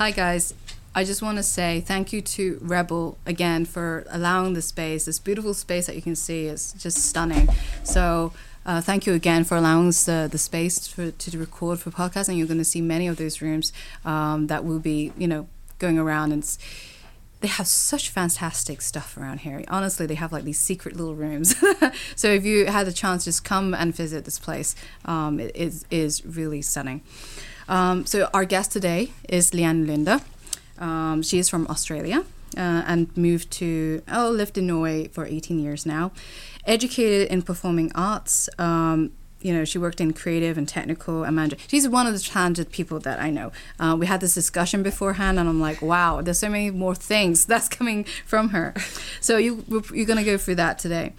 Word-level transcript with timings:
Hi, 0.00 0.12
guys. 0.12 0.54
I 0.94 1.04
just 1.04 1.20
want 1.20 1.36
to 1.36 1.42
say 1.42 1.82
thank 1.82 2.10
you 2.10 2.22
to 2.22 2.58
Rebel 2.62 3.18
again 3.26 3.66
for 3.66 4.06
allowing 4.08 4.54
the 4.54 4.62
space. 4.62 5.04
This 5.04 5.18
beautiful 5.18 5.52
space 5.52 5.88
that 5.88 5.94
you 5.94 6.00
can 6.00 6.16
see 6.16 6.46
is 6.46 6.72
just 6.72 6.96
stunning. 6.96 7.50
So, 7.84 8.32
uh, 8.64 8.80
thank 8.80 9.06
you 9.06 9.12
again 9.12 9.44
for 9.44 9.58
allowing 9.58 9.88
us 9.88 10.06
the, 10.06 10.26
the 10.32 10.38
space 10.38 10.88
for, 10.88 11.10
to 11.10 11.38
record 11.38 11.80
for 11.80 11.90
podcasting. 11.90 12.38
You're 12.38 12.46
going 12.46 12.56
to 12.56 12.64
see 12.64 12.80
many 12.80 13.08
of 13.08 13.18
those 13.18 13.42
rooms 13.42 13.74
um, 14.06 14.46
that 14.46 14.64
will 14.64 14.78
be, 14.78 15.12
you 15.18 15.28
know, 15.28 15.48
going 15.78 15.98
around 15.98 16.32
and. 16.32 16.44
they 17.42 17.48
have 17.48 17.66
such 17.66 18.08
fantastic 18.08 18.80
stuff 18.80 19.18
around 19.18 19.40
here. 19.40 19.62
Honestly, 19.68 20.06
they 20.06 20.14
have 20.14 20.32
like 20.32 20.44
these 20.44 20.58
secret 20.58 20.96
little 20.96 21.14
rooms. 21.14 21.54
so 22.16 22.28
if 22.28 22.46
you 22.46 22.66
had 22.66 22.86
the 22.86 22.92
chance, 22.92 23.26
just 23.26 23.44
come 23.44 23.74
and 23.74 23.94
visit 23.94 24.24
this 24.24 24.38
place. 24.38 24.74
Um, 25.04 25.40
it 25.40 25.54
is 25.54 25.84
is 25.90 26.24
really 26.24 26.62
stunning. 26.62 27.02
Um, 27.70 28.04
so 28.04 28.28
our 28.34 28.44
guest 28.44 28.72
today 28.72 29.12
is 29.28 29.54
Leanna 29.54 29.86
Lunde. 29.86 30.22
Um, 30.78 31.22
she 31.22 31.38
is 31.38 31.48
from 31.48 31.68
Australia 31.68 32.24
uh, 32.56 32.82
and 32.86 33.16
moved 33.16 33.50
to, 33.52 34.02
oh, 34.10 34.28
lived 34.28 34.58
in 34.58 34.66
Norway 34.66 35.06
for 35.06 35.24
18 35.24 35.60
years 35.60 35.86
now. 35.86 36.10
Educated 36.66 37.28
in 37.28 37.42
performing 37.42 37.92
arts. 37.94 38.48
Um, 38.58 39.12
you 39.40 39.54
know, 39.54 39.64
she 39.64 39.78
worked 39.78 40.00
in 40.00 40.12
creative 40.12 40.58
and 40.58 40.68
technical 40.68 41.22
and 41.22 41.34
management. 41.36 41.64
She's 41.70 41.88
one 41.88 42.06
of 42.08 42.12
the 42.12 42.18
talented 42.18 42.72
people 42.72 42.98
that 43.00 43.20
I 43.20 43.30
know. 43.30 43.52
Uh, 43.78 43.96
we 43.98 44.06
had 44.06 44.20
this 44.20 44.34
discussion 44.34 44.82
beforehand, 44.82 45.38
and 45.38 45.48
I'm 45.48 45.60
like, 45.60 45.80
wow, 45.80 46.20
there's 46.20 46.38
so 46.40 46.50
many 46.50 46.70
more 46.70 46.94
things 46.94 47.46
that's 47.46 47.68
coming 47.68 48.04
from 48.26 48.50
her. 48.50 48.74
So 49.20 49.38
you 49.38 49.64
you're 49.94 50.06
gonna 50.06 50.24
go 50.24 50.36
through 50.36 50.56
that 50.56 50.78
today. 50.78 51.14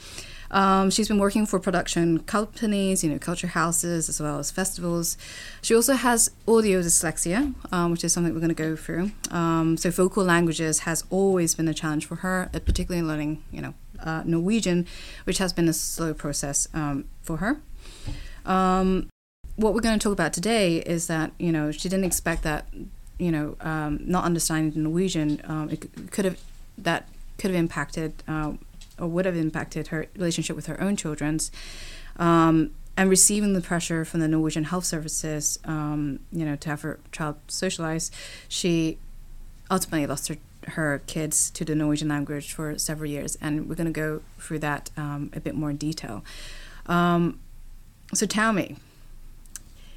Um, 0.52 0.90
she's 0.90 1.08
been 1.08 1.18
working 1.18 1.46
for 1.46 1.60
production 1.60 2.20
companies, 2.20 3.04
you 3.04 3.09
know, 3.09 3.18
culture 3.18 3.48
houses, 3.48 4.09
as 4.09 4.22
well 4.22 4.38
as 4.38 4.52
festivals. 4.52 5.18
She 5.62 5.73
also 5.73 5.94
has 5.94 6.30
audio 6.48 6.82
dyslexia, 6.82 7.56
um, 7.72 7.92
which 7.92 8.03
is 8.03 8.14
something 8.14 8.34
we're 8.34 8.42
going 8.42 8.50
to 8.50 8.56
go 8.56 8.75
through. 8.75 9.12
Um, 9.31 9.78
so 9.78 9.90
vocal 9.90 10.23
languages 10.23 10.80
has 10.80 11.06
always 11.09 11.56
been 11.56 11.67
a 11.67 11.73
challenge 11.73 12.06
for 12.06 12.16
her, 12.17 12.50
uh, 12.53 12.59
particularly 12.59 13.00
in 13.00 13.08
learning, 13.08 13.44
you 13.52 13.62
know, 13.62 13.73
uh, 14.03 14.23
Norwegian, 14.25 14.88
which 15.23 15.38
has 15.38 15.53
been 15.53 15.67
a 15.70 15.73
slow 15.73 16.14
process 16.14 16.68
um, 16.73 17.06
for 17.22 17.38
her. 17.38 17.62
Um, 18.45 19.09
what 19.56 19.73
we're 19.73 19.81
going 19.81 19.97
to 19.97 20.03
talk 20.03 20.14
about 20.14 20.34
today 20.34 20.78
is 20.78 21.08
that 21.08 21.31
you 21.38 21.52
know 21.52 21.72
she 21.72 21.88
didn't 21.88 22.06
expect 22.06 22.44
that 22.44 22.66
you 23.20 23.31
know 23.31 23.56
um, 23.62 24.00
not 24.03 24.23
understanding 24.23 24.84
Norwegian 24.84 25.42
um, 25.44 25.70
it 25.70 26.12
could 26.12 26.25
have 26.25 26.40
that 26.78 27.08
could 27.38 27.52
have 27.52 27.59
impacted 27.59 28.23
uh, 28.28 28.53
or 29.00 29.08
would 29.08 29.25
have 29.25 29.36
impacted 29.36 29.88
her 29.88 30.08
relationship 30.16 30.56
with 30.56 30.67
her 30.67 30.80
own 30.81 30.95
children's. 30.95 31.52
Um, 32.17 32.72
and 32.97 33.09
receiving 33.09 33.53
the 33.53 33.61
pressure 33.61 34.03
from 34.03 34.20
the 34.20 34.28
Norwegian 34.28 34.66
health 34.66 34.86
services, 34.86 35.58
um, 35.66 36.20
you 36.31 36.45
know, 36.45 36.56
to 36.58 36.70
have 36.70 36.81
her 36.81 37.00
child 37.12 37.38
socialize, 37.47 38.12
she 38.47 38.97
ultimately 39.69 40.06
lost 40.06 40.28
her, 40.28 40.38
her 40.67 41.02
kids 41.08 41.50
to 41.52 41.64
the 41.64 41.73
Norwegian 41.73 42.09
language 42.09 42.53
for 42.53 42.78
several 42.78 43.09
years. 43.09 43.38
And 43.42 43.69
we're 43.69 43.75
going 43.75 43.92
to 43.92 43.94
go 43.94 44.22
through 44.39 44.59
that 44.59 44.92
um, 44.97 45.31
a 45.34 45.39
bit 45.39 45.56
more 45.56 45.69
in 45.69 45.78
detail. 45.78 46.23
Um, 46.86 47.39
so 48.14 48.25
tell 48.25 48.52
me, 48.52 48.75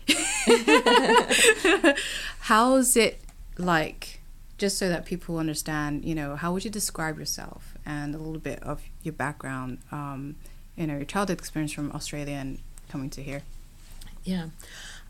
how's 2.40 2.96
it 2.96 3.20
like, 3.58 4.20
just 4.56 4.78
so 4.78 4.88
that 4.88 5.04
people 5.04 5.38
understand, 5.38 6.04
you 6.04 6.14
know, 6.14 6.36
how 6.36 6.52
would 6.52 6.64
you 6.64 6.70
describe 6.70 7.18
yourself? 7.18 7.73
And 7.86 8.14
a 8.14 8.18
little 8.18 8.40
bit 8.40 8.62
of 8.62 8.82
your 9.02 9.12
background, 9.12 9.78
um, 9.92 10.36
you 10.76 10.86
know, 10.86 10.96
your 10.96 11.04
childhood 11.04 11.38
experience 11.38 11.72
from 11.72 11.92
Australia 11.92 12.34
and 12.34 12.58
coming 12.88 13.10
to 13.10 13.22
here. 13.22 13.42
Yeah. 14.24 14.46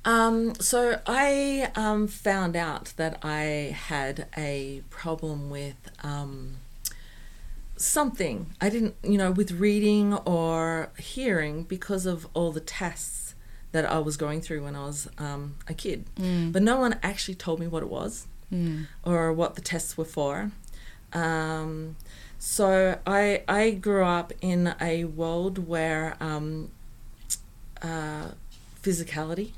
Um, 0.05 0.55
so 0.57 1.01
I 1.07 1.71
um, 1.75 2.09
found 2.09 2.57
out 2.57 2.93
that 2.97 3.19
I 3.23 3.75
had 3.89 4.27
a 4.37 4.83
problem 4.91 5.49
with 5.49 5.77
um, 6.03 6.57
something. 7.77 8.51
I 8.61 8.69
didn't, 8.69 8.97
you 9.03 9.17
know, 9.17 9.31
with 9.31 9.53
reading 9.53 10.15
or 10.15 10.91
hearing 10.99 11.63
because 11.63 12.05
of 12.05 12.27
all 12.35 12.53
the 12.53 12.61
tests 12.61 13.35
that 13.73 13.85
I 13.85 13.99
was 13.99 14.17
going 14.17 14.41
through 14.41 14.65
when 14.65 14.77
I 14.77 14.85
was 14.87 15.09
um, 15.19 15.57
a 15.67 15.75
kid. 15.75 16.05
Mm. 16.17 16.53
But 16.53 16.63
no 16.63 16.79
one 16.79 16.97
actually 17.03 17.35
told 17.35 17.59
me 17.59 17.67
what 17.67 17.83
it 17.83 17.89
was 17.89 18.27
mm. 18.53 18.87
or 19.05 19.33
what 19.33 19.55
the 19.55 19.61
tests 19.61 19.97
were 19.97 20.05
for. 20.05 20.51
So 22.47 22.99
I 23.07 23.43
I 23.49 23.71
grew 23.71 24.05
up 24.05 24.31
in 24.43 24.75
a 24.79 25.05
world 25.05 25.67
where 25.67 26.15
um, 26.21 26.71
uh, 27.81 28.33
physicality 28.83 29.53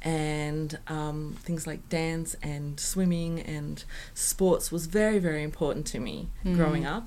and 0.00 0.78
um, 0.88 1.36
things 1.40 1.66
like 1.66 1.86
dance 1.90 2.34
and 2.42 2.80
swimming 2.80 3.38
and 3.40 3.84
sports 4.14 4.72
was 4.72 4.86
very 4.86 5.18
very 5.18 5.42
important 5.42 5.86
to 5.88 6.00
me 6.00 6.30
mm. 6.42 6.56
growing 6.56 6.86
up, 6.86 7.06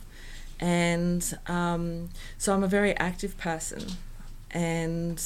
and 0.59 1.37
um, 1.47 2.09
so 2.37 2.53
I'm 2.53 2.63
a 2.63 2.67
very 2.67 2.95
active 2.97 3.35
person, 3.35 3.83
and 4.51 5.19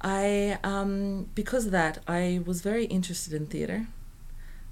I 0.00 0.58
um, 0.64 1.28
because 1.36 1.66
of 1.66 1.70
that 1.70 2.02
I 2.08 2.42
was 2.44 2.62
very 2.62 2.86
interested 2.86 3.32
in 3.32 3.46
theatre. 3.46 3.86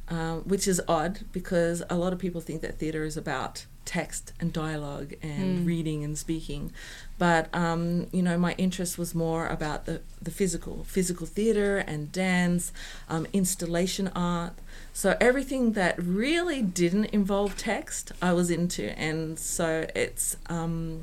Uh, 0.09 0.39
which 0.39 0.67
is 0.67 0.83
odd 0.89 1.21
because 1.31 1.85
a 1.89 1.95
lot 1.95 2.13
of 2.13 2.19
people 2.19 2.41
think 2.41 2.63
that 2.63 2.77
theatre 2.81 3.05
is 3.05 3.17
about 3.17 3.67
text 3.85 4.33
and 4.39 4.53
dialogue 4.53 5.15
and 5.23 5.61
mm. 5.61 5.67
reading 5.67 6.05
and 6.05 6.17
speaking. 6.17 6.73
But, 7.19 7.55
um, 7.55 8.07
you 8.13 8.23
know, 8.23 8.39
my 8.39 8.53
interest 8.53 8.99
was 8.99 9.15
more 9.15 9.47
about 9.47 9.87
the, 9.87 10.01
the 10.23 10.31
physical, 10.31 10.85
physical 10.85 11.27
theatre 11.27 11.79
and 11.79 12.13
dance, 12.13 12.73
um, 13.09 13.27
installation 13.33 14.09
art. 14.15 14.53
So 14.93 15.17
everything 15.21 15.73
that 15.73 15.99
really 15.99 16.63
didn't 16.63 17.07
involve 17.07 17.57
text, 17.57 18.13
I 18.23 18.33
was 18.33 18.51
into. 18.51 18.97
And 18.99 19.39
so 19.39 19.87
it's, 19.95 20.37
um, 20.47 21.03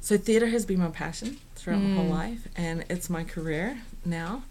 so 0.00 0.16
theatre 0.16 0.48
has 0.48 0.66
been 0.66 0.80
my 0.80 0.88
passion 0.88 1.38
throughout 1.54 1.80
mm. 1.80 1.90
my 1.90 1.96
whole 1.96 2.10
mm. 2.10 2.10
life 2.10 2.48
and 2.56 2.84
it's 2.88 3.08
my 3.08 3.24
career 3.24 3.82
now. 4.04 4.44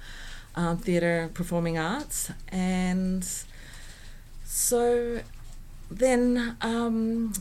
Um, 0.56 0.78
theatre, 0.78 1.32
performing 1.34 1.80
arts. 1.80 2.32
And 2.50 3.28
so 4.46 5.22
then 5.90 6.58
um, 6.62 7.34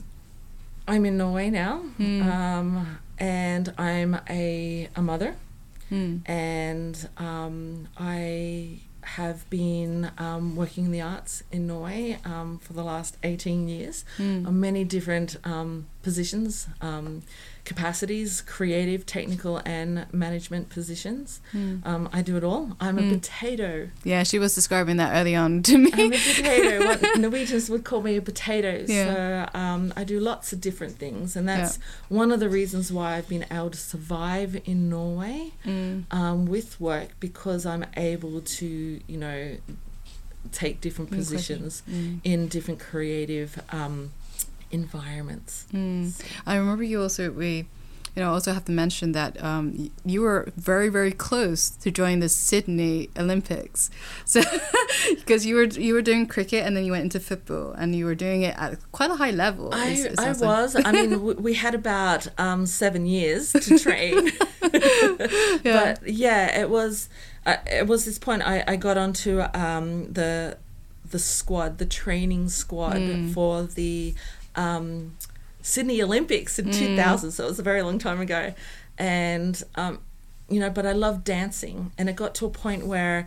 I'm 0.87 1.07
in 1.07 1.17
Norway 1.17 1.51
now, 1.51 1.83
mm. 1.99 2.25
um, 2.25 2.99
and 3.19 3.73
I'm 3.79 4.19
a, 4.29 4.89
a 4.97 5.03
mother, 5.03 5.37
mm. 5.91 6.29
and 6.29 7.09
um, 7.19 7.89
I 7.97 8.81
have 9.03 9.49
been 9.51 10.11
um, 10.19 10.57
working 10.57 10.87
in 10.87 10.93
the 10.93 11.01
arts 11.01 11.43
in 11.51 11.67
Norway 11.67 12.19
um, 12.25 12.59
for 12.59 12.73
the 12.73 12.85
last 12.85 13.17
18 13.23 13.69
years 13.69 14.05
mm. 14.17 14.47
on 14.47 14.61
many 14.61 14.85
different 14.85 15.37
um, 15.45 15.87
positions 16.03 16.69
um, 16.81 17.23
capacities, 17.65 18.41
creative, 18.41 19.07
technical, 19.07 19.63
and 19.65 20.07
management 20.13 20.69
positions. 20.69 21.41
Mm. 21.53 21.87
Um, 21.87 22.09
I 22.13 22.21
do 22.21 22.37
it 22.37 22.43
all. 22.43 22.77
I'm 22.81 22.97
mm. 22.97 23.01
a 23.01 23.03
hmm. 23.03 23.15
potato. 23.15 23.89
Yeah, 24.03 24.25
she 24.25 24.39
was 24.39 24.55
describing 24.55 24.97
that 24.97 25.15
early 25.15 25.37
on 25.37 25.63
to 25.65 25.79
me. 25.79 25.91
I'm 25.93 26.13
a 26.13 26.17
potato. 26.17 26.85
what 26.85 27.03
Norwegians 27.19 27.71
would 27.71 27.85
call 27.85 28.03
me 28.03 28.17
a 28.17 28.23
potato. 28.23 28.85
Yeah. 28.87 29.49
So 29.53 29.59
um, 29.59 29.93
I 29.97 30.03
do 30.05 30.19
lots 30.19 30.53
of 30.53 30.61
different 30.61 30.99
things, 30.99 31.37
and 31.37 31.49
that's 31.49 31.79
yeah. 31.79 31.85
one 32.17 32.33
of 32.33 32.41
the 32.41 32.49
reasons 32.49 32.93
why 32.93 33.17
I've 33.17 33.29
been 33.29 33.47
able 33.51 33.71
to 33.71 33.79
survive 33.79 34.61
in 34.65 34.89
Norway 34.89 35.53
mm. 35.65 36.05
um, 36.13 36.47
with 36.47 36.81
work 36.81 37.11
because 37.21 37.65
I'm 37.65 37.87
able 37.97 38.41
to, 38.41 39.01
you 39.07 39.17
know, 39.17 39.57
take 40.51 40.81
different 40.81 41.11
positions 41.11 41.85
hmm. 41.89 42.17
in 42.25 42.49
different 42.49 42.81
creative 42.81 43.63
um, 43.71 44.11
environments. 44.73 45.67
Mm. 45.73 46.21
I 46.47 46.57
remember 46.57 46.83
you 46.83 47.03
also 47.03 47.31
we 47.31 47.67
you 48.15 48.23
know 48.23 48.33
also 48.33 48.53
have 48.53 48.65
to 48.67 48.73
mention 48.73 49.13
that 49.13 49.43
um, 49.43 49.91
you 50.05 50.21
were 50.21 50.51
very 50.57 50.89
very 50.89 51.13
close 51.13 51.71
to 51.71 51.91
joining 51.91 52.21
the 52.21 52.29
Sydney 52.29 53.09
Olympics, 53.19 53.91
so 54.25 54.43
because 55.11 55.47
you 55.47 55.55
were 55.55 55.65
you 55.65 55.95
were 55.95 56.03
doing 56.03 56.27
cricket 56.27 56.67
and 56.67 56.77
then 56.77 56.85
you 56.85 56.93
went 56.93 57.05
into 57.05 57.21
football 57.21 57.73
and 57.73 57.95
you 57.95 58.05
were 58.05 58.15
doing 58.15 58.43
it 58.43 58.55
at 58.59 58.79
quite 58.93 59.11
a 59.11 59.17
high 59.17 59.31
level. 59.31 59.71
I, 59.73 60.09
I 60.19 60.33
was. 60.33 60.77
I 60.85 60.93
mean, 60.93 61.43
we 61.43 61.55
had 61.55 61.75
about 61.75 62.29
um, 62.39 62.67
seven 62.67 63.07
years 63.07 63.53
to 63.53 63.79
train, 63.87 64.27
yeah. 64.73 65.95
but 65.99 66.09
yeah, 66.09 66.61
it 66.61 66.71
was. 66.71 67.09
Uh, 67.45 67.57
it 67.67 67.89
was 67.89 68.05
this 68.05 68.21
point 68.21 68.41
I, 68.43 68.63
I 68.69 68.77
got 68.77 68.97
onto 68.97 69.41
um, 69.53 70.13
the 70.13 70.59
the 71.11 71.19
squad, 71.19 71.79
the 71.79 71.87
training 71.87 72.49
squad 72.49 72.97
mm. 72.97 73.33
for 73.33 73.65
the 73.65 74.15
um, 74.57 75.17
Sydney 75.63 76.03
Olympics 76.03 76.59
in 76.59 76.67
mm. 76.67 76.79
2000, 76.79 77.31
so 77.31 77.45
it 77.45 77.49
was 77.49 77.59
a 77.59 77.63
very 77.63 77.83
long 77.83 77.99
time 77.99 78.21
ago. 78.21 78.55
And, 78.99 79.63
um, 79.75 80.01
you 80.49 80.61
know, 80.61 80.71
but 80.71 80.87
I 80.87 80.93
loved 80.93 81.25
dancing. 81.25 81.93
And 81.97 82.09
it 82.09 82.17
got 82.17 82.35
to 82.37 82.47
a 82.47 82.51
point 82.51 82.87
where 82.87 83.27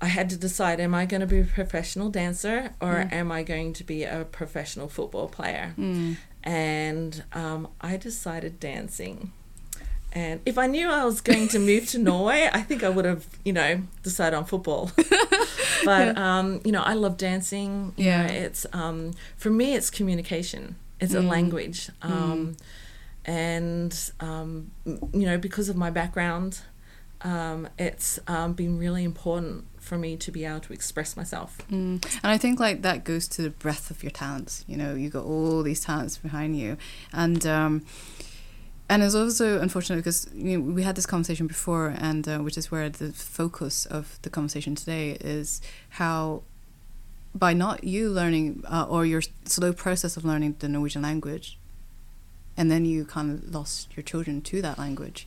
I 0.00 0.06
had 0.06 0.28
to 0.30 0.36
decide 0.36 0.80
am 0.80 0.94
I 0.94 1.06
going 1.06 1.20
to 1.20 1.26
be 1.26 1.40
a 1.40 1.44
professional 1.44 2.10
dancer 2.10 2.74
or 2.80 2.94
mm. 2.94 3.12
am 3.12 3.30
I 3.30 3.44
going 3.44 3.72
to 3.74 3.84
be 3.84 4.02
a 4.02 4.26
professional 4.30 4.88
football 4.88 5.28
player? 5.28 5.74
Mm. 5.78 6.16
And 6.42 7.24
um, 7.32 7.68
I 7.80 7.96
decided 7.96 8.58
dancing. 8.58 9.32
And 10.14 10.40
if 10.44 10.58
I 10.58 10.66
knew 10.66 10.90
I 10.90 11.04
was 11.04 11.20
going 11.22 11.48
to 11.48 11.58
move 11.58 11.88
to 11.90 11.98
Norway, 11.98 12.48
I 12.52 12.60
think 12.60 12.84
I 12.84 12.90
would 12.90 13.04
have, 13.06 13.26
you 13.44 13.52
know, 13.54 13.82
decided 14.02 14.36
on 14.36 14.44
football. 14.44 14.90
but 15.84 16.18
um, 16.18 16.60
you 16.64 16.72
know, 16.72 16.82
I 16.82 16.92
love 16.94 17.16
dancing. 17.16 17.94
You 17.96 18.04
Yeah. 18.04 18.26
know, 18.26 18.32
it's 18.34 18.66
um, 18.74 19.12
for 19.36 19.50
me, 19.50 19.74
it's 19.74 19.88
communication. 19.90 20.76
It's 21.00 21.14
a 21.14 21.20
Mm. 21.20 21.28
language, 21.28 21.90
um, 22.02 22.56
and 23.24 24.10
um, 24.20 24.70
you 24.84 25.26
know, 25.26 25.38
because 25.38 25.68
of 25.68 25.76
my 25.76 25.90
background, 25.90 26.60
um, 27.22 27.68
it's 27.78 28.18
um, 28.26 28.52
been 28.52 28.78
really 28.78 29.04
important 29.04 29.64
for 29.80 29.98
me 29.98 30.16
to 30.16 30.30
be 30.30 30.44
able 30.44 30.60
to 30.60 30.72
express 30.72 31.16
myself. 31.16 31.58
Mm. 31.70 32.04
And 32.22 32.32
I 32.32 32.38
think 32.38 32.60
like 32.60 32.82
that 32.82 33.04
goes 33.04 33.26
to 33.28 33.42
the 33.42 33.50
breadth 33.50 33.90
of 33.90 34.02
your 34.02 34.10
talents. 34.12 34.64
You 34.68 34.76
know, 34.76 34.94
you 34.94 35.08
got 35.10 35.24
all 35.24 35.62
these 35.62 35.80
talents 35.80 36.18
behind 36.18 36.56
you, 36.58 36.76
and 37.12 37.44
um, 37.46 37.84
and 38.92 39.02
it's 39.02 39.14
also 39.14 39.58
unfortunate 39.58 39.96
because 39.96 40.28
you 40.34 40.58
know, 40.58 40.74
we 40.74 40.82
had 40.82 40.96
this 40.96 41.06
conversation 41.06 41.46
before, 41.46 41.94
and 41.96 42.28
uh, 42.28 42.38
which 42.40 42.58
is 42.58 42.70
where 42.70 42.90
the 42.90 43.10
focus 43.12 43.86
of 43.86 44.18
the 44.20 44.28
conversation 44.28 44.74
today 44.74 45.16
is 45.18 45.62
how 46.00 46.42
by 47.34 47.54
not 47.54 47.84
you 47.84 48.10
learning 48.10 48.62
uh, 48.70 48.84
or 48.86 49.06
your 49.06 49.22
slow 49.46 49.72
process 49.72 50.18
of 50.18 50.26
learning 50.26 50.56
the 50.58 50.68
Norwegian 50.68 51.00
language, 51.00 51.56
and 52.54 52.70
then 52.70 52.84
you 52.84 53.06
kind 53.06 53.30
of 53.30 53.54
lost 53.54 53.96
your 53.96 54.04
children 54.04 54.42
to 54.42 54.60
that 54.60 54.78
language. 54.78 55.26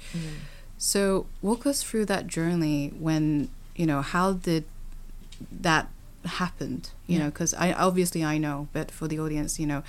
So 0.78 1.26
walk 1.42 1.66
us 1.66 1.82
through 1.82 2.06
that 2.06 2.28
journey 2.28 2.90
when 2.90 3.50
you 3.76 3.88
know 3.88 4.04
how 4.04 4.34
did 4.34 4.66
that 5.52 5.90
happened 6.26 6.90
you 7.08 7.20
know 7.20 7.26
because 7.26 7.54
I 7.54 7.72
obviously 7.74 8.24
I 8.24 8.38
know 8.38 8.68
but 8.74 8.90
for 8.90 9.08
the 9.08 9.20
audience 9.20 9.60
you 9.60 9.68
know 9.68 9.84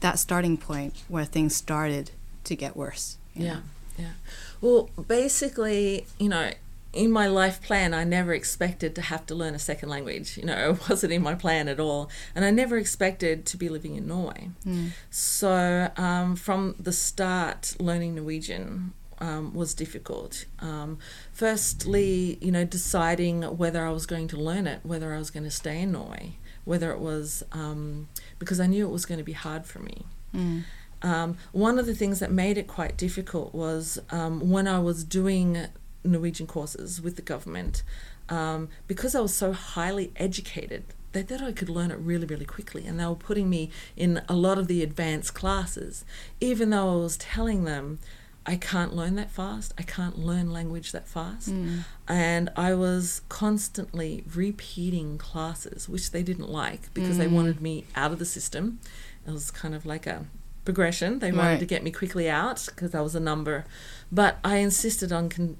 that 0.00 0.18
starting 0.18 0.56
point 0.56 1.02
where 1.08 1.24
things 1.24 1.54
started 1.56 2.12
to 2.44 2.56
get 2.56 2.76
worse 2.76 3.18
Yeah, 3.34 3.60
yeah. 3.98 4.12
Well, 4.60 4.90
basically, 5.06 6.06
you 6.18 6.28
know, 6.28 6.52
in 6.92 7.10
my 7.10 7.26
life 7.26 7.62
plan, 7.62 7.94
I 7.94 8.04
never 8.04 8.34
expected 8.34 8.94
to 8.96 9.02
have 9.02 9.24
to 9.26 9.34
learn 9.34 9.54
a 9.54 9.58
second 9.58 9.88
language. 9.88 10.36
You 10.36 10.44
know, 10.44 10.70
it 10.72 10.88
wasn't 10.88 11.12
in 11.12 11.22
my 11.22 11.34
plan 11.34 11.68
at 11.68 11.80
all. 11.80 12.10
And 12.34 12.44
I 12.44 12.50
never 12.50 12.76
expected 12.76 13.46
to 13.46 13.56
be 13.56 13.68
living 13.68 13.96
in 13.96 14.06
Norway. 14.06 14.50
Mm. 14.66 14.90
So 15.10 15.90
um, 15.96 16.36
from 16.36 16.74
the 16.78 16.92
start, 16.92 17.76
learning 17.80 18.14
Norwegian 18.14 18.92
um, 19.18 19.54
was 19.54 19.72
difficult. 19.72 20.44
Um, 20.58 20.98
firstly, 21.32 22.38
you 22.40 22.52
know, 22.52 22.64
deciding 22.64 23.42
whether 23.42 23.86
I 23.86 23.90
was 23.90 24.04
going 24.04 24.28
to 24.28 24.36
learn 24.36 24.66
it, 24.66 24.80
whether 24.82 25.14
I 25.14 25.18
was 25.18 25.30
going 25.30 25.44
to 25.44 25.50
stay 25.50 25.80
in 25.80 25.92
Norway, 25.92 26.34
whether 26.64 26.92
it 26.92 26.98
was 26.98 27.42
um, 27.52 28.08
because 28.38 28.60
I 28.60 28.66
knew 28.66 28.86
it 28.86 28.90
was 28.90 29.06
going 29.06 29.18
to 29.18 29.24
be 29.24 29.32
hard 29.32 29.64
for 29.64 29.78
me. 29.78 30.04
Mm. 30.34 30.64
Um, 31.02 31.36
one 31.52 31.78
of 31.78 31.86
the 31.86 31.94
things 31.94 32.20
that 32.20 32.30
made 32.30 32.56
it 32.58 32.66
quite 32.66 32.96
difficult 32.96 33.54
was 33.54 33.98
um, 34.10 34.50
when 34.50 34.68
I 34.68 34.78
was 34.78 35.04
doing 35.04 35.66
Norwegian 36.04 36.46
courses 36.46 37.00
with 37.02 37.16
the 37.16 37.22
government, 37.22 37.82
um, 38.28 38.68
because 38.86 39.14
I 39.14 39.20
was 39.20 39.34
so 39.34 39.52
highly 39.52 40.12
educated, 40.16 40.84
they 41.12 41.22
thought 41.22 41.42
I 41.42 41.52
could 41.52 41.68
learn 41.68 41.90
it 41.90 41.98
really, 41.98 42.26
really 42.26 42.44
quickly. 42.46 42.86
And 42.86 42.98
they 42.98 43.06
were 43.06 43.14
putting 43.14 43.50
me 43.50 43.70
in 43.96 44.22
a 44.28 44.34
lot 44.34 44.58
of 44.58 44.66
the 44.68 44.82
advanced 44.82 45.34
classes, 45.34 46.04
even 46.40 46.70
though 46.70 46.92
I 46.92 46.96
was 46.96 47.16
telling 47.16 47.64
them, 47.64 47.98
I 48.44 48.56
can't 48.56 48.94
learn 48.94 49.14
that 49.16 49.30
fast. 49.30 49.72
I 49.78 49.82
can't 49.82 50.18
learn 50.18 50.52
language 50.52 50.90
that 50.92 51.06
fast. 51.06 51.50
Mm. 51.50 51.84
And 52.08 52.50
I 52.56 52.74
was 52.74 53.22
constantly 53.28 54.24
repeating 54.34 55.16
classes, 55.18 55.88
which 55.88 56.10
they 56.10 56.22
didn't 56.24 56.48
like 56.48 56.92
because 56.94 57.18
they 57.18 57.26
Mm. 57.28 57.32
wanted 57.34 57.60
me 57.60 57.84
out 57.94 58.10
of 58.10 58.18
the 58.18 58.24
system. 58.24 58.80
It 59.26 59.30
was 59.30 59.50
kind 59.52 59.74
of 59.76 59.86
like 59.86 60.08
a 60.08 60.26
progression. 60.64 61.18
They 61.18 61.32
wanted 61.32 61.48
Right. 61.50 61.60
to 61.60 61.66
get 61.66 61.82
me 61.82 61.90
quickly 61.90 62.28
out 62.30 62.64
because 62.66 62.94
I 62.94 63.00
was 63.00 63.14
a 63.14 63.20
number. 63.20 63.64
But 64.10 64.38
I 64.44 64.56
insisted 64.58 65.12
on 65.12 65.28
con- 65.28 65.56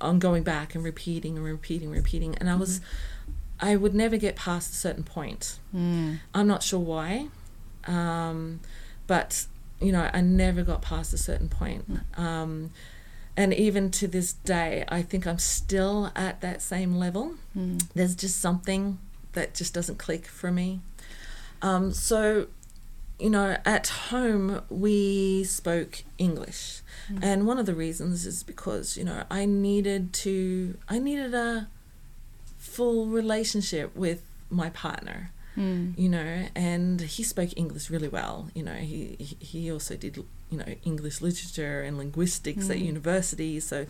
on 0.00 0.18
going 0.18 0.42
back 0.42 0.74
and 0.74 0.82
repeating 0.82 1.36
and 1.36 1.44
repeating 1.44 1.88
and 1.88 1.96
repeating. 1.96 2.34
And 2.36 2.48
I 2.48 2.54
was, 2.54 2.80
I 3.60 3.76
would 3.76 3.94
never 3.94 4.16
get 4.16 4.34
past 4.34 4.72
a 4.72 4.76
certain 4.76 5.04
point. 5.04 5.58
Mm. 5.76 6.20
I'm 6.34 6.46
not 6.46 6.62
sure 6.62 6.80
why, 6.80 7.28
um, 7.86 8.60
but 9.06 9.46
you 9.80 9.92
know, 9.92 10.10
I 10.12 10.20
never 10.20 10.62
got 10.62 10.80
past 10.82 11.12
a 11.12 11.18
certain 11.18 11.48
point. 11.48 11.84
Um, 12.16 12.70
and 13.36 13.52
even 13.54 13.90
to 13.92 14.06
this 14.08 14.32
day, 14.34 14.84
I 14.88 15.02
think 15.02 15.26
I'm 15.26 15.38
still 15.38 16.10
at 16.16 16.40
that 16.42 16.60
same 16.62 16.94
level. 16.94 17.34
Mm. 17.56 17.86
There's 17.94 18.14
just 18.14 18.40
something 18.40 18.98
that 19.32 19.54
just 19.54 19.72
doesn't 19.74 19.98
click 19.98 20.26
for 20.26 20.50
me. 20.50 20.80
Um, 21.62 21.92
so, 21.92 22.48
you 23.20 23.30
know, 23.30 23.56
at 23.64 23.86
home 24.10 24.62
we 24.70 25.44
spoke 25.44 26.04
English, 26.18 26.80
and 27.22 27.46
one 27.46 27.58
of 27.58 27.66
the 27.66 27.74
reasons 27.74 28.24
is 28.26 28.42
because 28.42 28.96
you 28.96 29.04
know 29.04 29.24
I 29.30 29.44
needed 29.44 30.12
to, 30.24 30.76
I 30.88 30.98
needed 30.98 31.34
a 31.34 31.68
full 32.58 33.06
relationship 33.06 33.94
with 33.96 34.22
my 34.50 34.70
partner 34.70 35.30
Mm. 35.56 35.98
you 35.98 36.08
know, 36.08 36.46
and 36.54 37.00
he 37.00 37.24
spoke 37.24 37.50
English 37.56 37.90
really 37.90 38.06
well. 38.08 38.48
You 38.54 38.62
know, 38.62 38.74
he- 38.76 39.16
he 39.40 39.70
also 39.70 39.96
did 39.96 40.24
you 40.50 40.58
know 40.58 40.74
English 40.84 41.20
literature 41.20 41.82
and 41.82 41.96
linguistics 41.98 42.68
at 42.70 42.76
Mm. 42.78 42.84
university, 42.86 43.60
so 43.60 43.86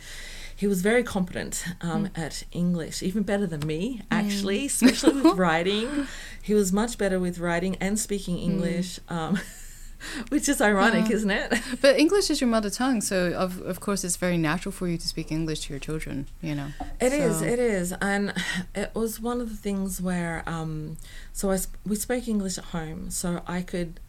he 0.54 0.66
was 0.66 0.82
very 0.82 1.02
competent 1.02 1.64
um, 1.80 2.08
at 2.14 2.44
English, 2.52 3.02
even 3.02 3.22
better 3.22 3.46
than 3.46 3.66
me 3.66 4.02
actually, 4.10 4.66
especially 4.66 5.20
with 5.22 5.36
writing. 5.44 6.06
He 6.42 6.54
was 6.54 6.72
much 6.72 6.98
better 6.98 7.18
with 7.18 7.38
writing 7.38 7.76
and 7.80 7.98
speaking 7.98 8.38
English. 8.38 9.00
Um, 9.08 9.38
which 10.30 10.48
is 10.48 10.62
ironic, 10.62 11.10
Yeah. 11.10 11.16
isn't 11.16 11.30
it? 11.30 11.60
But 11.82 11.98
English 11.98 12.30
is 12.30 12.40
your 12.40 12.48
mother 12.48 12.70
tongue, 12.70 13.00
so 13.02 13.32
of 13.34 13.60
of 13.72 13.80
course 13.80 14.02
it's 14.06 14.16
very 14.16 14.38
natural 14.38 14.72
for 14.72 14.88
you 14.88 14.96
to 14.96 15.06
speak 15.06 15.30
English 15.30 15.60
to 15.66 15.72
your 15.74 15.80
children. 15.80 16.26
You 16.40 16.54
know. 16.54 16.68
It 17.00 17.12
is, 17.12 17.38
So- 17.40 17.44
it 17.44 17.58
is, 17.58 17.92
and 18.00 18.32
it 18.74 18.90
was 18.94 19.20
one 19.20 19.42
of 19.42 19.48
the 19.50 19.56
things 19.68 20.00
where, 20.00 20.42
um, 20.46 20.96
so 21.34 21.50
I 21.50 21.56
sp- 21.60 21.76
we 21.90 21.96
spoke 21.96 22.26
English 22.28 22.56
at 22.56 22.64
home, 22.76 23.10
so 23.10 23.28
I 23.46 23.60
could 23.62 24.00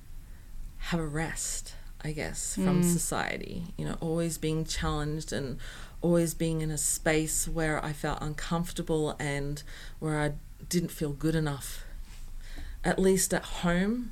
have 0.89 0.99
a 1.01 1.05
rest, 1.23 1.73
I 2.03 2.11
guess, 2.13 2.55
from 2.55 2.81
Mm. 2.81 2.93
society. 2.93 3.73
You 3.77 3.85
know, 3.85 3.97
always 3.99 4.37
being 4.37 4.65
challenged 4.65 5.31
and 5.31 5.57
always 6.01 6.33
being 6.33 6.61
in 6.61 6.71
a 6.71 6.77
space 6.77 7.47
where 7.47 7.83
I 7.85 7.93
felt 7.93 8.19
uncomfortable 8.21 9.15
and 9.19 9.61
where 9.99 10.19
I 10.19 10.33
didn't 10.67 10.89
feel 10.91 11.11
good 11.13 11.35
enough. 11.35 11.83
At 12.83 12.97
least 12.97 13.33
at 13.33 13.43
home, 13.63 14.11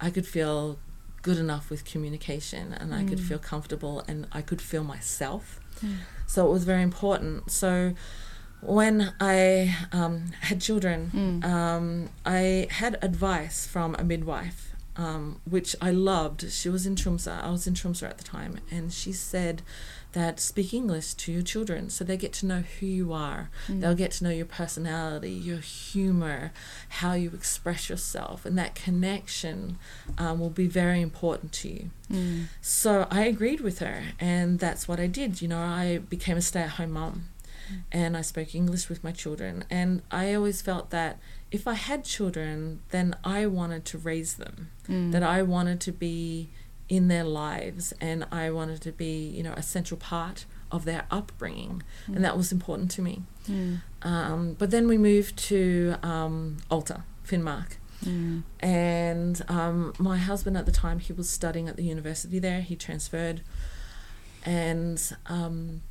I 0.00 0.10
could 0.10 0.26
feel 0.26 0.78
good 1.22 1.38
enough 1.38 1.70
with 1.70 1.84
communication 1.84 2.72
and 2.74 2.92
I 2.94 3.04
could 3.04 3.18
Mm. 3.18 3.28
feel 3.28 3.38
comfortable 3.38 4.04
and 4.08 4.26
I 4.32 4.42
could 4.42 4.60
feel 4.60 4.84
myself. 4.84 5.58
Mm. 5.82 5.98
So 6.26 6.46
it 6.46 6.52
was 6.52 6.64
very 6.64 6.82
important. 6.82 7.50
So 7.50 7.94
when 8.60 9.12
I 9.20 9.74
um, 9.92 10.32
had 10.40 10.60
children, 10.60 11.10
Mm. 11.14 11.44
um, 11.44 12.08
I 12.26 12.66
had 12.70 12.98
advice 13.02 13.66
from 13.66 13.94
a 13.98 14.04
midwife, 14.04 14.71
um, 14.96 15.40
which 15.48 15.74
I 15.80 15.90
loved. 15.90 16.50
She 16.52 16.68
was 16.68 16.86
in 16.86 16.94
Tromsø. 16.94 17.42
I 17.42 17.50
was 17.50 17.66
in 17.66 17.74
Tromsø 17.74 18.08
at 18.08 18.18
the 18.18 18.24
time, 18.24 18.58
and 18.70 18.92
she 18.92 19.12
said 19.12 19.62
that 20.12 20.38
speak 20.38 20.74
English 20.74 21.14
to 21.14 21.32
your 21.32 21.42
children 21.42 21.88
so 21.88 22.04
they 22.04 22.18
get 22.18 22.34
to 22.34 22.46
know 22.46 22.62
who 22.78 22.86
you 22.86 23.12
are. 23.12 23.48
Mm. 23.66 23.80
They'll 23.80 23.94
get 23.94 24.10
to 24.12 24.24
know 24.24 24.30
your 24.30 24.46
personality, 24.46 25.30
your 25.30 25.58
humor, 25.58 26.52
how 26.88 27.14
you 27.14 27.30
express 27.30 27.88
yourself, 27.88 28.44
and 28.44 28.58
that 28.58 28.74
connection 28.74 29.78
um, 30.18 30.38
will 30.38 30.50
be 30.50 30.66
very 30.66 31.00
important 31.00 31.52
to 31.52 31.68
you. 31.68 31.90
Mm. 32.10 32.44
So 32.60 33.06
I 33.10 33.22
agreed 33.22 33.60
with 33.60 33.78
her, 33.78 34.02
and 34.20 34.58
that's 34.58 34.86
what 34.86 35.00
I 35.00 35.06
did. 35.06 35.40
You 35.40 35.48
know, 35.48 35.60
I 35.60 35.98
became 35.98 36.36
a 36.36 36.42
stay 36.42 36.60
at 36.60 36.70
home 36.70 36.92
mom 36.92 37.28
and 37.90 38.16
I 38.16 38.22
spoke 38.22 38.54
English 38.54 38.88
with 38.88 39.02
my 39.04 39.12
children. 39.12 39.64
And 39.70 40.02
I 40.10 40.34
always 40.34 40.62
felt 40.62 40.90
that 40.90 41.18
if 41.50 41.66
I 41.66 41.74
had 41.74 42.04
children, 42.04 42.80
then 42.90 43.14
I 43.24 43.46
wanted 43.46 43.84
to 43.86 43.98
raise 43.98 44.34
them, 44.34 44.70
Mm. 44.88 45.12
that 45.12 45.22
I 45.22 45.42
wanted 45.42 45.80
to 45.82 45.92
be 45.92 46.48
in 46.88 47.08
their 47.08 47.24
lives, 47.24 47.92
and 48.00 48.26
I 48.32 48.50
wanted 48.50 48.80
to 48.82 48.92
be, 48.92 49.26
you 49.28 49.42
know, 49.42 49.54
a 49.56 49.62
central 49.62 49.98
part 49.98 50.44
of 50.70 50.84
their 50.84 51.04
upbringing. 51.10 51.82
And 52.06 52.24
that 52.24 52.36
was 52.36 52.50
important 52.52 52.90
to 52.92 53.02
me. 53.02 53.22
Mm. 53.48 53.80
Um, 54.02 54.54
but 54.58 54.70
then 54.70 54.88
we 54.88 54.98
moved 54.98 55.36
to 55.50 55.96
um, 56.02 56.58
Alta, 56.70 57.04
Finnmark. 57.26 57.76
Mm. 58.04 58.42
And 58.60 59.42
um, 59.48 59.92
my 59.98 60.18
husband 60.18 60.56
at 60.56 60.66
the 60.66 60.72
time, 60.72 60.98
he 60.98 61.12
was 61.12 61.30
studying 61.30 61.68
at 61.68 61.76
the 61.76 61.84
university 61.84 62.38
there. 62.38 62.60
He 62.62 62.74
transferred. 62.76 63.42
And 64.44 65.00
um, 65.26 65.82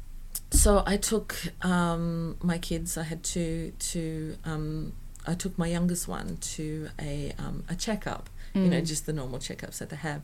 so 0.52 0.84
I 0.86 0.98
took 0.98 1.36
um, 1.64 2.38
my 2.42 2.58
kids, 2.58 2.98
I 2.98 3.04
had 3.04 3.24
two, 3.24 3.74
to, 3.80 4.36
um, 4.46 4.94
I 5.28 5.34
took 5.34 5.58
my 5.58 5.68
youngest 5.68 6.08
one 6.08 6.38
to 6.56 6.90
a, 7.00 7.34
um, 7.38 7.64
a 7.70 7.76
checkup, 7.76 8.30
you 8.54 8.68
know, 8.70 8.82
Mm. 8.82 8.86
just 8.86 9.06
the 9.06 9.14
normal 9.14 9.40
checkups 9.40 9.78
that 9.78 9.90
they 9.90 9.96
have. 9.98 10.22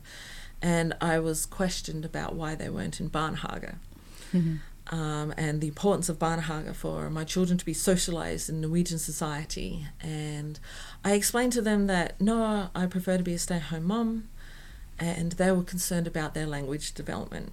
And 0.61 0.93
I 0.99 1.19
was 1.19 1.45
questioned 1.45 2.03
about 2.03 2.35
why 2.35 2.55
they 2.55 2.69
weren't 2.69 2.99
in 2.99 3.07
Barnehage 3.09 3.73
Mhm. 4.33 4.59
um, 4.87 5.33
and 5.37 5.61
the 5.61 5.67
importance 5.67 6.09
of 6.09 6.17
Barnehage 6.19 6.75
for 6.75 7.09
my 7.09 7.23
children 7.23 7.57
to 7.57 7.65
be 7.65 7.73
socialized 7.73 8.49
in 8.49 8.59
Norwegian 8.61 8.99
society. 8.99 9.85
And 10.01 10.59
I 11.03 11.13
explained 11.13 11.53
to 11.53 11.61
them 11.61 11.87
that 11.87 12.19
no, 12.19 12.69
I 12.75 12.85
prefer 12.87 13.17
to 13.17 13.23
be 13.23 13.33
a 13.33 13.39
stay 13.39 13.57
at 13.57 13.63
home 13.63 13.85
mom, 13.85 14.27
and 14.99 15.33
they 15.33 15.51
were 15.51 15.63
concerned 15.63 16.07
about 16.07 16.33
their 16.33 16.47
language 16.47 16.93
development. 16.93 17.51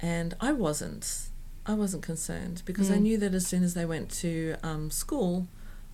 And 0.00 0.34
I 0.40 0.52
wasn't. 0.52 1.28
I 1.66 1.74
wasn't 1.74 2.02
concerned 2.02 2.62
because 2.64 2.90
I 2.90 2.98
Mm. 2.98 3.02
knew 3.02 3.18
that 3.18 3.34
as 3.34 3.46
soon 3.46 3.62
as 3.64 3.74
they 3.74 3.84
went 3.84 4.10
to 4.22 4.56
um, 4.62 4.90
school, 4.90 5.48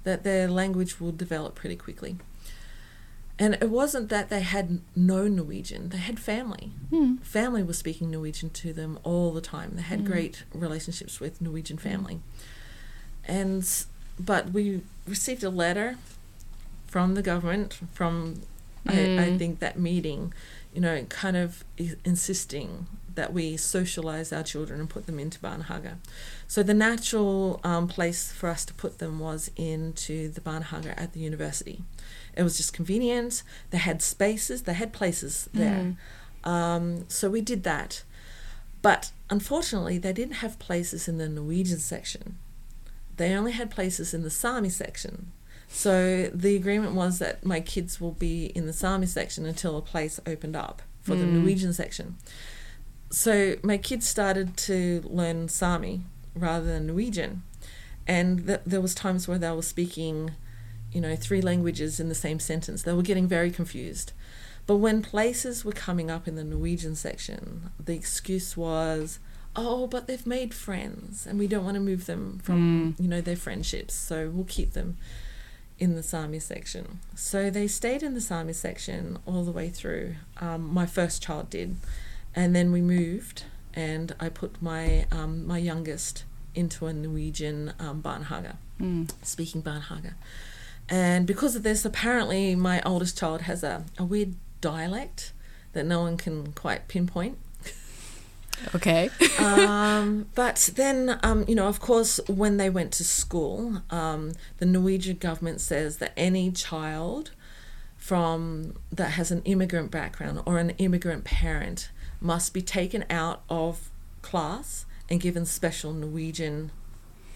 that 0.05 0.23
their 0.23 0.49
language 0.49 1.00
will 1.00 1.12
develop 1.12 1.55
pretty 1.55 1.76
quickly. 1.76 2.17
And 3.38 3.55
it 3.55 3.71
wasn't 3.71 4.09
that 4.11 4.29
they 4.29 4.43
had 4.43 4.81
no 4.95 5.26
Norwegian, 5.26 5.88
they 5.88 5.97
had 5.99 6.21
family. 6.21 6.73
Hmm. 6.91 7.17
Family 7.23 7.62
was 7.62 7.79
speaking 7.79 8.11
Norwegian 8.11 8.50
to 8.50 8.73
them 8.73 8.99
all 9.02 9.33
the 9.33 9.41
time. 9.41 9.73
They 9.75 9.83
had 9.83 10.00
Mm. 10.00 10.07
great 10.07 10.45
relationships 10.52 11.19
with 11.21 11.41
Norwegian 11.41 11.79
family. 11.79 12.21
And 13.25 13.67
but 14.19 14.50
we 14.52 14.83
received 15.09 15.43
a 15.43 15.49
letter 15.50 15.97
from 16.87 17.14
the 17.14 17.23
government 17.23 17.79
from 17.93 18.43
I, 18.87 19.05
I 19.17 19.31
Mm. 19.31 19.38
think 19.38 19.59
that 19.61 19.79
meeting, 19.79 20.35
you 20.75 20.81
know, 20.81 21.02
kind 21.05 21.37
of 21.37 21.64
insisting 22.05 22.87
that 23.14 23.33
we 23.33 23.57
socialize 23.57 24.33
our 24.33 24.42
children 24.42 24.81
and 24.81 24.88
put 24.88 25.07
them 25.07 25.19
into 25.19 25.38
Barnehage. 25.40 25.95
So 26.47 26.62
the 26.62 26.75
natural 26.75 27.61
um, 27.64 27.88
place 27.88 28.33
for 28.33 28.49
us 28.49 28.64
to 28.66 28.75
put 28.75 28.99
them 28.99 29.19
was 29.19 29.50
into 29.57 30.28
the 30.28 30.40
Barnehage 30.40 30.87
at 30.87 31.12
the 31.12 31.21
university. 31.21 31.83
It 32.37 32.42
was 32.42 32.57
just 32.57 32.73
convenient. 32.73 33.42
They 33.71 33.78
had 33.78 34.02
spaces. 34.02 34.62
They 34.62 34.75
had 34.75 34.92
places 34.92 35.49
there. 35.52 35.95
Um, 36.45 37.04
so 37.09 37.28
we 37.31 37.40
did 37.40 37.62
that. 37.64 38.02
But 38.81 39.12
unfortunately, 39.31 39.99
they 39.99 40.12
didn't 40.12 40.37
have 40.37 40.59
places 40.59 41.07
in 41.09 41.19
the 41.19 41.28
Norwegian 41.28 41.78
section. 41.78 42.37
They 43.16 43.35
only 43.35 43.52
had 43.52 43.71
places 43.71 44.12
in 44.14 44.23
the 44.23 44.31
Sami 44.31 44.71
section. 44.71 45.31
So 45.69 46.28
the 46.35 46.57
agreement 46.57 46.95
was 46.95 47.19
that 47.21 47.47
my 47.47 47.61
kids 47.61 48.00
will 48.00 48.12
be 48.12 48.47
in 48.47 48.66
the 48.66 48.73
Sami 48.73 49.07
section 49.07 49.47
until 49.47 49.76
a 49.76 49.83
place 49.83 50.19
opened 50.26 50.57
up 50.57 50.83
for 51.00 51.14
the 51.14 51.25
Mm. 51.25 51.33
Norwegian 51.35 51.73
section. 51.73 52.16
So 53.12 53.57
my 53.62 53.76
kids 53.76 54.09
started 54.09 54.57
to 54.69 55.02
learn 55.04 55.49
Sami 55.49 56.00
rather 56.35 56.64
than 56.64 56.87
Norwegian, 56.87 57.42
and 58.07 58.47
th- 58.47 58.61
there 58.64 58.81
was 58.81 58.95
times 58.95 59.28
where 59.28 59.37
they 59.38 59.50
were 59.50 59.61
speaking, 59.61 60.31
you 60.90 61.00
know, 61.02 61.14
three 61.14 61.42
languages 61.42 62.00
in 62.00 62.09
the 62.09 62.14
same 62.14 62.40
sentence. 62.40 62.83
They 62.83 62.95
were 62.95 63.02
getting 63.02 63.28
very 63.28 63.50
confused. 63.50 64.12
But 64.66 64.76
when 64.76 65.02
places 65.02 65.62
were 65.62 65.73
coming 65.73 66.11
up 66.11 66.26
in 66.26 66.37
the 66.37 66.45
Norwegian 66.45 66.95
section, 66.95 67.71
the 67.78 67.95
excuse 67.95 68.57
was, 68.57 69.19
"Oh, 69.54 69.87
but 69.87 70.07
they've 70.07 70.26
made 70.26 70.54
friends, 70.54 71.26
and 71.26 71.38
we 71.38 71.47
don't 71.47 71.64
want 71.64 71.75
to 71.75 71.81
move 71.81 72.07
them 72.07 72.40
from, 72.42 72.97
you 72.99 73.09
know, 73.09 73.21
their 73.21 73.37
friendships, 73.37 73.92
so 73.92 74.31
we'll 74.31 74.47
keep 74.47 74.73
them 74.73 74.97
in 75.78 75.97
the 75.97 76.02
Sami 76.02 76.38
section." 76.38 77.00
So 77.14 77.50
they 77.50 77.69
stayed 77.69 78.02
in 78.02 78.14
the 78.14 78.23
Sami 78.23 78.54
section 78.54 79.19
all 79.26 79.45
the 79.45 79.52
way 79.52 79.69
through. 79.69 80.14
Um, 80.40 80.73
my 80.73 80.87
first 80.87 81.21
child 81.23 81.50
did, 81.50 81.76
and 82.34 82.54
then 82.54 82.72
we 82.72 82.80
moved, 82.80 83.44
and 83.74 84.14
I 84.20 84.28
put 84.28 84.60
my 84.62 85.06
um, 85.10 85.46
my 85.46 85.58
youngest 85.58 86.24
into 86.54 86.86
a 86.86 86.92
Norwegian 86.92 87.72
um, 87.78 88.00
Barnehage 88.00 88.52
Mm. 88.80 89.08
speaking 89.22 89.60
Barnehage. 89.60 90.12
And 90.88 91.26
because 91.26 91.54
of 91.54 91.62
this, 91.62 91.84
apparently 91.84 92.54
my 92.56 92.82
oldest 92.82 93.16
child 93.16 93.42
has 93.42 93.62
a, 93.62 93.84
a 93.96 94.04
weird 94.04 94.34
dialect 94.60 95.32
that 95.72 95.86
no 95.86 96.00
one 96.00 96.16
can 96.16 96.52
quite 96.52 96.88
pinpoint. 96.88 97.38
Okay. 98.74 99.08
um, 99.38 100.26
but 100.34 100.70
then, 100.74 101.18
um, 101.22 101.44
you 101.46 101.54
know, 101.54 101.68
of 101.68 101.80
course, 101.80 102.20
when 102.28 102.56
they 102.56 102.68
went 102.68 102.92
to 102.94 103.04
school, 103.04 103.82
um, 103.90 104.32
the 104.58 104.66
Norwegian 104.66 105.16
government 105.16 105.60
says 105.60 105.98
that 105.98 106.12
any 106.16 106.50
child 106.50 107.30
from 107.96 108.74
that 108.90 109.12
has 109.12 109.30
an 109.30 109.42
immigrant 109.44 109.90
background 109.92 110.42
or 110.44 110.58
an 110.58 110.70
immigrant 110.70 111.22
parent 111.24 111.90
must 112.23 112.55
be 112.55 112.62
taken 112.62 113.05
out 113.11 113.43
of 113.49 113.91
class 114.23 114.87
and 115.11 115.21
given 115.21 115.45
special 115.45 115.93
Norwegian 115.93 116.71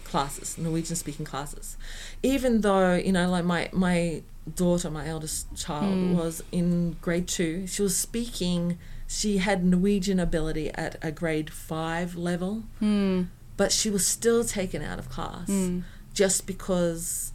classes, 0.03 0.57
Norwegian 0.57 0.95
speaking 0.95 1.25
classes. 1.25 1.75
Even 2.23 2.61
though, 2.61 2.95
you 2.95 3.11
know, 3.11 3.29
like 3.29 3.43
my 3.45 3.69
my 3.73 4.23
daughter, 4.55 4.89
my 4.89 5.05
eldest 5.07 5.53
child 5.55 5.93
Mm. 5.93 6.15
was 6.15 6.41
in 6.53 6.95
grade 7.01 7.27
2, 7.27 7.67
she 7.67 7.81
was 7.81 7.97
speaking 7.97 8.77
she 9.09 9.37
had 9.37 9.63
Norwegian 9.63 10.19
ability 10.19 10.69
at 10.75 10.97
a 11.01 11.11
grade 11.11 11.49
5 11.49 12.15
level, 12.15 12.63
Mm. 12.81 13.27
but 13.57 13.71
she 13.71 13.89
was 13.89 14.05
still 14.07 14.43
taken 14.43 14.81
out 14.81 14.99
of 14.99 15.09
class 15.09 15.49
Mm. 15.49 15.83
just 16.13 16.45
because 16.47 17.31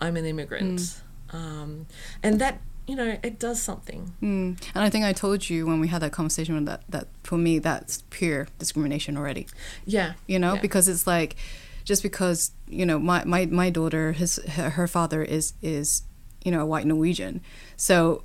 I'm 0.00 0.16
an 0.16 0.24
immigrant. 0.24 1.00
Um, 1.30 1.86
and 2.22 2.40
that, 2.40 2.60
you 2.86 2.94
know, 2.96 3.18
it 3.22 3.38
does 3.38 3.60
something. 3.62 4.12
Mm. 4.22 4.60
And 4.74 4.84
I 4.84 4.90
think 4.90 5.04
I 5.04 5.12
told 5.12 5.48
you 5.50 5.66
when 5.66 5.80
we 5.80 5.88
had 5.88 6.02
that 6.02 6.12
conversation 6.12 6.64
that 6.66 6.82
that 6.88 7.08
for 7.24 7.36
me 7.38 7.58
that's 7.58 8.04
pure 8.10 8.48
discrimination 8.58 9.16
already. 9.16 9.46
Yeah. 9.84 10.12
You 10.26 10.38
know, 10.38 10.54
Yeah. 10.54 10.60
because 10.60 10.88
it's 10.88 11.06
like 11.06 11.36
just 11.84 12.02
because 12.02 12.52
you 12.68 12.86
know 12.86 12.98
my 12.98 13.24
my, 13.24 13.46
my 13.46 13.70
daughter 13.70 14.12
his 14.12 14.36
her, 14.56 14.70
her 14.70 14.86
father 14.88 15.22
is 15.22 15.52
is 15.62 16.02
you 16.44 16.50
know 16.52 16.60
a 16.60 16.66
white 16.66 16.86
Norwegian, 16.86 17.40
so 17.76 18.22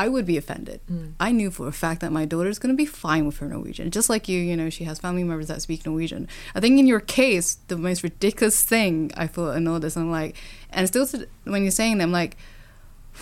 I 0.00 0.06
would 0.08 0.26
be 0.26 0.36
offended. 0.36 0.80
Mm. 0.88 1.14
I 1.18 1.32
knew 1.32 1.50
for 1.50 1.66
a 1.66 1.72
fact 1.72 2.00
that 2.02 2.12
my 2.12 2.24
daughter 2.24 2.48
is 2.48 2.60
going 2.60 2.72
to 2.72 2.76
be 2.76 2.86
fine 2.86 3.26
with 3.26 3.38
her 3.38 3.48
Norwegian, 3.48 3.90
just 3.90 4.08
like 4.08 4.28
you. 4.28 4.38
You 4.40 4.56
know, 4.56 4.70
she 4.70 4.84
has 4.84 5.00
family 5.00 5.24
members 5.24 5.48
that 5.48 5.60
speak 5.60 5.84
Norwegian. 5.84 6.28
I 6.54 6.60
think 6.60 6.78
in 6.78 6.86
your 6.86 7.00
case, 7.00 7.58
the 7.66 7.76
most 7.76 8.04
ridiculous 8.04 8.62
thing 8.62 9.10
I 9.16 9.26
thought 9.26 9.56
and 9.56 9.68
all 9.68 9.80
this, 9.80 9.96
I'm 9.96 10.12
like, 10.12 10.36
and 10.70 10.86
still 10.86 11.04
to, 11.08 11.26
when 11.44 11.62
you're 11.62 11.72
saying 11.72 11.98
them, 11.98 12.12
like, 12.12 12.36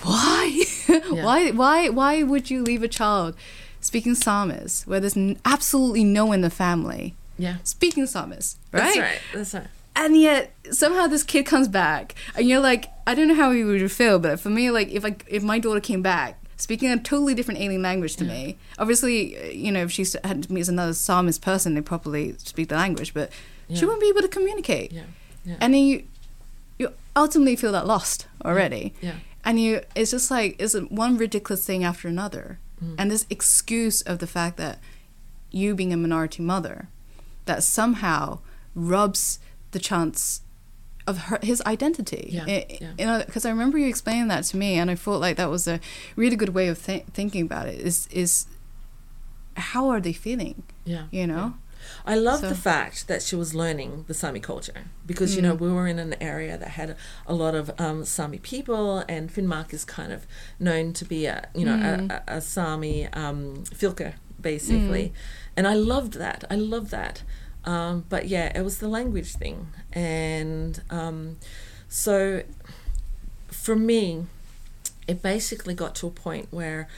why, 0.02 0.64
why, 1.10 1.50
why, 1.50 1.88
why 1.88 2.22
would 2.22 2.50
you 2.50 2.62
leave 2.62 2.82
a 2.82 2.88
child 2.88 3.34
speaking 3.80 4.14
Samis 4.14 4.86
where 4.86 5.00
there's 5.00 5.16
absolutely 5.44 6.04
no 6.04 6.26
one 6.26 6.36
in 6.36 6.40
the 6.42 6.50
family 6.50 7.14
Yeah. 7.38 7.56
speaking 7.64 8.04
Samis, 8.04 8.56
right? 8.72 8.82
That's 8.82 8.98
right. 8.98 9.18
That's 9.34 9.54
right. 9.54 9.66
and 9.94 10.20
yet 10.20 10.52
somehow 10.70 11.06
this 11.06 11.22
kid 11.22 11.44
comes 11.46 11.68
back 11.68 12.14
and 12.34 12.48
you're 12.48 12.60
like 12.60 12.90
i 13.06 13.14
don't 13.14 13.28
know 13.28 13.34
how 13.34 13.50
you 13.50 13.66
would 13.66 13.90
feel 13.92 14.18
but 14.18 14.38
for 14.40 14.50
me 14.50 14.70
like 14.70 14.88
if 14.90 15.04
I, 15.04 15.16
if 15.28 15.42
my 15.42 15.58
daughter 15.58 15.80
came 15.80 16.02
back 16.02 16.38
speaking 16.56 16.90
a 16.90 16.98
totally 16.98 17.34
different 17.34 17.60
alien 17.60 17.82
language 17.82 18.16
to 18.16 18.24
me 18.24 18.58
obviously 18.78 19.38
uh, 19.38 19.44
you 19.46 19.70
know 19.70 19.82
if 19.84 19.92
she 19.92 20.04
had 20.24 20.42
to 20.44 20.52
meet 20.52 20.68
another 20.68 20.92
Sami's 20.92 21.38
person 21.38 21.74
they 21.74 21.80
probably 21.80 22.34
speak 22.38 22.68
the 22.68 22.74
language 22.74 23.14
but 23.14 23.30
she 23.68 23.74
Yeah. 23.76 23.80
wouldn't 23.86 24.00
be 24.02 24.08
able 24.08 24.22
to 24.22 24.28
communicate 24.28 24.90
Yeah. 24.92 25.02
Yeah. 25.44 25.56
and 25.60 25.72
then 25.74 25.82
you 25.84 26.02
you 26.78 26.92
ultimately 27.14 27.56
feel 27.56 27.72
that 27.72 27.86
lost 27.86 28.26
already 28.44 28.92
yeah. 29.00 29.14
And 29.46 29.58
you 29.58 29.80
it's 29.94 30.10
just 30.10 30.30
like 30.30 30.56
it's 30.58 30.74
one 30.90 31.16
ridiculous 31.16 31.64
thing 31.64 31.82
after 31.84 32.08
another 32.08 32.58
Mm. 32.84 32.94
and 32.98 33.10
this 33.10 33.24
excuse 33.30 34.02
of 34.02 34.18
the 34.18 34.26
fact 34.26 34.58
that 34.58 34.78
you 35.50 35.74
being 35.74 35.94
a 35.94 35.96
minority 35.96 36.42
mother 36.42 36.88
that 37.46 37.62
somehow 37.62 38.40
rubs 38.74 39.38
the 39.70 39.78
chance 39.78 40.42
of 41.06 41.16
her, 41.28 41.38
his 41.42 41.62
identity 41.64 42.28
Yeah, 42.30 42.44
yeah. 42.46 42.90
you 42.98 43.06
know 43.06 43.22
because 43.24 43.46
i 43.46 43.48
remember 43.48 43.78
you 43.78 43.88
explaining 43.88 44.28
that 44.28 44.44
to 44.50 44.58
me 44.58 44.74
and 44.80 44.90
i 44.90 44.94
felt 44.94 45.22
like 45.22 45.36
that 45.38 45.48
was 45.48 45.66
a 45.66 45.80
really 46.16 46.36
good 46.36 46.50
way 46.58 46.68
of 46.68 46.84
th- 46.84 47.04
thinking 47.14 47.42
about 47.48 47.66
it 47.66 47.80
is 47.80 48.08
is 48.22 48.44
how 49.56 49.88
are 49.88 50.00
they 50.00 50.12
feeling 50.12 50.62
Yeah. 50.84 51.04
you 51.10 51.26
know 51.26 51.54
I 52.04 52.14
love 52.16 52.40
So- 52.40 52.48
the 52.48 52.54
fact 52.54 53.08
that 53.08 53.22
she 53.22 53.36
was 53.36 53.54
learning 53.54 54.04
the 54.08 54.14
Sami 54.14 54.40
culture 54.40 54.84
because 55.06 55.36
you 55.36 55.42
know 55.42 55.54
Mm. 55.56 55.60
we 55.60 55.72
were 55.72 55.86
in 55.86 55.98
an 55.98 56.14
area 56.20 56.56
that 56.58 56.70
had 56.70 56.96
a 57.26 57.34
lot 57.34 57.54
of 57.54 57.70
um, 57.78 58.04
Sami 58.04 58.38
people, 58.38 59.04
and 59.08 59.32
Finnmark 59.32 59.72
is 59.72 59.84
kind 59.84 60.12
of 60.12 60.26
known 60.58 60.92
to 60.94 61.04
be 61.04 61.26
a 61.26 61.48
you 61.54 61.64
know 61.64 61.76
Mm. 61.76 62.10
a, 62.10 62.22
a, 62.36 62.40
Sami 62.40 63.06
um, 63.08 63.64
basically, 64.40 65.12
and 65.56 65.66
I 65.66 65.74
loved 65.74 66.14
that. 66.14 66.44
I 66.50 66.56
loved 66.56 66.90
that. 66.90 67.22
Um, 67.64 68.04
but 68.08 68.28
yeah, 68.28 68.56
it 68.56 68.62
was 68.62 68.78
the 68.78 68.88
language 68.88 69.32
thing, 69.34 69.68
and 69.92 70.80
um, 70.90 71.36
so 71.88 72.42
for 73.48 73.74
me, 73.76 74.26
it 75.08 75.22
basically 75.22 75.74
got 75.74 75.94
to 75.96 76.06
a 76.06 76.10
point 76.10 76.46
where 76.50 76.88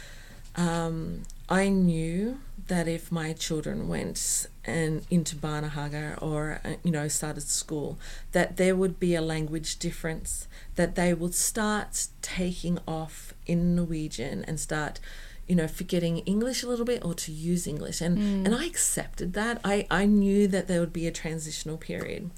um, 0.56 1.22
I 1.48 1.68
knew 1.68 2.40
that 2.66 2.86
if 2.88 3.10
my 3.10 3.32
children 3.32 3.88
went 3.88 4.46
and 4.68 5.06
into 5.10 5.34
Barnehage 5.36 6.18
or 6.20 6.60
uh, 6.64 6.74
you 6.82 6.90
know 6.90 7.08
started 7.08 7.42
school, 7.42 7.98
that 8.32 8.56
there 8.56 8.76
would 8.76 9.00
be 9.00 9.14
a 9.14 9.22
language 9.22 9.78
difference, 9.78 10.48
that 10.76 10.94
they 10.94 11.14
would 11.14 11.34
start 11.34 12.08
taking 12.22 12.78
off 12.86 13.34
in 13.46 13.74
Norwegian 13.74 14.44
and 14.44 14.60
start 14.60 15.00
you 15.46 15.56
know 15.56 15.66
forgetting 15.66 16.18
English 16.18 16.62
a 16.62 16.68
little 16.68 16.84
bit 16.84 17.04
or 17.04 17.14
to 17.14 17.32
use 17.32 17.66
English. 17.66 18.00
And 18.00 18.46
and 18.46 18.54
I 18.54 18.66
accepted 18.66 19.32
that. 19.32 19.60
I 19.64 19.86
I 19.90 20.06
knew 20.06 20.46
that 20.48 20.68
there 20.68 20.80
would 20.80 20.92
be 20.92 21.06
a 21.06 21.12
transitional 21.12 21.78
period. 21.78 22.30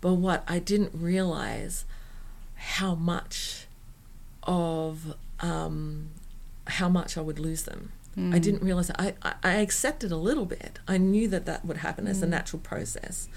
But 0.00 0.14
what 0.14 0.44
I 0.46 0.58
didn't 0.58 0.92
realize 0.94 1.84
how 2.56 2.94
much 2.94 3.66
of 4.42 5.14
um, 5.40 6.10
how 6.66 6.88
much 6.88 7.16
I 7.16 7.20
would 7.20 7.38
lose 7.38 7.62
them. 7.64 7.92
I 8.16 8.38
didn't 8.38 8.62
realize. 8.62 8.90
I, 8.98 9.14
I, 9.22 9.34
I 9.42 9.52
accepted 9.54 10.12
a 10.12 10.16
little 10.16 10.44
bit. 10.44 10.78
I 10.86 10.98
knew 10.98 11.28
that 11.28 11.46
that 11.46 11.64
would 11.64 11.78
happen 11.78 12.06
as 12.06 12.22
a 12.22 12.26
natural 12.26 12.60
process 12.60 13.28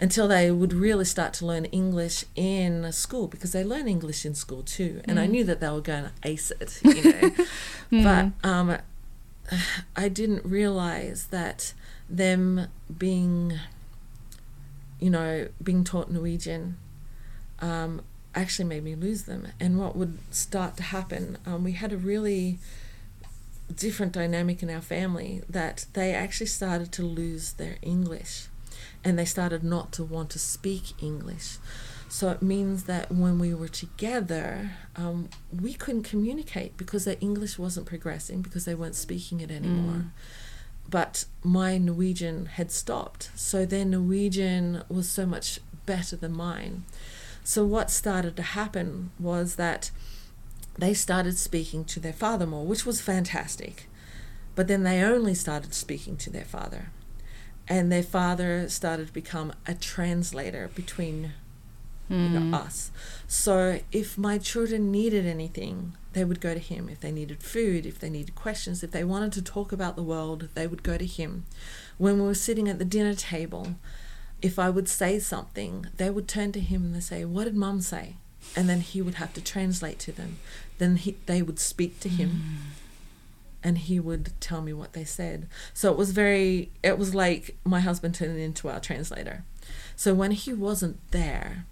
until 0.00 0.26
they 0.26 0.50
would 0.50 0.72
really 0.72 1.04
start 1.04 1.32
to 1.34 1.46
learn 1.46 1.66
English 1.66 2.24
in 2.34 2.90
school 2.92 3.28
because 3.28 3.52
they 3.52 3.62
learn 3.62 3.86
English 3.86 4.24
in 4.26 4.34
school 4.34 4.62
too. 4.62 5.00
And 5.04 5.20
I 5.20 5.26
knew 5.26 5.44
that 5.44 5.60
they 5.60 5.68
were 5.68 5.80
going 5.80 6.04
to 6.04 6.12
ace 6.24 6.50
it, 6.50 6.80
you 6.84 7.12
know. 7.12 7.30
But 8.42 8.48
um, 8.48 8.78
I 9.96 10.08
didn't 10.08 10.44
realize 10.44 11.26
that 11.26 11.74
them 12.08 12.68
being, 12.98 13.58
you 14.98 15.10
know, 15.10 15.48
being 15.62 15.84
taught 15.84 16.10
Norwegian 16.10 16.76
um, 17.60 18.02
actually 18.34 18.64
made 18.66 18.84
me 18.84 18.94
lose 18.94 19.24
them. 19.24 19.48
And 19.60 19.78
what 19.78 19.96
would 19.96 20.18
start 20.30 20.76
to 20.78 20.82
happen, 20.82 21.38
um, 21.46 21.62
we 21.62 21.72
had 21.72 21.92
a 21.92 21.96
really 21.98 22.58
different 23.70 24.12
dynamic 24.12 24.62
in 24.62 24.70
our 24.70 24.80
family 24.80 25.42
that 25.48 25.86
they 25.92 26.12
actually 26.14 26.46
started 26.46 26.92
to 26.92 27.02
lose 27.02 27.52
their 27.54 27.76
English 27.82 28.48
and 29.04 29.18
they 29.18 29.24
started 29.24 29.64
not 29.64 29.92
to 29.92 30.04
want 30.04 30.30
to 30.30 30.38
speak 30.38 31.02
English. 31.02 31.58
So 32.08 32.30
it 32.30 32.42
means 32.42 32.84
that 32.84 33.12
when 33.12 33.38
we 33.38 33.54
were 33.54 33.68
together, 33.68 34.72
um, 34.96 35.28
we 35.52 35.74
couldn't 35.74 36.02
communicate 36.02 36.76
because 36.76 37.04
their 37.04 37.16
English 37.20 37.58
wasn't 37.58 37.86
progressing 37.86 38.42
because 38.42 38.64
they 38.64 38.74
weren't 38.74 38.96
speaking 38.96 39.40
it 39.40 39.50
anymore. 39.50 39.94
Mm. 39.94 40.10
But 40.88 41.24
my 41.44 41.78
Norwegian 41.78 42.46
had 42.46 42.72
stopped. 42.72 43.30
So 43.36 43.64
their 43.64 43.84
Norwegian 43.84 44.82
was 44.88 45.08
so 45.08 45.24
much 45.24 45.60
better 45.86 46.16
than 46.16 46.32
mine. 46.32 46.84
So 47.44 47.64
what 47.64 47.90
started 47.90 48.36
to 48.36 48.42
happen 48.42 49.12
was 49.18 49.54
that 49.54 49.92
they 50.78 50.94
started 50.94 51.38
speaking 51.38 51.84
to 51.86 52.00
their 52.00 52.12
father 52.12 52.46
more, 52.46 52.64
which 52.66 52.86
was 52.86 53.00
fantastic. 53.00 53.88
But 54.54 54.68
then 54.68 54.82
they 54.82 55.02
only 55.02 55.34
started 55.34 55.74
speaking 55.74 56.16
to 56.18 56.30
their 56.30 56.44
father. 56.44 56.90
And 57.68 57.90
their 57.90 58.02
father 58.02 58.68
started 58.68 59.08
to 59.08 59.12
become 59.12 59.52
a 59.66 59.74
translator 59.74 60.68
between 60.74 61.32
you 62.08 62.28
know, 62.28 62.40
Mm. 62.40 62.54
us. 62.54 62.90
So 63.28 63.78
if 63.92 64.18
my 64.18 64.36
children 64.38 64.90
needed 64.90 65.26
anything, 65.26 65.92
they 66.12 66.24
would 66.24 66.40
go 66.40 66.54
to 66.54 66.58
him. 66.58 66.88
If 66.88 66.98
they 66.98 67.12
needed 67.12 67.40
food, 67.40 67.86
if 67.86 68.00
they 68.00 68.10
needed 68.10 68.34
questions, 68.34 68.82
if 68.82 68.90
they 68.90 69.04
wanted 69.04 69.30
to 69.34 69.42
talk 69.42 69.70
about 69.70 69.94
the 69.94 70.02
world, 70.02 70.48
they 70.54 70.66
would 70.66 70.82
go 70.82 70.98
to 70.98 71.06
him. 71.06 71.46
When 71.98 72.16
we 72.16 72.22
were 72.22 72.34
sitting 72.34 72.68
at 72.68 72.80
the 72.80 72.84
dinner 72.84 73.14
table, 73.14 73.76
if 74.42 74.58
I 74.58 74.70
would 74.70 74.88
say 74.88 75.20
something, 75.20 75.86
they 75.98 76.10
would 76.10 76.26
turn 76.26 76.50
to 76.50 76.60
him 76.60 76.82
and 76.86 76.96
they 76.96 77.00
say, 77.00 77.24
"What 77.24 77.44
did 77.44 77.54
Mum 77.54 77.80
say?" 77.80 78.16
And 78.56 78.68
then 78.68 78.80
he 78.80 79.00
would 79.00 79.14
have 79.14 79.32
to 79.34 79.40
translate 79.40 79.98
to 80.00 80.12
them. 80.12 80.38
Then 80.78 80.96
he, 80.96 81.16
they 81.26 81.40
would 81.42 81.58
speak 81.60 82.00
to 82.00 82.08
him, 82.08 82.58
and 83.62 83.78
he 83.78 84.00
would 84.00 84.32
tell 84.40 84.60
me 84.62 84.72
what 84.72 84.92
they 84.92 85.04
said. 85.04 85.46
So 85.72 85.90
it 85.92 85.96
was 85.96 86.10
very. 86.10 86.70
It 86.82 86.98
was 86.98 87.14
like 87.14 87.56
my 87.64 87.80
husband 87.80 88.14
turned 88.16 88.38
into 88.38 88.68
our 88.68 88.80
translator. 88.80 89.44
So 89.94 90.14
when 90.14 90.32
he 90.32 90.52
wasn't 90.52 90.98
there, 91.12 91.66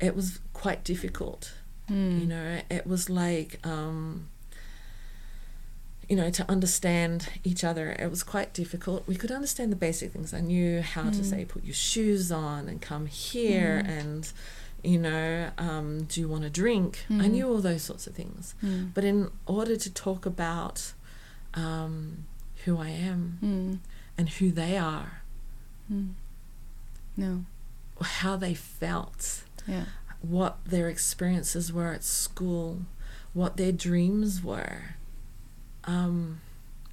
it 0.00 0.16
was 0.16 0.40
quite 0.54 0.82
difficult. 0.82 1.52
Mm. 1.90 2.20
You 2.20 2.26
know, 2.26 2.60
it 2.70 2.86
was 2.86 3.10
like, 3.10 3.58
um, 3.64 4.28
you 6.08 6.16
know, 6.16 6.30
to 6.30 6.50
understand 6.50 7.28
each 7.44 7.62
other. 7.62 7.90
It 7.92 8.10
was 8.10 8.22
quite 8.22 8.52
difficult. 8.54 9.06
We 9.06 9.14
could 9.14 9.30
understand 9.30 9.70
the 9.70 9.76
basic 9.76 10.12
things. 10.12 10.32
I 10.34 10.40
knew 10.40 10.80
how 10.82 11.04
to 11.10 11.20
Mm. 11.20 11.24
say, 11.24 11.44
put 11.44 11.64
your 11.64 11.74
shoes 11.74 12.32
on 12.32 12.68
and 12.68 12.80
come 12.80 13.06
here, 13.06 13.82
Mm. 13.84 13.88
and, 14.00 14.32
you 14.82 14.98
know, 14.98 15.50
um, 15.58 16.04
do 16.04 16.20
you 16.20 16.28
want 16.28 16.44
a 16.44 16.50
drink? 16.50 17.04
I 17.10 17.12
Mm. 17.12 17.30
knew 17.32 17.48
all 17.48 17.58
those 17.60 17.82
sorts 17.82 18.06
of 18.06 18.14
things. 18.14 18.54
Mm. 18.62 18.92
But 18.94 19.04
in 19.04 19.30
order 19.46 19.76
to 19.76 19.90
talk 19.90 20.26
about 20.26 20.92
um, 21.54 22.26
who 22.64 22.78
I 22.78 22.90
am 22.90 23.38
Mm. 23.42 23.78
and 24.16 24.28
who 24.28 24.52
they 24.52 24.76
are, 24.78 25.22
Mm. 25.92 26.10
No. 27.16 27.44
how 28.00 28.36
they 28.36 28.54
felt, 28.54 29.42
Yeah. 29.66 29.86
what 30.22 30.64
their 30.64 30.88
experiences 30.88 31.72
were 31.72 31.92
at 31.92 32.04
school, 32.04 32.82
what 33.32 33.56
their 33.56 33.72
dreams 33.72 34.42
were. 34.44 34.94
Um, 35.84 36.40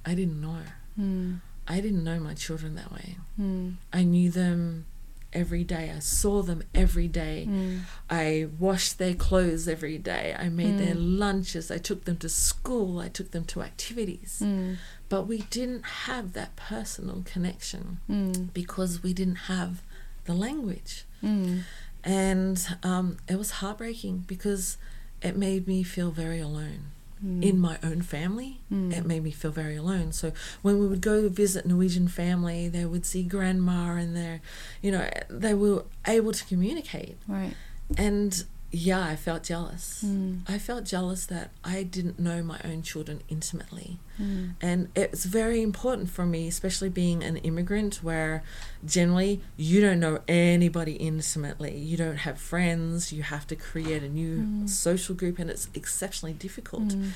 I 0.04 0.14
didn't 0.14 0.40
know. 0.40 0.62
Mm. 0.98 1.40
I 1.68 1.80
didn't 1.80 2.02
know 2.02 2.18
my 2.18 2.34
children 2.34 2.74
that 2.74 2.90
way. 2.92 3.18
Mm. 3.38 3.76
I 3.92 4.02
knew 4.02 4.30
them 4.30 4.86
every 5.32 5.62
day. 5.64 5.92
I 5.94 5.98
saw 5.98 6.42
them 6.42 6.62
every 6.74 7.08
day. 7.08 7.46
Mm. 7.48 7.80
I 8.08 8.48
washed 8.58 8.98
their 8.98 9.14
clothes 9.14 9.68
every 9.68 9.98
day. 9.98 10.34
I 10.38 10.48
made 10.48 10.78
their 10.78 10.94
Mm. 10.94 11.18
lunches. 11.18 11.70
I 11.70 11.78
took 11.78 12.04
them 12.04 12.16
to 12.18 12.28
school. 12.28 12.98
I 12.98 13.08
took 13.08 13.30
them 13.32 13.44
to 13.46 13.62
activities. 13.62 14.40
Mm. 14.42 14.76
But 15.08 15.22
we 15.26 15.38
didn't 15.50 15.84
have 16.06 16.32
that 16.32 16.56
personal 16.56 17.22
connection 17.24 17.98
Mm. 18.08 18.52
because 18.54 19.02
we 19.02 19.12
didn't 19.12 19.42
have 19.52 19.82
the 20.24 20.34
language. 20.34 21.04
Mm. 21.22 21.62
And 22.04 22.76
um, 22.82 23.16
it 23.28 23.36
was 23.38 23.50
heartbreaking 23.60 24.24
because 24.26 24.78
it 25.22 25.36
made 25.36 25.66
me 25.66 25.82
feel 25.82 26.10
very 26.10 26.38
alone. 26.40 26.92
Mm. 27.24 27.42
In 27.42 27.58
my 27.58 27.78
own 27.82 28.02
family, 28.02 28.60
Mm. 28.72 28.92
it 28.96 29.04
made 29.06 29.22
me 29.24 29.30
feel 29.30 29.50
very 29.50 29.76
alone. 29.76 30.12
So 30.12 30.32
when 30.62 30.78
we 30.78 30.86
would 30.86 31.00
go 31.00 31.28
visit 31.28 31.66
Norwegian 31.66 32.08
family, 32.08 32.68
they 32.68 32.84
would 32.84 33.04
see 33.04 33.22
grandma 33.24 33.96
and 33.96 34.14
their, 34.16 34.40
you 34.82 34.92
know, 34.92 35.08
they 35.28 35.54
were 35.54 35.84
able 36.06 36.32
to 36.32 36.44
communicate. 36.44 37.16
Right. 37.26 37.54
And 37.96 38.44
yeah, 38.70 39.02
I 39.02 39.16
felt 39.16 39.42
jealous. 39.44 40.02
Mm. 40.04 40.40
I 40.46 40.58
felt 40.58 40.84
jealous 40.84 41.24
that 41.26 41.50
I 41.64 41.82
didn't 41.82 42.18
know 42.18 42.42
my 42.42 42.60
own 42.64 42.82
children 42.82 43.22
intimately. 43.28 43.98
Mm. 44.20 44.54
And 44.60 44.88
it's 44.94 45.24
very 45.24 45.62
important 45.62 46.10
for 46.10 46.26
me, 46.26 46.48
especially 46.48 46.90
being 46.90 47.24
an 47.24 47.38
immigrant, 47.38 48.02
where 48.02 48.42
generally 48.84 49.40
you 49.56 49.80
don't 49.80 50.00
know 50.00 50.20
anybody 50.28 50.92
intimately. 50.92 51.78
You 51.78 51.96
don't 51.96 52.18
have 52.18 52.38
friends. 52.38 53.10
You 53.12 53.22
have 53.22 53.46
to 53.46 53.56
create 53.56 54.02
a 54.02 54.08
new 54.08 54.38
Mm. 54.38 54.68
social 54.68 55.14
group, 55.14 55.38
and 55.38 55.48
it's 55.48 55.68
exceptionally 55.74 56.34
difficult. 56.34 56.88
Mm. 56.88 57.10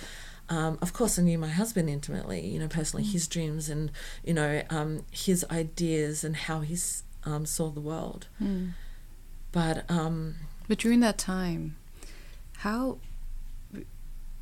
Um, 0.49 0.79
of 0.83 0.93
course, 0.93 1.19
I 1.19 1.23
knew 1.23 1.39
my 1.39 1.49
husband 1.51 1.89
intimately, 1.91 2.47
you 2.47 2.59
know, 2.59 2.69
personally, 2.69 3.05
Mm. 3.05 3.13
his 3.13 3.29
dreams 3.29 3.69
and, 3.69 3.91
you 4.25 4.35
know, 4.35 4.63
um, 4.71 5.05
his 5.11 5.45
ideas 5.51 6.25
and 6.25 6.35
how 6.37 6.61
he 6.61 6.77
um, 7.25 7.47
saw 7.47 7.69
the 7.71 7.81
world. 7.81 8.27
Mm. 8.43 8.73
But 9.53 9.89
um, 9.91 10.35
But 10.73 10.79
during 10.79 11.01
that 11.01 11.19
time, 11.19 11.77
how 12.61 12.97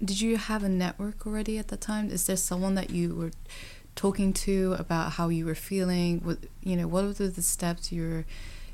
did 0.00 0.20
you 0.20 0.36
have 0.36 0.62
a 0.62 0.68
network 0.68 1.26
already 1.26 1.58
at 1.58 1.66
that 1.68 1.80
time? 1.80 2.08
Is 2.08 2.24
there 2.28 2.36
someone 2.36 2.76
that 2.76 2.90
you 2.90 3.16
were 3.16 3.32
talking 3.96 4.32
to 4.46 4.76
about 4.78 5.14
how 5.14 5.28
you 5.28 5.44
were 5.44 5.56
feeling? 5.56 6.20
What 6.20 6.38
you 6.62 6.76
know, 6.76 6.86
what 6.86 7.02
were 7.04 7.12
the 7.28 7.42
steps 7.42 7.90
you 7.90 8.22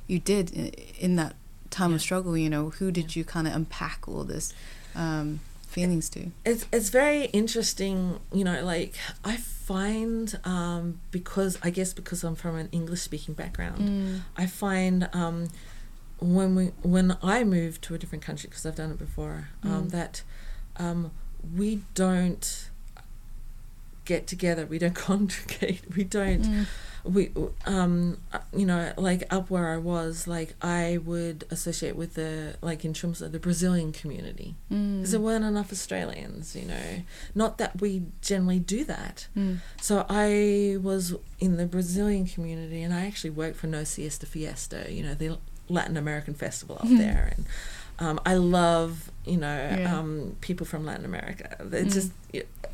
you 0.06 0.18
did 0.18 0.50
in, 0.50 0.66
in 1.00 1.16
that 1.16 1.34
time 1.70 1.92
Yeah. 1.92 1.96
of 1.96 2.02
struggle? 2.02 2.36
You 2.36 2.50
know, 2.50 2.68
who 2.68 2.92
did 2.92 3.16
you 3.16 3.24
kind 3.24 3.46
of 3.48 3.54
unpack 3.54 4.06
all 4.06 4.24
this 4.24 4.52
um, 4.94 5.40
feelings 5.66 6.10
to? 6.10 6.32
it's 6.44 6.66
it's 6.70 6.90
very 6.90 7.24
interesting 7.40 8.20
you 8.32 8.44
know 8.44 8.62
like 8.64 8.94
i 9.24 9.36
find 9.36 10.38
um 10.44 11.00
because 11.10 11.58
i 11.62 11.68
guess 11.70 11.92
because 11.92 12.22
i'm 12.24 12.34
from 12.34 12.56
an 12.56 12.68
english 12.72 13.00
speaking 13.02 13.34
background 13.34 13.78
Mm. 13.88 14.20
i 14.38 14.46
find 14.46 15.08
um 15.12 15.48
when 16.18 16.54
we 16.54 16.66
when 16.82 17.16
i 17.22 17.44
moved 17.44 17.82
to 17.82 17.94
a 17.94 17.98
different 17.98 18.24
country 18.24 18.48
because 18.48 18.64
i've 18.64 18.76
done 18.76 18.90
it 18.90 18.98
before 18.98 19.48
um 19.62 19.70
Mm. 19.86 19.90
that 19.90 20.22
um 20.78 21.10
we 21.56 21.82
don't 21.94 22.70
get 24.04 24.26
together 24.26 24.66
we 24.66 24.78
don't 24.78 24.94
congregate 25.10 25.82
we 25.96 26.04
don't 26.04 26.42
Mm. 26.46 26.66
we 27.04 27.30
um 27.66 28.18
uh, 28.32 28.38
you 28.56 28.64
know 28.66 28.92
like 28.96 29.22
up 29.30 29.48
where 29.50 29.68
i 29.72 29.76
was 29.76 30.26
like 30.26 30.54
i 30.62 30.98
would 31.04 31.44
associate 31.50 31.96
with 31.96 32.14
the 32.14 32.56
like 32.62 32.84
in 32.84 32.92
terms 32.94 33.20
of 33.22 33.32
the 33.32 33.38
brazilian 33.38 33.92
community 33.92 34.54
Mm. 34.72 34.96
because 34.98 35.10
there 35.12 35.20
weren't 35.20 35.44
enough 35.44 35.70
Australians, 35.72 36.56
you 36.56 36.66
know. 36.66 37.02
Not 37.34 37.58
that 37.58 37.80
we 37.80 38.02
generally 38.22 38.58
do 38.58 38.82
that. 38.84 39.28
Mm. 39.36 39.58
So 39.80 40.04
I 40.08 40.76
was 40.82 41.14
in 41.38 41.56
the 41.56 41.66
Brazilian 41.66 42.26
community, 42.26 42.82
and 42.82 42.92
I 42.92 43.06
actually 43.06 43.30
worked 43.30 43.56
for 43.56 43.68
No 43.68 43.84
Siesta 43.84 44.26
Fiesta, 44.26 44.92
you 44.92 45.04
know, 45.04 45.14
the 45.14 45.38
Latin 45.68 45.96
American 45.96 46.34
festival 46.34 46.76
up 46.76 46.88
there, 46.88 47.32
and 47.36 47.46
um, 47.98 48.20
I 48.26 48.34
love, 48.34 49.10
you 49.24 49.36
know, 49.38 49.76
Yeah. 49.78 49.98
um, 49.98 50.36
people 50.40 50.66
from 50.66 50.84
Latin 50.84 51.04
America. 51.04 51.56
They 51.60 51.84
Mm. 51.84 51.92
just 51.92 52.12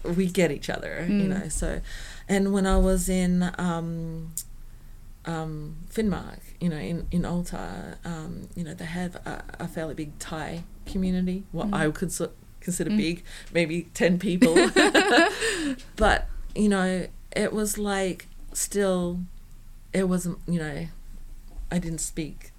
we 0.04 0.26
get 0.26 0.50
each 0.50 0.68
other, 0.68 1.06
you 1.08 1.22
Mm. 1.24 1.28
know. 1.28 1.48
So, 1.48 1.80
and 2.28 2.52
when 2.52 2.66
I 2.66 2.76
was 2.78 3.08
in 3.08 3.50
um, 3.56 4.32
um, 5.24 5.76
Finnmark, 5.92 6.40
you 6.60 6.68
know, 6.68 6.76
in 6.76 7.06
in 7.12 7.24
Alta, 7.24 7.96
um, 8.04 8.48
you 8.56 8.64
know, 8.64 8.74
they 8.74 8.84
have 8.84 9.14
a, 9.16 9.44
a 9.60 9.68
fairly 9.68 9.94
big 9.94 10.18
Thai 10.18 10.64
community. 10.86 11.44
What 11.52 11.68
Mm. 11.70 11.74
I 11.74 11.86
would 11.88 12.12
so- 12.12 12.32
consider 12.60 12.90
Mm. 12.90 12.96
big, 12.96 13.22
maybe 13.52 13.88
ten 13.94 14.18
people. 14.18 14.54
but 15.96 16.26
you 16.54 16.68
know, 16.68 17.06
it 17.34 17.52
was 17.52 17.78
like 17.78 18.26
still, 18.52 19.20
it 19.92 20.08
wasn't. 20.08 20.38
You 20.48 20.58
know, 20.58 20.86
I 21.70 21.78
didn't 21.78 22.00
speak 22.00 22.51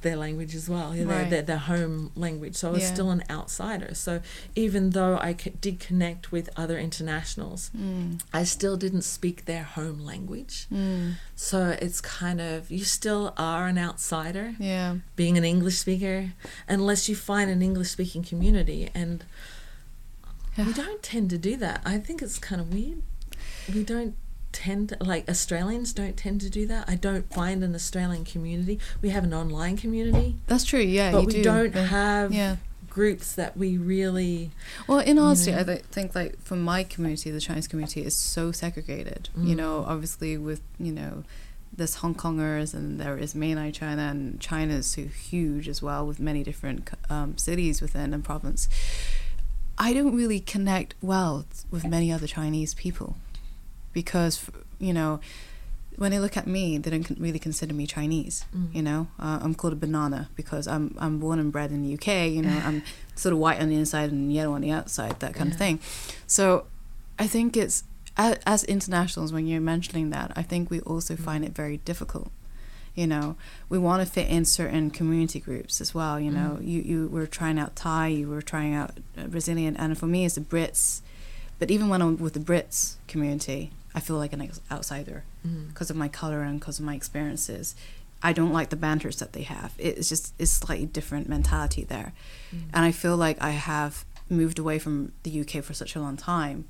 their 0.00 0.16
language 0.16 0.54
as 0.54 0.68
well, 0.68 0.90
their, 0.92 1.06
Right. 1.06 1.28
their, 1.30 1.42
their 1.42 1.58
home 1.58 2.10
language. 2.16 2.56
So 2.56 2.68
I 2.68 2.72
was 2.72 2.82
Yeah. 2.82 2.92
still 2.94 3.10
an 3.10 3.22
outsider. 3.30 3.94
So 3.94 4.20
even 4.56 4.90
though 4.90 5.18
I 5.18 5.36
c- 5.38 5.52
did 5.60 5.78
connect 5.78 6.32
with 6.32 6.48
other 6.56 6.78
internationals, 6.78 7.70
Mm. 7.76 8.20
I 8.32 8.44
still 8.44 8.76
didn't 8.76 9.02
speak 9.02 9.44
their 9.44 9.62
home 9.64 10.00
language. 10.04 10.66
Mm. 10.72 11.14
So 11.36 11.76
it's 11.80 12.00
kind 12.00 12.40
of, 12.40 12.70
you 12.70 12.84
still 12.84 13.34
are 13.36 13.68
an 13.68 13.78
outsider 13.78 14.54
Yeah. 14.58 14.96
being 15.16 15.36
an 15.36 15.44
English 15.44 15.78
speaker 15.78 16.32
unless 16.68 17.08
you 17.08 17.14
find 17.16 17.50
an 17.50 17.60
English 17.62 17.90
speaking 17.90 18.22
community. 18.22 18.90
And 18.94 19.24
we 20.58 20.72
don't 20.72 21.02
tend 21.02 21.30
to 21.30 21.38
do 21.38 21.56
that. 21.56 21.82
I 21.84 21.98
think 21.98 22.22
it's 22.22 22.38
kind 22.38 22.60
of 22.60 22.72
weird. 22.72 23.02
We 23.72 23.82
don't 23.84 24.14
tend 24.52 24.90
to, 24.90 24.96
like 25.04 25.28
Australians 25.28 25.92
don't 25.92 26.16
tend 26.16 26.40
to 26.42 26.50
do 26.50 26.66
that. 26.66 26.88
I 26.88 26.94
don't 26.94 27.32
find 27.32 27.62
an 27.64 27.74
Australian 27.74 28.24
community. 28.24 28.78
We 29.00 29.10
have 29.10 29.24
an 29.24 29.34
online 29.34 29.76
community, 29.76 30.36
That's 30.46 30.64
true. 30.64 30.80
Yeah, 30.80 31.12
but 31.12 31.20
you 31.22 31.26
we 31.26 31.32
do. 31.34 31.42
don't 31.42 31.74
Yeah. 31.74 31.84
have 31.86 32.32
Yeah. 32.32 32.56
groups 32.90 33.32
that 33.34 33.56
we 33.56 33.78
really. 33.78 34.50
Well, 34.86 34.98
in 34.98 35.18
honesty, 35.18 35.54
I 35.54 35.64
think 35.64 36.14
like 36.14 36.38
for 36.42 36.56
my 36.56 36.84
community, 36.84 37.30
the 37.30 37.40
Chinese 37.40 37.66
community 37.66 38.02
is 38.04 38.14
so 38.14 38.52
segregated. 38.52 39.30
You 39.36 39.54
Mm. 39.54 39.58
know, 39.58 39.84
obviously 39.88 40.36
with 40.36 40.60
you 40.78 40.92
know, 40.92 41.24
there's 41.74 41.94
Hong 41.96 42.14
Kongers 42.14 42.74
and 42.74 43.00
there 43.00 43.16
is 43.16 43.34
mainland 43.34 43.74
China, 43.74 44.02
and 44.02 44.38
China 44.40 44.74
is 44.74 44.86
so 44.86 45.04
huge 45.04 45.68
as 45.68 45.80
well 45.80 46.06
with 46.06 46.20
many 46.20 46.42
different 46.44 46.90
um, 47.08 47.38
cities 47.38 47.80
within 47.80 48.12
and 48.12 48.22
province. 48.22 48.68
I 49.78 49.94
don't 49.94 50.14
really 50.14 50.38
connect 50.38 50.94
well 51.00 51.46
with 51.70 51.84
many 51.86 52.12
other 52.12 52.26
Chinese 52.26 52.74
people 52.74 53.16
because 53.92 54.50
you 54.78 54.92
know 54.92 55.20
when 55.96 56.10
they 56.10 56.18
look 56.18 56.36
at 56.36 56.46
me, 56.46 56.78
they 56.78 56.90
don't 56.90 57.18
really 57.18 57.38
consider 57.38 57.74
me 57.74 57.86
Chinese. 57.86 58.44
Mm. 58.56 58.74
You 58.74 58.82
know, 58.82 59.08
uh, 59.18 59.40
I'm 59.42 59.54
called 59.54 59.72
a 59.72 59.76
banana 59.76 60.30
because 60.34 60.66
I'm 60.66 60.96
I'm 60.98 61.18
born 61.18 61.38
and 61.38 61.52
bred 61.52 61.70
in 61.70 61.82
the 61.82 61.94
UK. 61.94 62.30
You 62.30 62.42
know, 62.42 62.62
I'm 62.64 62.82
sort 63.14 63.32
of 63.32 63.38
white 63.38 63.60
on 63.60 63.68
the 63.68 63.76
inside 63.76 64.10
and 64.10 64.32
yellow 64.32 64.54
on 64.54 64.62
the 64.62 64.70
outside, 64.70 65.20
that 65.20 65.34
kind 65.34 65.52
of 65.52 65.58
thing. 65.58 65.80
So, 66.26 66.66
I 67.18 67.26
think 67.26 67.56
it's 67.56 67.84
as, 68.16 68.38
as 68.46 68.64
internationals 68.64 69.32
when 69.32 69.46
you're 69.46 69.60
mentioning 69.60 70.10
that, 70.10 70.32
I 70.36 70.42
think 70.42 70.70
we 70.70 70.80
also 70.80 71.16
find 71.16 71.44
it 71.44 71.52
very 71.52 71.78
difficult. 71.78 72.30
You 72.94 73.06
know, 73.06 73.36
we 73.70 73.78
want 73.78 74.06
to 74.06 74.10
fit 74.10 74.28
in 74.28 74.44
certain 74.44 74.90
community 74.90 75.40
groups 75.40 75.80
as 75.80 75.94
well. 75.94 76.20
You 76.20 76.30
know, 76.30 76.58
you 76.60 76.82
you 76.82 77.08
were 77.08 77.26
trying 77.26 77.58
out 77.58 77.74
Thai, 77.74 78.08
you 78.08 78.28
were 78.28 78.42
trying 78.42 78.74
out 78.74 78.98
uh, 79.16 79.28
Brazilian, 79.28 79.76
and 79.76 79.96
for 79.96 80.06
me, 80.06 80.26
it's 80.26 80.34
the 80.34 80.42
Brits. 80.42 81.00
But 81.58 81.70
even 81.70 81.88
when 81.88 82.02
I'm 82.02 82.16
with 82.16 82.34
the 82.34 82.40
Brits 82.40 82.96
community, 83.06 83.70
I 83.94 84.00
feel 84.00 84.16
like 84.16 84.32
an 84.32 84.50
outsider 84.70 85.24
Mm. 85.46 85.68
because 85.68 85.90
of 85.90 85.96
my 85.96 86.08
color 86.08 86.42
and 86.42 86.60
because 86.60 86.78
of 86.78 86.84
my 86.84 86.94
experiences. 86.94 87.74
I 88.24 88.32
don't 88.32 88.52
like 88.52 88.68
the 88.70 88.76
banters 88.76 89.16
that 89.16 89.32
they 89.32 89.42
have. 89.42 89.72
It's 89.78 90.08
just 90.08 90.32
it's 90.38 90.52
slightly 90.52 90.86
different 90.86 91.28
mentality 91.28 91.82
there, 91.84 92.12
and 92.72 92.84
I 92.84 92.92
feel 92.92 93.16
like 93.16 93.42
I 93.42 93.50
have 93.50 94.04
moved 94.28 94.58
away 94.60 94.78
from 94.78 95.12
the 95.24 95.40
UK 95.40 95.60
for 95.64 95.74
such 95.74 95.96
a 95.96 96.00
long 96.00 96.16
time 96.16 96.64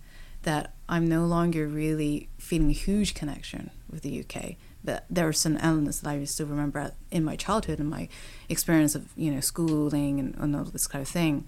that 0.44 0.72
I'm 0.88 1.06
no 1.06 1.26
longer 1.26 1.68
really 1.68 2.28
feeling 2.38 2.70
a 2.70 2.72
huge 2.72 3.14
connection 3.14 3.70
with 3.90 4.02
the 4.02 4.20
UK. 4.24 4.56
But 4.82 5.04
there 5.10 5.28
are 5.28 5.32
some 5.34 5.56
elements 5.58 6.00
that 6.00 6.10
I 6.10 6.24
still 6.24 6.46
remember 6.46 6.92
in 7.10 7.22
my 7.22 7.36
childhood 7.36 7.78
and 7.78 7.88
my 7.90 8.08
experience 8.48 8.94
of 8.96 9.12
you 9.16 9.30
know 9.30 9.40
schooling 9.40 10.18
and, 10.18 10.34
and 10.36 10.56
all 10.56 10.64
this 10.64 10.86
kind 10.86 11.02
of 11.02 11.08
thing. 11.08 11.44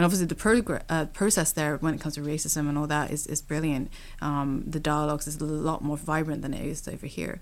And 0.00 0.06
obviously, 0.06 0.28
the 0.28 0.34
progr- 0.34 0.82
uh, 0.88 1.04
process 1.12 1.52
there 1.52 1.76
when 1.76 1.92
it 1.92 2.00
comes 2.00 2.14
to 2.14 2.22
racism 2.22 2.70
and 2.70 2.78
all 2.78 2.86
that 2.86 3.10
is, 3.10 3.26
is 3.26 3.42
brilliant. 3.42 3.92
Um, 4.22 4.64
the 4.66 4.80
dialogues 4.80 5.26
is 5.26 5.36
a 5.36 5.44
lot 5.44 5.84
more 5.84 5.98
vibrant 5.98 6.40
than 6.40 6.54
it 6.54 6.64
is 6.64 6.88
over 6.88 7.06
here. 7.06 7.38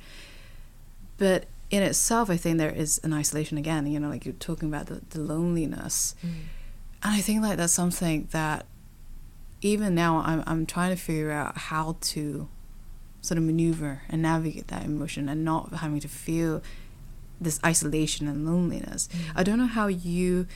But 1.19 1.47
in 1.71 1.85
itself, 1.85 2.29
I 2.29 2.37
think 2.37 2.59
there 2.59 2.75
is 2.75 3.01
an 3.05 3.13
isolation 3.13 3.59
again. 3.59 3.87
You 3.87 4.01
know, 4.01 4.09
like 4.09 4.25
you're 4.25 4.35
talking 4.35 4.69
about 4.69 4.87
the, 4.87 5.03
the 5.11 5.21
loneliness. 5.21 6.17
Mm. 6.21 6.31
And 7.05 7.15
I 7.15 7.21
think 7.21 7.43
like 7.43 7.59
that's 7.59 7.73
something 7.73 8.27
that 8.33 8.67
even 9.61 9.95
now 9.95 10.19
I'm 10.27 10.43
I'm 10.45 10.67
trying 10.67 10.91
to 10.91 11.01
figure 11.01 11.31
out 11.31 11.57
how 11.57 11.97
to 12.01 12.49
sort 13.21 13.39
of 13.39 13.45
maneuver 13.45 14.03
and 14.09 14.21
navigate 14.21 14.67
that 14.67 14.85
emotion 14.85 15.29
and 15.29 15.45
not 15.45 15.75
having 15.75 16.01
to 16.01 16.09
feel 16.09 16.61
this 17.41 17.61
isolation 17.65 18.27
and 18.27 18.45
loneliness. 18.45 19.09
I 19.37 19.45
don't 19.45 19.59
know 19.59 19.69
how 19.69 19.87
you 19.87 20.49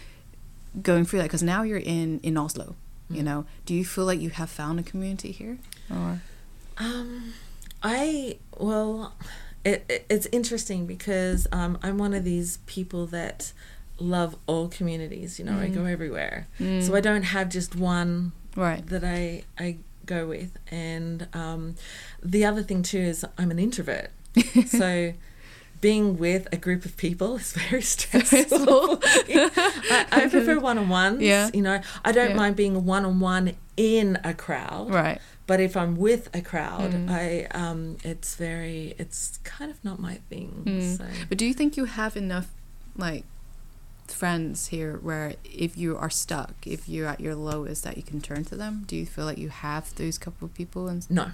going 0.81 1.05
through 1.05 1.19
that 1.21 1.25
because 1.27 1.43
now 1.43 1.63
you're 1.63 1.79
in 1.79 2.21
in 2.21 2.37
Oslo. 2.37 2.75
You 3.11 3.21
Mm. 3.23 3.25
know, 3.25 3.47
do 3.67 3.75
you 3.75 3.85
feel 3.85 4.05
like 4.07 4.21
you 4.21 4.31
have 4.31 4.49
found 4.49 4.81
a 4.81 4.83
community 4.83 5.33
here? 5.33 5.59
Or 5.91 6.21
Um, 6.79 7.35
I 7.83 8.39
well, 8.59 9.13
it, 9.65 9.85
it 9.89 10.07
it's 10.09 10.27
interesting 10.33 10.87
because 10.87 11.47
um, 11.53 11.79
I'm 11.83 11.99
one 11.99 12.15
of 12.15 12.25
these 12.25 12.59
people 12.67 13.07
that 13.09 13.53
love 13.99 14.37
all 14.47 14.69
communities. 14.69 15.39
You 15.39 15.45
know, 15.45 15.59
I 15.59 15.69
Mm. 15.69 15.75
go 15.75 15.85
everywhere, 15.85 16.49
Mm. 16.59 16.83
so 16.83 16.95
I 16.95 17.01
don't 17.01 17.25
have 17.25 17.49
just 17.51 17.77
one 17.77 18.33
right, 18.57 18.85
that 18.87 19.05
I 19.05 19.45
I 19.59 19.77
go 20.07 20.27
with. 20.27 20.57
And 20.71 21.29
um, 21.35 21.75
the 22.23 22.45
other 22.45 22.63
thing 22.63 22.83
too 22.83 22.99
is 22.99 23.25
I'm 23.39 23.51
an 23.51 23.59
introvert, 23.59 24.11
so. 24.67 25.13
Being 25.83 26.17
with 26.17 26.47
a 26.53 26.57
group 26.57 26.85
of 26.87 26.97
people 26.97 27.37
is 27.37 27.53
very 27.69 27.83
stressful. 27.83 29.01
I, 29.05 30.07
I 30.13 30.29
prefer 30.29 30.59
one 30.59 30.79
on 30.79 30.89
ones. 30.89 31.21
Yeah. 31.21 31.51
You 31.53 31.61
know, 31.63 31.81
I 32.05 32.13
don't 32.13 32.31
Yeah. 32.31 32.37
mind 32.37 32.57
being 32.57 32.87
one 32.87 33.05
on 33.05 33.21
one 33.21 33.55
in 33.77 34.19
a 34.25 34.33
crowd. 34.33 34.89
right. 34.95 35.21
But 35.49 35.59
if 35.61 35.77
I'm 35.77 35.97
with 35.97 36.25
a 36.35 36.41
crowd, 36.41 36.93
Mm. 36.93 37.11
I 37.11 37.27
um, 37.51 37.97
it's 38.05 38.37
very, 38.37 38.95
it's 38.97 39.39
kind 39.43 39.71
of 39.73 39.85
not 39.85 39.99
my 39.99 40.15
thing. 40.31 40.63
Mm. 40.65 40.97
So. 40.99 41.05
But 41.29 41.37
do 41.37 41.45
you 41.45 41.53
think 41.53 41.77
you 41.77 41.85
have 41.87 42.17
enough, 42.17 42.49
like, 42.97 43.25
friends 44.07 44.69
here 44.69 44.99
where 45.03 45.35
if 45.45 45.77
you 45.77 45.97
are 45.97 46.11
stuck, 46.11 46.55
if 46.67 46.89
you're 46.89 47.09
at 47.09 47.21
your 47.21 47.35
lowest, 47.35 47.83
that 47.85 47.97
you 47.97 48.03
can 48.05 48.21
turn 48.21 48.45
to 48.47 48.57
them? 48.57 48.85
Do 48.87 48.95
you 48.97 49.05
feel 49.07 49.25
like 49.25 49.39
you 49.39 49.49
have 49.49 49.93
those 49.97 50.17
couple 50.17 50.47
of 50.47 50.55
people? 50.55 50.87
And 50.89 51.11
No, 51.11 51.33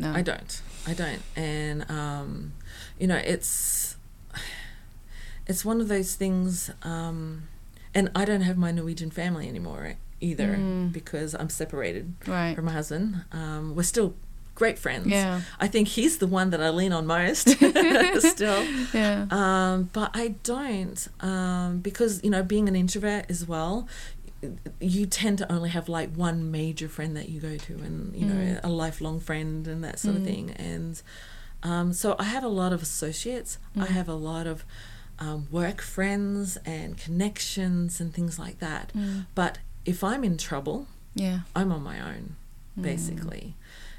no, 0.00 0.12
I 0.12 0.22
don't. 0.22 0.62
I 0.86 0.94
don't. 0.94 1.22
And 1.36 1.88
um, 1.90 2.52
you 2.98 3.06
know, 3.06 3.16
it's 3.16 3.96
it's 5.46 5.64
one 5.64 5.80
of 5.80 5.88
those 5.88 6.14
things. 6.14 6.70
Um, 6.82 7.48
and 7.94 8.10
I 8.14 8.24
don't 8.24 8.42
have 8.42 8.56
my 8.56 8.70
Norwegian 8.70 9.10
family 9.10 9.48
anymore 9.48 9.94
either 10.20 10.48
Mm. 10.56 10.92
because 10.92 11.34
I'm 11.34 11.48
separated 11.48 12.12
Right. 12.26 12.54
from 12.54 12.66
my 12.66 12.72
husband. 12.72 13.24
Um, 13.32 13.74
we're 13.74 13.82
still 13.84 14.14
great 14.54 14.78
friends. 14.78 15.06
Yeah. 15.06 15.40
I 15.58 15.66
think 15.66 15.88
he's 15.88 16.18
the 16.18 16.26
one 16.26 16.50
that 16.50 16.60
I 16.62 16.68
lean 16.68 16.92
on 16.92 17.06
most 17.06 17.48
still. 18.20 18.64
Yeah. 18.92 19.26
Um, 19.30 19.88
but 19.94 20.10
I 20.12 20.34
don't 20.42 21.08
um, 21.20 21.78
because 21.80 22.22
you 22.22 22.30
know 22.30 22.42
being 22.42 22.68
an 22.68 22.76
introvert 22.76 23.26
as 23.30 23.46
well. 23.48 23.88
You 24.80 25.06
tend 25.06 25.38
to 25.38 25.52
only 25.52 25.68
have 25.70 25.88
like 25.88 26.14
one 26.14 26.50
major 26.50 26.88
friend 26.88 27.16
that 27.16 27.28
you 27.28 27.40
go 27.40 27.56
to, 27.56 27.72
and 27.74 28.14
you 28.16 28.26
know 28.26 28.34
Mm. 28.34 28.60
a 28.64 28.68
lifelong 28.68 29.20
friend 29.20 29.66
and 29.68 29.84
that 29.84 29.98
sort 29.98 30.16
of 30.16 30.22
Mm. 30.22 30.24
thing. 30.24 30.50
And 30.52 31.02
um, 31.62 31.92
so 31.92 32.16
I 32.18 32.24
have 32.24 32.42
a 32.44 32.48
lot 32.48 32.72
of 32.72 32.80
associates. 32.82 33.58
I 33.76 33.80
Mm. 33.86 33.88
have 33.88 34.08
a 34.08 34.14
lot 34.14 34.46
of 34.46 34.64
um, 35.18 35.46
work 35.50 35.82
friends 35.82 36.56
and 36.64 36.96
connections 36.96 38.00
and 38.00 38.14
things 38.14 38.38
like 38.38 38.58
that. 38.60 38.90
Mm. 38.96 39.26
But 39.34 39.58
if 39.84 40.02
I'm 40.02 40.24
in 40.24 40.38
trouble, 40.38 40.86
Yeah. 41.14 41.40
I'm 41.54 41.70
on 41.72 41.82
my 41.82 42.00
own, 42.00 42.36
Mm. 42.78 42.82
basically. 42.82 43.54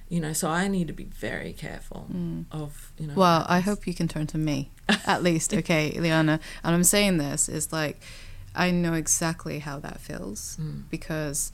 You 0.10 0.20
know, 0.20 0.34
so 0.34 0.50
I 0.50 0.68
need 0.68 0.88
to 0.88 0.94
be 0.94 1.04
very 1.04 1.54
careful 1.54 2.08
Mm. 2.12 2.46
of 2.52 2.92
you 2.98 3.06
know. 3.08 3.14
Well, 3.14 3.46
I 3.48 3.60
hope 3.60 3.86
you 3.86 3.94
can 3.94 4.08
turn 4.08 4.26
to 4.28 4.40
me, 4.40 4.72
at 5.06 5.22
least. 5.22 5.54
Okay, 5.54 5.92
Leanna. 6.00 6.40
And 6.64 6.74
I'm 6.76 6.84
saying 6.84 7.18
this 7.20 7.48
is 7.48 7.72
like, 7.72 8.02
I 8.56 8.72
know 8.72 8.94
exactly 8.94 9.60
how 9.60 9.80
that 9.80 10.00
feels 10.02 10.58
Mm. 10.62 10.84
because, 10.90 11.52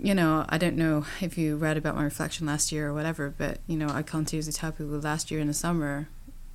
you 0.00 0.14
know, 0.14 0.44
I 0.48 0.58
don't 0.58 0.76
know 0.76 1.06
if 1.20 1.38
you 1.38 1.56
read 1.56 1.76
about 1.76 1.94
my 1.94 2.02
reflection 2.04 2.46
last 2.46 2.72
year 2.72 2.88
or 2.88 2.94
whatever, 2.94 3.32
but, 3.36 3.60
you 3.66 3.76
know, 3.76 3.88
I 3.88 4.02
continuously 4.02 4.52
tell 4.52 4.72
people 4.72 4.98
last 4.98 5.30
year 5.30 5.40
in 5.40 5.46
the 5.46 5.54
summer, 5.54 6.08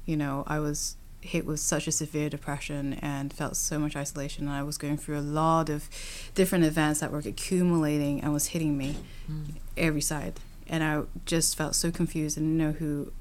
you 0.05 0.17
know, 0.17 0.43
I 0.47 0.59
was 0.59 0.95
hit 1.21 1.45
with 1.45 1.59
such 1.59 1.87
a 1.87 1.91
severe 1.91 2.29
depression 2.29 2.93
and 2.95 3.33
felt 3.33 3.55
so 3.57 3.79
much 3.79 3.95
isolation. 3.95 4.47
And 4.47 4.53
I 4.55 4.63
was 4.63 4.77
going 4.77 4.97
through 4.97 5.17
a 5.19 5.21
lot 5.21 5.69
of 5.69 5.89
different 6.35 6.63
events 6.65 6.99
that 6.99 7.11
were 7.11 7.19
accumulating 7.19 8.21
and 8.21 8.33
was 8.33 8.47
hitting 8.47 8.77
me 8.77 8.97
Mm. 9.29 9.55
every 9.75 10.01
side. 10.01 10.39
And 10.67 10.83
I 10.83 11.03
just 11.25 11.55
felt 11.57 11.75
so 11.75 11.91
confused 11.91 12.37
and 12.37 12.45
didn't 12.45 12.57
know 12.57 12.71
who 12.77 13.11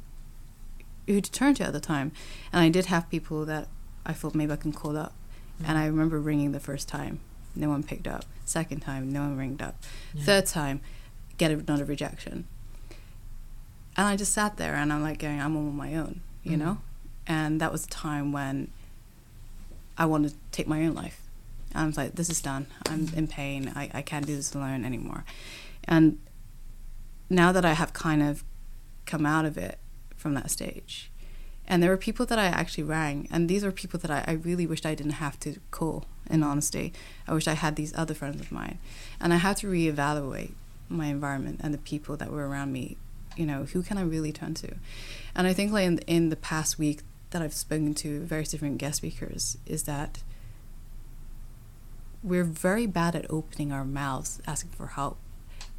who 1.07 1.20
to 1.20 1.31
turn 1.31 1.55
to 1.55 1.62
at 1.64 1.72
the 1.72 1.79
time. 1.79 2.11
And 2.53 2.61
I 2.64 2.68
did 2.68 2.87
have 2.87 3.09
people 3.09 3.44
that 3.46 3.68
I 4.05 4.12
thought 4.12 4.35
maybe 4.35 4.53
I 4.53 4.57
can 4.57 4.72
call 4.72 4.96
up. 4.96 5.14
And 5.64 5.79
I 5.79 5.87
remember 5.87 6.21
ringing 6.21 6.53
the 6.53 6.61
first 6.61 6.88
time, 6.88 7.21
no 7.55 7.69
one 7.69 7.83
picked 7.83 8.07
up. 8.07 8.25
Second 8.45 8.81
time, 8.81 9.12
no 9.12 9.21
one 9.23 9.37
ringed 9.37 9.62
up. 9.62 9.77
Yeah. 10.14 10.25
Third 10.25 10.47
time, 10.47 10.81
get 11.38 11.51
another 11.51 11.85
rejection. 11.85 12.47
And 13.97 14.07
I 14.07 14.16
just 14.16 14.33
sat 14.33 14.57
there 14.59 14.75
and 14.75 14.92
I'm 14.92 15.03
like 15.03 15.19
going, 15.19 15.40
I'm 15.40 15.57
on 15.57 15.75
my 15.75 15.95
own, 15.95 16.21
you 16.45 16.53
Mhm. 16.57 16.59
know? 16.59 16.79
And 17.27 17.61
that 17.61 17.73
was 17.73 17.85
a 17.87 17.88
time 17.88 18.31
when 18.33 18.71
I 19.97 20.05
wanted 20.07 20.31
to 20.33 20.37
take 20.53 20.69
my 20.69 20.85
own 20.85 20.95
life. 20.95 21.23
I 21.75 21.85
was 21.87 21.97
like, 21.97 22.14
this 22.14 22.29
is 22.31 22.40
done. 22.40 22.66
I'm 22.88 23.09
in 23.14 23.27
pain. 23.27 23.73
I, 23.75 23.90
I 23.92 24.03
can't 24.03 24.27
do 24.27 24.37
this 24.37 24.55
alone 24.55 24.85
anymore. 24.85 25.25
And 25.85 26.19
now 27.29 27.53
that 27.53 27.64
I 27.64 27.73
have 27.73 27.92
kind 27.92 28.23
of 28.23 28.45
come 29.07 29.27
out 29.27 29.45
of 29.45 29.57
it 29.59 29.79
from 30.16 30.35
that 30.35 30.51
stage, 30.51 31.11
and 31.68 31.83
there 31.83 31.90
were 31.90 31.96
people 31.96 32.26
that 32.26 32.38
I 32.38 32.46
actually 32.46 32.85
rang, 32.85 33.29
and 33.31 33.48
these 33.48 33.64
were 33.64 33.72
people 33.72 33.98
that 34.00 34.11
I, 34.11 34.24
I 34.26 34.33
really 34.33 34.66
wished 34.66 34.87
I 34.87 34.94
didn't 34.94 35.12
have 35.12 35.38
to 35.40 35.57
call, 35.70 36.07
in 36.31 36.42
honesty. 36.42 36.92
I 37.26 37.35
wish 37.35 37.48
I 37.48 37.55
had 37.55 37.76
these 37.76 37.94
other 37.96 38.14
friends 38.14 38.40
of 38.40 38.52
mine. 38.52 38.79
And 39.20 39.33
I 39.33 39.37
had 39.37 39.57
to 39.59 39.66
reevaluate 39.66 40.52
my 40.88 41.07
environment 41.07 41.61
and 41.62 41.72
the 41.72 41.79
people 41.79 42.16
that 42.16 42.31
were 42.31 42.48
around 42.48 42.72
me. 42.72 42.96
You 43.37 43.46
know, 43.46 43.64
who 43.64 43.83
can 43.83 43.98
I 43.98 44.02
really 44.02 44.33
turn 44.33 44.55
to? 44.55 44.74
And 45.35 45.46
I 45.46 45.52
think, 45.52 45.72
like, 45.72 45.85
in, 45.85 45.98
in 46.07 46.29
the 46.31 46.37
past 46.37 46.79
week 46.79 47.00
that 47.31 47.42
I've 47.42 47.55
spoken 47.55 47.94
to 47.94 48.20
various 48.20 48.50
different 48.50 48.79
guest 48.79 48.98
speakers, 48.98 49.59
is 49.66 49.83
that 49.85 50.22
we're 52.22 52.44
very 52.44 52.87
bad 52.87 53.14
at 53.14 53.31
opening 53.31 53.72
our 53.72 53.85
mouths, 53.85 54.40
asking 54.46 54.70
for 54.70 54.87
help. 54.88 55.18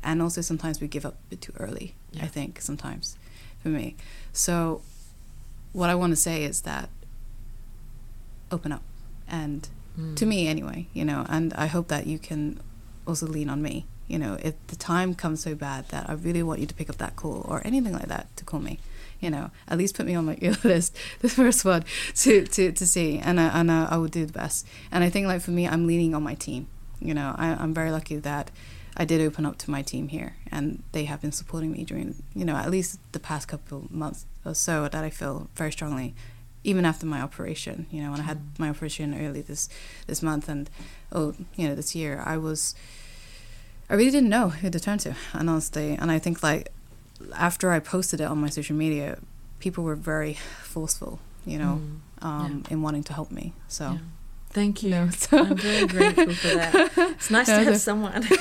And 0.04 0.22
also, 0.22 0.42
sometimes 0.42 0.80
we 0.80 0.88
give 0.88 1.06
up 1.06 1.16
a 1.16 1.30
bit 1.32 1.42
too 1.42 1.54
early, 1.58 1.96
I 2.22 2.28
think, 2.28 2.62
sometimes. 2.62 3.18
for 3.62 3.70
me. 3.70 3.96
So, 4.34 4.82
what 5.74 5.90
I 5.90 5.96
want 5.96 6.12
to 6.12 6.18
say 6.18 6.44
is 6.44 6.62
that 6.62 6.90
open 8.52 8.72
up, 8.72 8.84
and 9.28 9.68
to 10.16 10.26
hmm. 10.26 10.30
me 10.30 10.48
anyway, 10.48 10.88
you 10.94 11.04
know, 11.04 11.26
and 11.30 11.54
I 11.54 11.68
hope 11.68 11.88
that 11.88 12.08
you 12.08 12.20
can 12.20 12.60
also 13.06 13.26
lean 13.26 13.50
on 13.50 13.62
me. 13.62 13.86
You 14.08 14.20
know, 14.20 14.38
if 14.42 14.56
the 14.68 14.76
time 14.76 15.16
comes 15.16 15.42
so 15.44 15.54
bad 15.54 15.90
that 15.90 16.10
I 16.10 16.14
really 16.14 16.44
want 16.44 16.62
you 16.62 16.66
to 16.66 16.74
pick 16.74 16.90
up 16.90 16.98
that 16.98 17.16
call 17.16 17.46
or 17.48 17.62
anything 17.66 17.94
like 17.94 18.08
that 18.08 18.36
to 18.38 18.46
call 18.46 18.62
me, 18.62 18.80
you 19.20 19.30
know, 19.30 19.52
at 19.68 19.78
least 19.78 19.96
put 19.96 20.06
me 20.06 20.16
on 20.16 20.26
my 20.26 20.38
ear 20.42 20.56
list, 20.64 20.96
the 21.20 21.30
first 21.30 21.66
one 21.66 21.84
to, 22.16 22.46
to, 22.46 22.72
to 22.72 22.86
see, 22.88 23.20
and 23.20 23.40
I, 23.40 23.60
and 23.60 23.72
I, 23.72 23.86
I 23.86 23.98
will 23.98 24.08
do 24.08 24.26
the 24.26 24.34
best. 24.34 24.66
And 24.92 25.04
I 25.04 25.10
think 25.10 25.28
like 25.28 25.42
for 25.42 25.52
me, 25.52 25.68
I'm 25.68 25.88
leaning 25.88 26.14
on 26.14 26.24
my 26.24 26.36
team. 26.36 26.68
You 27.00 27.14
know, 27.14 27.36
I, 27.38 27.50
I'm 27.50 27.74
very 27.74 27.92
lucky 27.92 28.18
that 28.18 28.50
I 29.00 29.06
did 29.06 29.22
open 29.22 29.46
up 29.46 29.58
to 29.60 29.70
my 29.72 29.84
team 29.84 30.08
here, 30.08 30.36
and 30.52 30.82
they 30.92 31.06
have 31.06 31.22
been 31.22 31.32
supporting 31.32 31.72
me 31.72 31.84
during, 31.84 32.16
you 32.34 32.44
know, 32.44 32.56
at 32.56 32.72
least 32.72 33.00
the 33.12 33.20
past 33.20 33.48
couple 33.48 33.86
months 33.92 34.26
or 34.44 34.56
so 34.56 34.88
that 34.90 35.04
I 35.04 35.12
feel 35.12 35.50
very 35.56 35.72
strongly, 35.72 36.16
even 36.64 36.84
after 36.84 37.06
my 37.06 37.22
operation. 37.22 37.86
You 37.92 38.02
know, 38.02 38.12
when 38.12 38.20
I 38.22 38.24
had 38.24 38.40
my 38.58 38.70
operation 38.70 39.14
early 39.14 39.42
this 39.42 39.70
this 40.08 40.22
month 40.24 40.50
and 40.50 40.70
oh, 41.12 41.36
you 41.56 41.68
know, 41.70 41.76
this 41.76 41.94
year, 41.96 42.24
I 42.26 42.38
was, 42.38 42.74
I 43.90 43.94
really 43.94 44.12
didn't 44.12 44.30
know 44.30 44.50
who 44.50 44.70
to 44.70 44.80
turn 44.80 44.98
to, 45.00 45.16
and 45.34 45.48
honestly, 45.50 45.94
and 45.94 46.10
I 46.12 46.20
think 46.20 46.42
like 46.42 46.70
after 47.36 47.72
I 47.72 47.80
posted 47.80 48.20
it 48.20 48.26
on 48.26 48.40
my 48.42 48.50
social 48.50 48.76
media, 48.76 49.20
people 49.60 49.84
were 49.84 49.96
very 49.96 50.38
forceful, 50.64 51.20
you 51.46 51.60
know, 51.60 51.82
Mm, 52.22 52.26
um, 52.26 52.64
in 52.72 52.82
wanting 52.82 53.04
to 53.04 53.14
help 53.14 53.30
me. 53.30 53.54
So. 53.68 53.92
Yeah. 53.92 53.98
Thank 54.52 54.82
you. 54.84 54.90
No, 54.90 55.10
so- 55.10 55.40
I'm 55.40 55.56
very 55.58 55.88
grateful 55.88 56.34
for 56.34 56.48
that. 56.56 56.92
It's 57.18 57.30
nice 57.32 57.48
No, 57.48 57.60
to 57.60 57.64
have 57.66 57.80
someone. 57.82 58.24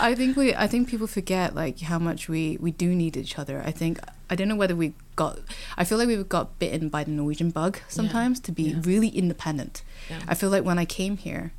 I 0.00 0.14
think 0.14 0.36
we 0.36 0.54
I 0.54 0.66
think 0.66 0.88
people 0.88 1.06
forget 1.06 1.54
like 1.54 1.80
how 1.80 1.98
much 1.98 2.28
we 2.28 2.58
we 2.60 2.70
do 2.70 2.94
need 2.94 3.16
each 3.16 3.38
other. 3.38 3.62
I 3.64 3.70
think 3.70 3.98
I 4.30 4.34
don't 4.36 4.48
know 4.48 4.56
whether 4.56 4.76
we 4.76 4.94
got 5.16 5.38
I 5.76 5.84
feel 5.84 5.98
like 5.98 6.08
we 6.08 6.22
got 6.22 6.58
bitten 6.58 6.88
by 6.88 7.04
the 7.04 7.10
Norwegian 7.10 7.50
bug 7.50 7.78
sometimes 7.88 8.40
to 8.40 8.52
be 8.52 8.62
yeah. 8.64 8.80
really 8.82 9.08
independent. 9.08 9.82
Yeah. 10.10 10.20
I 10.28 10.34
feel 10.34 10.50
like 10.50 10.64
when 10.64 10.78
I 10.78 10.84
came 10.84 11.16
here, 11.16 11.52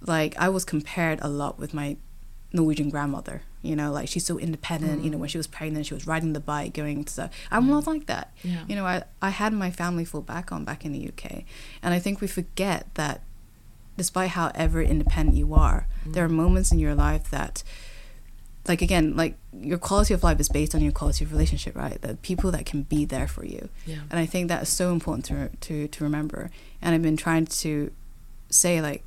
like 0.00 0.36
I 0.38 0.48
was 0.48 0.64
compared 0.64 1.18
a 1.22 1.28
lot 1.28 1.58
with 1.58 1.72
my 1.72 1.96
Norwegian 2.56 2.90
grandmother. 2.90 3.42
You 3.62 3.76
know, 3.76 3.92
like 3.92 4.08
she's 4.08 4.24
so 4.24 4.38
independent. 4.38 5.04
You 5.04 5.10
know, 5.10 5.18
when 5.18 5.28
she 5.28 5.38
was 5.38 5.46
pregnant, 5.46 5.86
she 5.86 5.94
was 5.94 6.06
riding 6.06 6.32
the 6.32 6.40
bike, 6.40 6.74
going 6.74 7.04
to. 7.04 7.12
stuff. 7.12 7.30
I'm 7.50 7.64
mm. 7.64 7.70
not 7.70 7.86
like 7.86 8.06
that. 8.06 8.32
Yeah. 8.42 8.64
You 8.68 8.76
know, 8.76 8.86
I 8.86 9.04
I 9.20 9.30
had 9.30 9.52
my 9.52 9.70
family 9.70 10.04
fall 10.04 10.22
back 10.22 10.52
on 10.52 10.64
back 10.64 10.84
in 10.84 10.92
the 10.92 11.08
UK, 11.08 11.44
and 11.82 11.94
I 11.94 11.98
think 11.98 12.20
we 12.20 12.26
forget 12.26 12.86
that, 12.94 13.22
despite 13.96 14.30
however 14.30 14.82
independent 14.82 15.36
you 15.36 15.54
are, 15.54 15.86
mm. 16.04 16.12
there 16.12 16.24
are 16.24 16.28
moments 16.28 16.72
in 16.72 16.78
your 16.78 16.94
life 16.94 17.30
that 17.30 17.62
like 18.68 18.82
again 18.82 19.16
like 19.16 19.36
your 19.52 19.78
quality 19.78 20.12
of 20.14 20.22
life 20.22 20.40
is 20.40 20.48
based 20.48 20.74
on 20.74 20.80
your 20.80 20.92
quality 20.92 21.24
of 21.24 21.32
relationship 21.32 21.76
right 21.76 22.02
the 22.02 22.16
people 22.16 22.50
that 22.50 22.66
can 22.66 22.82
be 22.82 23.04
there 23.04 23.28
for 23.28 23.44
you 23.44 23.68
Yeah. 23.86 24.00
and 24.10 24.18
i 24.18 24.26
think 24.26 24.48
that 24.48 24.62
is 24.62 24.68
so 24.68 24.92
important 24.92 25.24
to 25.26 25.50
to 25.68 25.88
to 25.88 26.04
remember 26.04 26.50
and 26.82 26.94
i've 26.94 27.02
been 27.02 27.16
trying 27.16 27.46
to 27.46 27.92
say 28.50 28.80
like 28.80 29.04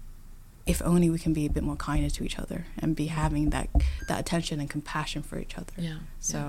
if 0.73 0.81
only 0.91 1.09
we 1.09 1.19
can 1.25 1.33
be 1.33 1.45
a 1.45 1.49
bit 1.57 1.63
more 1.69 1.75
kinder 1.75 2.09
to 2.17 2.21
each 2.27 2.37
other 2.43 2.59
and 2.81 2.95
be 2.95 3.07
having 3.07 3.49
that 3.55 3.67
that 4.09 4.19
attention 4.23 4.55
and 4.61 4.69
compassion 4.69 5.21
for 5.29 5.37
each 5.43 5.55
other 5.57 5.73
Yeah. 5.77 5.99
so 6.19 6.39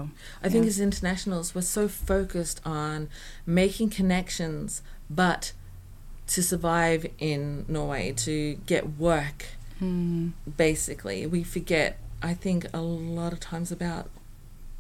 I 0.45 0.49
think 0.53 0.65
yeah. 0.65 0.69
as 0.75 0.79
internationals, 0.91 1.47
we're 1.55 1.71
so 1.79 1.89
focused 1.89 2.59
on 2.65 3.09
making 3.47 3.89
connections, 4.01 4.83
but 5.09 5.43
to 6.35 6.43
survive 6.43 7.07
in 7.19 7.65
Norway, 7.69 8.05
to 8.27 8.35
get 8.73 8.83
work, 9.09 9.41
Hmm. 9.79 10.29
basically, 10.67 11.19
we 11.35 11.41
forget, 11.57 11.91
I 12.23 12.35
think, 12.45 12.61
a 12.75 12.83
lot 12.83 13.33
of 13.33 13.41
times 13.41 13.69
about 13.73 14.05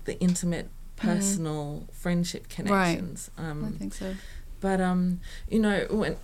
the 0.04 0.14
intimate, 0.20 0.68
personal 0.96 1.64
friendship 2.02 2.42
connections. 2.56 3.30
i 3.38 3.48
Um, 3.50 3.74
think 3.78 3.94
so 3.94 4.08
but 4.60 4.78
um, 4.90 5.02
you 5.48 5.58
know, 5.66 5.86
when 6.00 6.14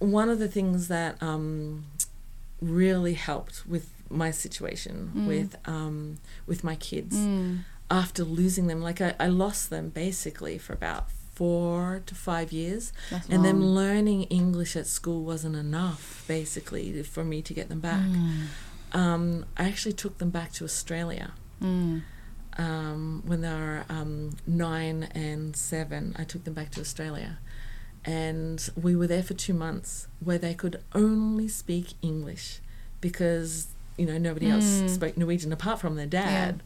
one 0.00 0.28
of 0.34 0.38
the 0.44 0.48
things 0.56 0.88
that 0.88 1.12
um, 1.22 1.84
really 2.60 3.14
helped 3.14 3.66
with 3.66 3.90
my 4.10 4.30
situation 4.30 5.10
Mm. 5.14 5.26
with 5.26 5.56
um, 5.66 6.18
with 6.46 6.62
my 6.64 6.76
kids 6.76 7.16
Mm. 7.16 7.60
after 7.90 8.22
losing 8.24 8.66
them, 8.68 8.80
like 8.82 9.00
I, 9.00 9.14
I 9.18 9.26
lost 9.28 9.70
them 9.70 9.88
basically 9.90 10.58
for 10.58 10.72
about 10.72 11.10
four 11.34 12.00
to 12.06 12.14
five 12.14 12.52
years, 12.52 12.92
That's 13.10 13.28
and 13.28 13.44
them 13.44 13.60
long. 13.60 13.74
learning 13.74 14.22
English 14.24 14.76
at 14.76 14.86
school 14.86 15.24
wasn't 15.24 15.56
enough 15.56 16.24
basically 16.28 17.02
for 17.02 17.24
me 17.24 17.42
to 17.42 17.52
get 17.54 17.68
them 17.68 17.80
back. 17.80 18.06
Mm. 18.06 18.46
Um, 18.92 19.44
I 19.56 19.64
actually 19.66 19.94
took 19.94 20.18
them 20.18 20.30
back 20.30 20.52
to 20.52 20.64
Australia 20.64 21.32
Mm. 21.60 22.02
um, 22.58 23.22
when 23.26 23.40
they 23.40 23.48
were 23.48 23.84
um, 23.88 24.36
nine 24.46 25.04
and 25.14 25.56
seven. 25.56 26.14
I 26.16 26.24
took 26.24 26.44
them 26.44 26.54
back 26.54 26.70
to 26.72 26.80
Australia, 26.80 27.38
and 28.04 28.68
we 28.80 28.94
were 28.96 29.06
there 29.06 29.22
for 29.22 29.34
two 29.34 29.54
months 29.54 30.08
where 30.20 30.38
they 30.38 30.54
could 30.54 30.80
only 30.94 31.48
speak 31.48 31.94
English 32.02 32.60
because 33.00 33.68
you 33.96 34.06
know 34.06 34.18
nobody 34.18 34.48
else 34.50 34.64
Mm. 34.82 34.90
spoke 34.90 35.16
Norwegian 35.16 35.52
apart 35.52 35.80
from 35.80 35.96
their 35.96 36.06
dad. 36.06 36.62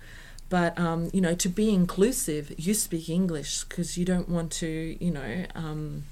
But 0.51 0.79
um, 0.79 1.11
you 1.12 1.20
know, 1.20 1.35
to 1.35 1.48
be 1.51 1.68
inclusive, 1.74 2.53
you 2.57 2.72
speak 2.72 3.09
English 3.11 3.64
because 3.64 3.98
you 3.98 4.05
don't 4.07 4.29
want 4.31 4.51
to, 4.53 4.96
you 4.98 5.11
know, 5.11 5.44
um, 5.55 6.05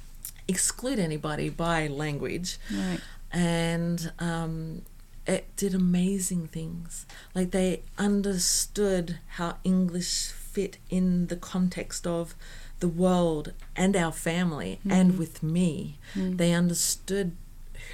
exclude 0.47 0.99
anybody 0.99 1.49
by 1.49 1.87
language 1.89 2.59
right 2.71 3.01
and 3.33 4.13
um, 4.19 4.83
it 5.27 5.45
did 5.57 5.75
amazing 5.75 6.47
things. 6.49 7.07
Like 7.35 7.51
they 7.51 7.83
understood 7.99 9.19
how 9.39 9.57
English 9.65 10.29
fit 10.29 10.79
in 10.91 11.27
the 11.29 11.37
context 11.37 12.07
of 12.07 12.35
the 12.81 12.89
world 12.89 13.53
and 13.75 13.97
our 13.97 14.13
family 14.13 14.81
and 14.89 15.19
with 15.19 15.43
me. 15.43 15.99
Mm. 16.15 16.37
They 16.37 16.53
understood 16.53 17.33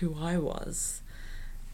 who 0.01 0.17
I 0.21 0.37
was. 0.39 1.03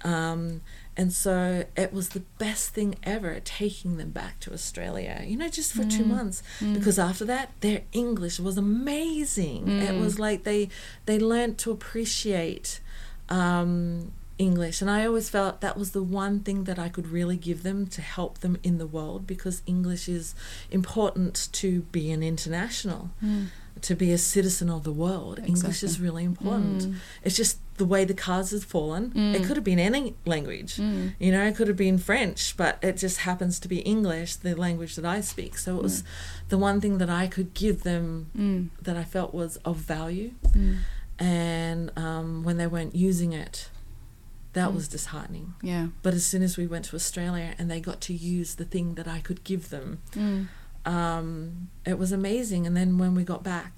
Um, 0.04 0.60
and 0.96 1.12
so 1.12 1.64
it 1.76 1.92
was 1.92 2.10
the 2.10 2.22
best 2.38 2.70
thing 2.70 2.96
ever 3.04 3.40
taking 3.40 3.98
them 3.98 4.10
back 4.10 4.40
to 4.40 4.52
Australia, 4.52 5.22
you 5.24 5.36
know, 5.36 5.48
just 5.48 5.72
for 5.72 5.84
two 5.84 6.04
months. 6.04 6.42
Because 6.74 6.98
after 6.98 7.24
that, 7.24 7.52
their 7.60 7.82
English 7.92 8.40
was 8.40 8.58
amazing. 8.58 9.68
It 9.68 9.98
was 10.00 10.18
like 10.18 10.42
they 10.42 10.68
they 11.06 11.18
learned 11.18 11.56
to 11.58 11.70
appreciate 11.70 12.80
um, 13.28 14.12
English, 14.38 14.80
and 14.80 14.90
I 14.90 15.04
always 15.06 15.28
felt 15.28 15.60
that 15.60 15.76
was 15.76 15.90
the 15.90 16.02
one 16.02 16.40
thing 16.40 16.64
that 16.64 16.78
I 16.78 16.88
could 16.88 17.08
really 17.08 17.36
give 17.36 17.62
them 17.62 17.86
to 17.88 18.00
help 18.00 18.38
them 18.38 18.56
in 18.62 18.78
the 18.78 18.86
world 18.86 19.26
because 19.26 19.62
English 19.66 20.08
is 20.08 20.34
important 20.70 21.48
to 21.52 21.82
be 21.92 22.10
an 22.10 22.22
international, 22.22 23.10
to 23.82 23.94
be 23.94 24.12
a 24.12 24.18
citizen 24.18 24.68
of 24.70 24.84
the 24.84 24.92
world. 24.92 25.38
English 25.44 25.82
is 25.82 26.00
really 26.00 26.24
important. 26.24 26.94
It's 27.24 27.36
just 27.36 27.58
the 27.76 27.84
way 27.84 28.04
the 28.04 28.14
cards 28.14 28.50
have 28.50 28.64
fallen. 28.64 29.12
It 29.36 29.44
could 29.44 29.56
have 29.56 29.64
been 29.64 29.78
any 29.78 30.14
language, 30.26 30.78
you 30.78 31.32
know, 31.32 31.44
it 31.44 31.54
could 31.56 31.68
have 31.68 31.76
been 31.76 31.98
French, 31.98 32.56
but 32.56 32.78
it 32.82 32.96
just 32.96 33.18
happens 33.18 33.58
to 33.60 33.68
be 33.68 33.78
English, 33.80 34.36
the 34.36 34.54
language 34.54 34.94
that 34.96 35.04
I 35.04 35.20
speak. 35.20 35.58
So 35.58 35.76
it 35.76 35.82
was 35.82 36.04
the 36.48 36.58
one 36.58 36.80
thing 36.80 36.98
that 36.98 37.10
I 37.10 37.26
could 37.28 37.54
give 37.54 37.82
them 37.82 38.30
Mm. 38.36 38.68
that 38.82 38.96
I 38.96 39.04
felt 39.04 39.32
was 39.34 39.56
of 39.64 39.76
value 39.78 40.30
Mm. 40.56 40.76
and 41.18 41.90
um, 41.96 42.44
when 42.44 42.56
they 42.58 42.66
weren't 42.66 42.94
using 42.94 43.32
it, 43.32 43.68
that 44.58 44.70
was 44.78 44.86
disheartening. 44.96 45.48
yeah 45.72 45.84
But 46.04 46.12
as 46.20 46.24
soon 46.30 46.42
as 46.48 46.52
we 46.60 46.66
went 46.74 46.84
to 46.90 46.96
Australia 47.00 47.50
and 47.58 47.64
they 47.70 47.80
got 47.90 47.98
to 48.08 48.12
use 48.38 48.50
the 48.60 48.64
thing 48.74 48.86
that 48.98 49.08
I 49.16 49.20
could 49.26 49.40
give 49.50 49.64
them, 49.74 49.86
Mm. 50.12 50.48
um, 50.96 51.68
it 51.92 51.96
was 52.02 52.10
amazing. 52.20 52.62
And 52.66 52.74
then 52.76 52.90
when 53.02 53.12
we 53.18 53.24
got 53.34 53.42
back, 53.56 53.72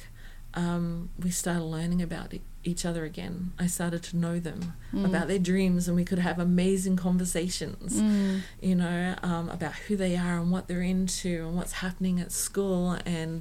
um, 0.55 0.85
we 1.25 1.31
started 1.43 1.62
learning 1.77 2.01
about 2.09 2.29
e- 2.35 2.40
each 2.71 2.85
other 2.88 3.03
again. 3.12 3.35
I 3.64 3.66
started 3.69 4.03
to 4.11 4.16
know 4.25 4.37
them 4.49 4.61
about 5.09 5.27
their 5.29 5.38
dreams, 5.53 5.83
and 5.88 5.95
we 6.01 6.05
could 6.11 6.19
have 6.29 6.38
amazing 6.51 6.97
conversations. 7.09 7.90
Mm. 7.95 8.40
You 8.69 8.75
know, 8.83 8.99
um, 9.31 9.47
about 9.49 9.75
who 9.85 9.95
they 10.05 10.14
are 10.27 10.37
and 10.43 10.51
what 10.55 10.64
they're 10.69 10.88
into 10.97 11.33
and 11.47 11.53
what's 11.59 11.75
happening 11.85 12.16
at 12.25 12.31
school, 12.33 12.99
and 13.21 13.38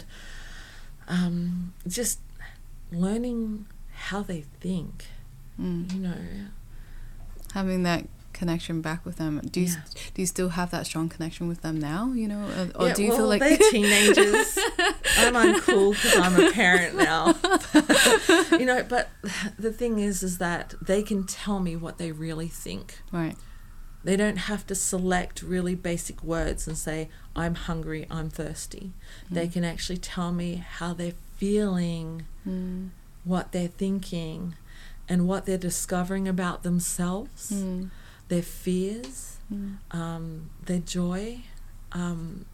um, 1.08 1.74
just 1.88 2.20
learning 2.92 3.66
how 4.10 4.22
they 4.32 4.42
think. 4.62 4.96
Mm. 5.60 5.92
You 5.94 6.00
know, 6.08 6.22
having 7.54 7.84
that 7.84 8.06
connection 8.32 8.80
back 8.82 9.06
with 9.06 9.18
them 9.18 9.42
do 9.52 9.60
you 9.60 9.68
Yeah. 9.68 9.82
do 10.14 10.22
you 10.22 10.26
still 10.26 10.50
have 10.50 10.72
that 10.72 10.86
strong 10.86 11.10
connection 11.10 11.50
with 11.50 11.62
them 11.62 11.78
now 11.78 12.14
you 12.14 12.26
know 12.28 12.40
or, 12.76 12.84
or 12.84 12.88
Yeah, 12.88 12.94
do 12.94 13.04
you 13.04 13.10
well, 13.10 13.18
feel 13.18 13.28
like 13.28 13.42
they're 13.42 13.58
teenagers? 13.72 14.58
I'm 15.18 15.34
uncool 15.34 15.92
because 15.92 16.16
I'm 16.18 16.40
a 16.40 16.52
parent 16.52 16.96
now. 16.96 17.36
you 18.58 18.66
know, 18.66 18.84
but 18.88 19.10
the 19.58 19.74
thing 19.74 20.00
is, 20.00 20.24
is 20.24 20.38
that 20.38 20.76
they 20.82 21.04
can 21.04 21.26
tell 21.26 21.60
me 21.60 21.76
what 21.76 21.98
they 21.98 22.12
really 22.14 22.48
think. 22.48 23.00
right 23.12 23.36
They 24.06 24.16
don't 24.16 24.38
have 24.38 24.66
to 24.68 24.76
select 24.76 25.42
really 25.42 25.76
basic 25.76 26.24
words 26.24 26.66
and 26.68 26.78
say, 26.78 27.10
"I'm 27.36 27.56
hungry," 27.56 28.06
"I'm 28.10 28.30
thirsty." 28.30 28.94
They 29.30 29.48
can 29.50 29.66
actually 29.66 29.98
tell 29.98 30.32
me 30.32 30.64
how 30.78 30.94
they're 30.94 31.20
feeling, 31.36 32.24
mm. 32.48 32.90
what 33.26 33.52
they're 33.52 33.68
thinking, 33.68 34.56
and 35.10 35.28
what 35.28 35.46
they're 35.46 35.58
discovering 35.58 36.28
about 36.28 36.64
themselves, 36.64 37.52
Mm. 37.52 37.90
their 38.30 38.44
fears. 38.44 39.38
Mm. 39.52 39.78
um, 39.90 40.50
their 40.68 40.78
joy, 40.78 41.40
um, 41.92 42.46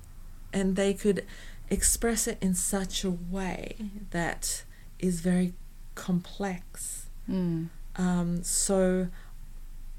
and 0.54 0.78
they 0.78 0.94
could 0.94 1.26
express 1.70 2.26
it 2.26 2.38
in 2.40 2.54
such 2.56 3.04
a 3.04 3.12
way 3.12 3.76
that 4.12 4.64
is 5.00 5.20
very 5.20 5.54
complex. 5.96 7.08
Mm. 7.30 7.68
Um, 7.98 8.44
so 8.44 9.10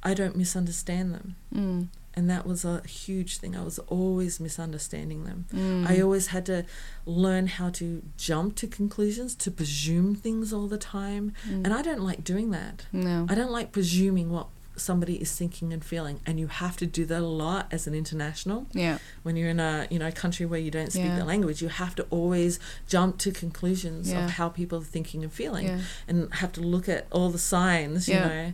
I 0.03 0.14
don't 0.14 0.37
misunderstand 0.37 1.12
them. 1.53 1.90
And 2.18 2.31
that 2.31 2.46
was 2.46 2.64
a 2.64 2.81
huge 2.87 3.37
thing. 3.38 3.55
I 3.55 3.62
was 3.62 3.79
always 3.81 4.40
misunderstanding 4.40 5.24
them. 5.24 5.44
Mm. 5.52 5.87
I 5.87 6.00
always 6.00 6.29
had 6.29 6.46
to 6.46 6.64
learn 7.05 7.46
how 7.46 7.68
to 7.70 8.02
jump 8.16 8.57
to 8.57 8.66
conclusions, 8.66 9.35
to 9.35 9.50
presume 9.50 10.14
things 10.14 10.50
all 10.52 10.66
the 10.66 10.79
time. 10.79 11.35
Mm. 11.46 11.64
And 11.64 11.74
I 11.74 11.83
don't 11.83 12.00
like 12.00 12.24
doing 12.24 12.50
that. 12.52 12.87
no. 12.90 13.26
I 13.29 13.35
don't 13.35 13.50
like 13.50 13.70
presuming 13.70 14.31
what 14.31 14.46
somebody 14.79 15.16
is 15.20 15.31
thinking 15.35 15.72
and 15.74 15.83
feeling. 15.85 16.20
And 16.26 16.38
you 16.40 16.46
have 16.48 16.76
to 16.79 16.87
do 16.87 17.05
that 17.07 17.20
a 17.20 17.26
lot 17.26 17.66
as 17.70 17.87
an 17.87 17.94
international. 17.94 18.66
Yeah. 18.72 18.96
When 19.22 19.37
you're 19.37 19.48
in 19.50 19.61
a 19.61 19.87
you 19.90 19.98
know 19.98 20.11
country 20.11 20.44
where 20.46 20.61
you 20.61 20.70
don't 20.70 20.92
speak 20.92 21.05
Yeah. 21.07 21.18
the 21.18 21.24
language, 21.24 21.61
you 21.62 21.68
have 21.68 21.94
to 21.96 22.02
always 22.11 22.59
jump 22.88 23.18
to 23.18 23.31
conclusions 23.31 24.11
Yeah. 24.11 24.24
of 24.24 24.31
how 24.33 24.48
people 24.50 24.79
are 24.79 24.85
thinking 24.85 25.22
and 25.22 25.33
feeling, 25.33 25.66
Yeah. 25.66 25.81
and 26.09 26.33
have 26.35 26.52
to 26.52 26.61
look 26.62 26.88
at 26.88 27.07
all 27.11 27.31
the 27.31 27.38
signs. 27.38 28.07
You 28.09 28.14
Yeah. 28.14 28.29
know, 28.29 28.52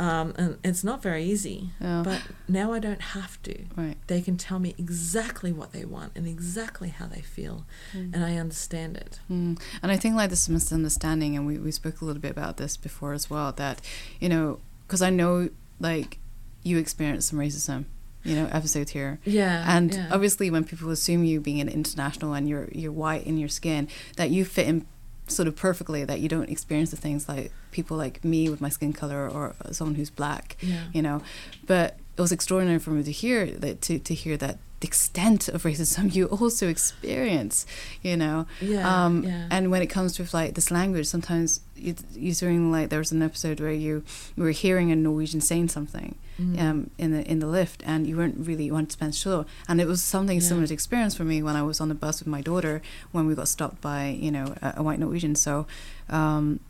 um, 0.00 0.32
and 0.36 0.58
it's 0.64 0.82
not 0.82 1.02
very 1.02 1.24
easy. 1.24 1.70
Yeah. 1.80 2.02
But 2.04 2.22
now 2.48 2.72
I 2.72 2.78
don't 2.78 3.02
have 3.18 3.40
to. 3.42 3.54
Right. 3.76 3.96
They 4.06 4.22
can 4.22 4.36
tell 4.38 4.58
me 4.58 4.74
exactly 4.78 5.52
what 5.52 5.72
they 5.72 5.84
want 5.84 6.12
and 6.16 6.26
exactly 6.26 6.88
how 6.88 7.06
they 7.06 7.20
feel, 7.20 7.66
Mm. 7.94 8.14
and 8.14 8.24
I 8.24 8.36
understand 8.36 8.96
it. 8.96 9.20
Mm. 9.30 9.60
And 9.82 9.92
I 9.92 9.96
think 9.96 10.16
like 10.16 10.30
this 10.30 10.48
misunderstanding, 10.48 11.36
and 11.36 11.46
we, 11.46 11.58
we 11.58 11.70
spoke 11.70 12.00
a 12.00 12.04
little 12.06 12.22
bit 12.22 12.30
about 12.30 12.56
this 12.56 12.76
before 12.76 13.12
as 13.12 13.28
well, 13.28 13.52
that, 13.52 13.80
you 14.20 14.28
know, 14.28 14.58
because 14.86 15.02
I 15.02 15.10
know 15.10 15.50
like 15.78 16.18
you 16.62 16.78
experienced 16.78 17.28
some 17.28 17.38
racism, 17.38 17.84
you 18.24 18.34
know, 18.36 18.48
episode 18.52 18.90
here. 18.90 19.18
Yeah. 19.24 19.64
And 19.66 19.94
yeah. 19.94 20.08
obviously, 20.10 20.50
when 20.50 20.64
people 20.64 20.90
assume 20.90 21.24
you 21.24 21.40
being 21.40 21.60
an 21.60 21.68
international 21.68 22.32
and 22.34 22.48
you're 22.48 22.68
you're 22.72 22.92
white 22.92 23.24
in 23.26 23.36
your 23.38 23.48
skin, 23.48 23.88
that 24.16 24.30
you 24.30 24.44
fit 24.44 24.66
in 24.66 24.86
sort 25.30 25.48
of 25.48 25.56
perfectly, 25.56 26.04
that 26.04 26.20
you 26.20 26.28
don't 26.28 26.48
experience 26.48 26.90
the 26.90 26.96
things 26.96 27.28
like 27.28 27.52
people 27.70 27.96
like 27.96 28.24
me 28.24 28.48
with 28.48 28.60
my 28.60 28.68
skin 28.68 28.92
color 28.92 29.28
or 29.28 29.54
someone 29.72 29.94
who's 29.94 30.10
black, 30.10 30.56
yeah. 30.60 30.84
you 30.92 31.02
know. 31.02 31.22
But 31.66 31.98
it 32.16 32.20
was 32.20 32.32
extraordinary 32.32 32.78
for 32.78 32.90
me 32.90 33.02
to 33.02 33.12
hear 33.12 33.46
that 33.46 33.80
to 33.82 33.98
to 33.98 34.14
hear 34.14 34.36
that 34.38 34.58
the 34.80 34.86
extent 34.86 35.48
of 35.48 35.62
racism 35.64 36.14
you 36.14 36.26
also 36.26 36.68
experience, 36.68 37.66
you 38.02 38.16
know. 38.16 38.46
Yeah. 38.60 39.04
Um, 39.04 39.22
yeah. 39.24 39.46
And 39.50 39.70
when 39.70 39.82
it 39.82 39.86
comes 39.88 40.14
to 40.16 40.26
like 40.36 40.54
this 40.54 40.70
language, 40.70 41.06
sometimes 41.06 41.60
you, 41.76 41.94
you're 42.14 42.34
doing 42.34 42.72
like 42.72 42.88
there 42.90 42.98
was 42.98 43.12
an 43.12 43.22
episode 43.22 43.60
where 43.60 43.72
you 43.72 44.02
you 44.36 44.42
were 44.42 44.50
hearing 44.50 44.90
a 44.92 44.96
Norwegian 44.96 45.40
saying 45.40 45.68
something 45.68 46.14
Mm. 46.40 46.58
um, 46.58 46.90
in 46.96 47.12
the 47.12 47.22
in 47.30 47.38
the 47.40 47.46
lift, 47.46 47.82
and 47.84 48.06
you 48.06 48.16
weren't 48.16 48.46
really 48.46 48.70
100 48.70 48.96
percent 48.96 49.14
sure. 49.14 49.44
And 49.68 49.78
it 49.78 49.86
was 49.86 50.00
something 50.02 50.38
Yeah. 50.40 50.48
similar 50.48 50.66
to 50.68 50.72
experience 50.72 51.14
for 51.14 51.24
me 51.24 51.42
when 51.42 51.54
I 51.54 51.62
was 51.62 51.82
on 51.82 51.88
the 51.90 51.94
bus 51.94 52.20
with 52.20 52.28
my 52.28 52.40
daughter 52.40 52.80
when 53.12 53.26
we 53.26 53.34
got 53.34 53.46
stopped 53.48 53.82
by 53.82 54.06
you 54.18 54.30
know 54.30 54.54
a, 54.62 54.74
a 54.78 54.82
white 54.82 54.98
Norwegian. 54.98 55.34
So. 55.34 55.66
Um, 56.08 56.60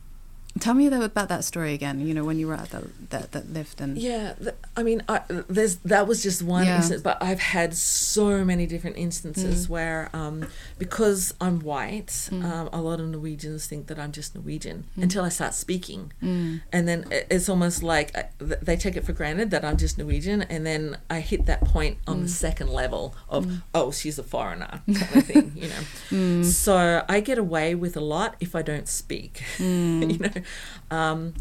Tell 0.59 0.73
me 0.73 0.89
though 0.89 1.01
about 1.03 1.29
that 1.29 1.43
story 1.43 1.73
again. 1.73 2.05
You 2.05 2.13
know 2.13 2.23
when 2.25 2.37
you 2.37 2.47
were 2.47 2.53
at 2.55 2.69
that 2.71 2.83
that, 3.09 3.31
that 3.31 3.51
lift 3.53 3.79
and 3.81 3.97
Yeah, 3.97 4.33
th- 4.33 4.55
I 4.75 4.83
mean, 4.83 5.01
I, 5.09 5.21
there's 5.47 5.77
that 5.77 6.07
was 6.07 6.21
just 6.21 6.43
one 6.43 6.65
Yeah. 6.65 6.77
instance, 6.77 7.01
but 7.01 7.17
I've 7.21 7.39
had 7.39 7.73
so 7.75 8.43
many 8.45 8.67
different 8.67 8.97
instances 8.97 9.65
Mm. 9.65 9.69
where, 9.69 10.09
um, 10.13 10.45
because 10.77 11.33
I'm 11.41 11.59
white, 11.61 12.07
Mm. 12.31 12.43
um, 12.43 12.69
a 12.73 12.81
lot 12.81 12.99
of 12.99 13.07
Norwegians 13.07 13.65
think 13.65 13.87
that 13.87 13.97
I'm 13.97 14.11
just 14.11 14.35
Norwegian 14.35 14.85
Mm. 14.97 15.03
until 15.03 15.23
I 15.23 15.29
start 15.29 15.53
speaking, 15.53 16.11
Mm. 16.21 16.61
and 16.71 16.87
then 16.87 17.05
it- 17.11 17.27
it's 17.29 17.47
almost 17.49 17.81
like 17.81 18.11
uh, 18.17 18.23
th- 18.39 18.59
they 18.61 18.75
take 18.77 18.95
it 18.95 19.05
for 19.05 19.13
granted 19.13 19.51
that 19.51 19.63
I'm 19.65 19.77
just 19.77 19.97
Norwegian, 19.97 20.41
and 20.43 20.65
then 20.65 20.97
I 21.09 21.21
hit 21.21 21.45
that 21.47 21.61
point 21.65 21.97
on 22.07 22.19
Mm. 22.19 22.23
the 22.23 22.29
second 22.29 22.69
level 22.69 23.15
of, 23.29 23.45
Mm. 23.45 23.61
oh, 23.73 23.91
she's 23.91 24.19
a 24.19 24.23
foreigner 24.23 24.81
kind 24.85 25.15
of 25.15 25.25
thing, 25.25 25.51
you 25.55 25.69
know. 25.69 25.83
Mm. 26.11 26.45
So 26.45 27.03
I 27.07 27.19
get 27.21 27.37
away 27.37 27.73
with 27.73 27.95
a 27.95 28.01
lot 28.01 28.35
if 28.39 28.53
I 28.55 28.61
don't 28.61 28.87
speak. 28.87 29.41
Mm. 29.57 30.11
you 30.13 30.19
know 30.19 30.40
um, 30.89 31.33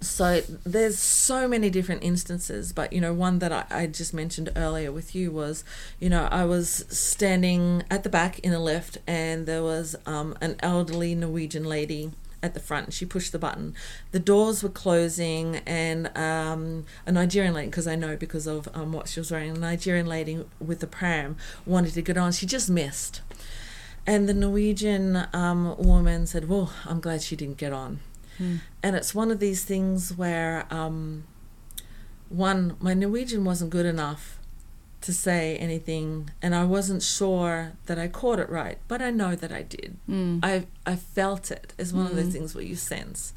so 0.00 0.42
there's 0.64 0.98
so 0.98 1.48
many 1.48 1.70
different 1.70 2.02
instances 2.02 2.72
but 2.72 2.92
you 2.92 3.00
know 3.00 3.14
one 3.14 3.38
that 3.38 3.50
I, 3.50 3.64
I 3.70 3.86
just 3.86 4.12
mentioned 4.12 4.52
earlier 4.54 4.92
with 4.92 5.14
you 5.14 5.32
was 5.32 5.64
you 5.98 6.10
know 6.10 6.28
i 6.30 6.44
was 6.44 6.84
standing 6.88 7.82
at 7.90 8.02
the 8.02 8.10
back 8.10 8.38
in 8.40 8.52
a 8.52 8.58
lift 8.62 8.98
and 9.06 9.46
there 9.46 9.62
was 9.62 9.96
um, 10.04 10.36
an 10.40 10.56
elderly 10.60 11.14
norwegian 11.14 11.64
lady 11.64 12.12
at 12.42 12.54
the 12.54 12.60
front. 12.60 12.92
She 12.92 13.04
pushed 13.04 13.32
the 13.32 13.38
button. 13.38 13.74
The 14.12 14.20
doors 14.20 14.62
were 14.62 14.68
closing 14.68 15.56
and 15.66 16.16
um, 16.16 16.84
a 17.04 17.12
nigerian 17.12 17.54
lady 17.54 17.68
because 17.68 17.86
i 17.86 17.96
know 17.96 18.16
because 18.16 18.46
of 18.46 18.68
um, 18.74 18.92
what 18.92 19.08
she 19.08 19.20
was 19.20 19.30
wearing 19.30 19.56
a 19.56 19.58
nigerian 19.58 20.06
lady 20.06 20.44
with 20.60 20.80
the 20.80 20.86
pram 20.86 21.36
wanted 21.66 21.94
to 21.94 22.02
get 22.02 22.16
on. 22.16 22.32
She 22.32 22.46
just 22.46 22.70
missed. 22.70 23.20
And 24.06 24.28
the 24.28 24.34
norwegian 24.34 25.26
um, 25.32 25.76
woman 25.76 26.26
said 26.26 26.48
well 26.48 26.72
i'm 26.84 27.00
glad 27.00 27.22
she 27.22 27.34
didn't 27.36 27.56
get 27.56 27.72
on 27.72 28.00
Mm. 28.38 28.60
and 28.82 28.96
it's 28.96 29.14
one 29.14 29.30
of 29.30 29.38
these 29.40 29.64
things 29.64 30.16
where 30.16 30.66
um, 30.70 31.24
one 32.28 32.76
my 32.80 32.94
norwegian 32.94 33.44
wasn't 33.44 33.70
good 33.70 33.86
enough 33.86 34.38
to 35.00 35.12
say 35.12 35.56
anything 35.58 36.30
and 36.42 36.54
i 36.54 36.64
wasn't 36.64 37.02
sure 37.02 37.72
that 37.86 37.98
i 37.98 38.08
caught 38.08 38.38
it 38.40 38.48
right 38.50 38.78
but 38.88 39.00
i 39.00 39.10
know 39.10 39.34
that 39.36 39.52
i 39.52 39.62
did 39.62 39.96
Mm. 40.08 40.40
i 40.42 40.66
i 40.84 40.96
felt 40.96 41.50
it 41.50 41.72
it's 41.78 41.92
one 41.92 42.06
of 42.06 42.16
those 42.16 42.26
Mhm. 42.28 42.32
things 42.32 42.54
where 42.54 42.64
you 42.64 42.74
sense 42.76 43.32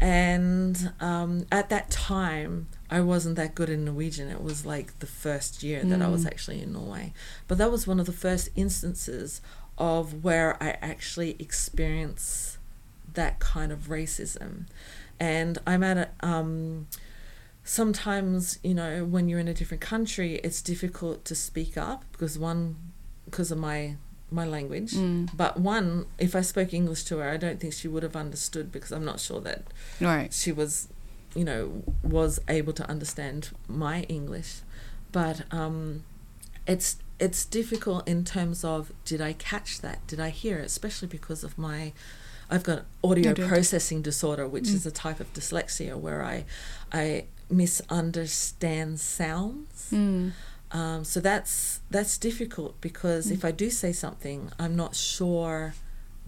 and 0.00 0.92
um, 1.00 1.46
at 1.50 1.68
that 1.70 1.90
time 1.90 2.68
i 2.90 3.00
wasn't 3.00 3.36
that 3.36 3.54
good 3.54 3.68
in 3.68 3.84
norwegian 3.84 4.28
it 4.28 4.42
was 4.42 4.64
like 4.64 4.98
the 5.00 5.06
first 5.06 5.62
year 5.62 5.82
that 5.84 6.00
i 6.00 6.08
was 6.08 6.24
Mm. 6.24 6.28
actually 6.28 6.62
in 6.62 6.72
norway 6.72 7.12
but 7.48 7.58
that 7.58 7.70
was 7.70 7.86
one 7.86 7.98
of 8.00 8.06
the 8.06 8.12
first 8.12 8.48
instances 8.54 9.40
of 9.76 10.24
where 10.24 10.60
i 10.62 10.70
actually 10.80 11.36
experienced 11.38 12.57
that 13.14 13.38
kind 13.40 13.72
of 13.72 13.88
racism. 13.88 14.66
And 15.20 15.58
i'm 15.66 15.82
at 15.82 15.96
a 15.98 16.08
um, 16.26 16.86
sometimes 17.64 18.58
you 18.62 18.74
know 18.74 19.04
when 19.04 19.28
you're 19.28 19.38
in 19.40 19.48
a 19.48 19.54
different 19.54 19.80
country 19.80 20.36
it's 20.36 20.62
difficult 20.62 21.24
to 21.24 21.34
speak 21.34 21.76
up 21.76 22.04
because 22.12 22.38
one 22.38 22.76
because 23.26 23.50
of 23.50 23.58
my 23.58 23.96
my 24.30 24.44
language. 24.46 24.92
Mm. 24.92 25.28
but 25.34 25.58
one 25.58 26.06
if 26.18 26.34
i 26.36 26.40
spoke 26.42 26.72
english 26.74 27.02
to 27.04 27.16
her 27.18 27.30
i 27.30 27.36
don't 27.36 27.60
think 27.60 27.72
she 27.72 27.88
would 27.88 28.02
have 28.02 28.14
understood 28.16 28.70
because 28.70 28.92
i'm 28.92 29.04
not 29.04 29.20
sure 29.20 29.40
that 29.40 29.62
Right. 30.00 30.32
she 30.32 30.52
was 30.52 30.88
you 31.34 31.44
know 31.44 31.82
was 32.02 32.38
able 32.48 32.72
to 32.74 32.88
understand 32.88 33.50
my 33.68 34.02
english. 34.04 34.60
But 35.12 35.42
um 35.50 36.04
it's 36.66 36.96
it's 37.18 37.44
difficult 37.46 38.06
in 38.06 38.24
terms 38.24 38.62
of 38.64 38.92
did 39.04 39.20
i 39.20 39.32
catch 39.32 39.80
that? 39.80 40.06
Did 40.06 40.20
i 40.20 40.28
hear 40.30 40.58
it? 40.58 40.66
Especially 40.66 41.08
because 41.08 41.42
of 41.44 41.56
my 41.58 41.92
i've 42.50 42.62
got 42.64 42.84
audio 43.04 43.34
processing 43.34 44.00
disorder 44.02 44.46
which 44.48 44.64
Mm. 44.64 44.74
is 44.74 44.86
a 44.86 44.90
type 44.90 45.20
of 45.20 45.32
dyslexia 45.34 45.96
where 45.96 46.22
i 46.24 46.44
i 46.92 47.24
misunderstand 47.50 49.00
sounds 49.00 49.88
Mm. 49.92 50.32
um, 50.72 51.04
so 51.04 51.20
that's 51.20 51.80
that's 51.90 52.18
difficult 52.18 52.78
because 52.80 53.28
Mm. 53.28 53.32
if 53.32 53.44
I 53.44 53.52
do 53.52 53.70
say 53.70 53.92
something, 53.92 54.50
I'm 54.58 54.76
not 54.76 54.94
sure 54.94 55.74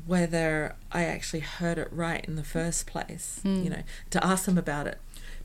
whether 0.07 0.77
I 0.91 1.05
actually 1.05 1.41
heard 1.41 1.77
it 1.79 1.89
right 1.93 2.25
in 2.25 2.37
the 2.37 2.43
first 2.45 2.87
place. 2.87 3.41
Mm. 3.45 3.65
You 3.65 3.71
know, 3.71 3.83
to 4.11 4.25
ask 4.25 4.47
them 4.47 4.57
about 4.57 4.87
it. 4.87 4.99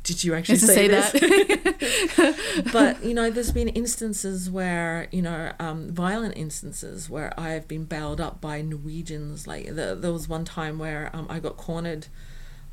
Did 0.06 0.24
you 0.24 0.36
actually 0.36 0.60
say, 0.60 0.76
say 0.76 0.88
that. 0.88 2.70
but 2.72 3.04
you 3.04 3.14
know, 3.16 3.30
there's 3.32 3.52
been 3.52 3.70
instances 3.70 4.50
where 4.50 5.08
you 5.12 5.22
know, 5.24 5.52
um, 5.60 5.92
violent 5.92 6.38
instances 6.38 7.10
where 7.10 7.38
I've 7.40 7.68
been 7.68 7.86
bailed 7.86 8.22
up 8.22 8.40
by 8.40 8.62
Norwegians. 8.62 9.48
Like 9.48 9.66
the, 9.76 9.98
there 10.00 10.14
was 10.14 10.30
one 10.30 10.46
time 10.46 10.78
where 10.80 11.10
um, 11.12 11.26
I 11.30 11.40
got 11.40 11.58
cornered 11.58 12.08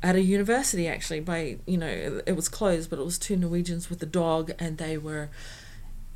at 0.03 0.15
a 0.15 0.21
university 0.21 0.87
actually 0.87 1.21
by 1.21 1.57
you 1.65 1.77
know 1.77 2.21
it 2.25 2.35
was 2.35 2.47
closed, 2.49 2.89
but 2.91 2.99
it 2.99 3.05
was 3.05 3.17
two 3.17 3.35
Norwegians 3.35 3.89
with 3.89 4.01
a 4.03 4.07
dog, 4.07 4.51
and 4.59 4.77
they 4.77 4.97
were 4.97 5.29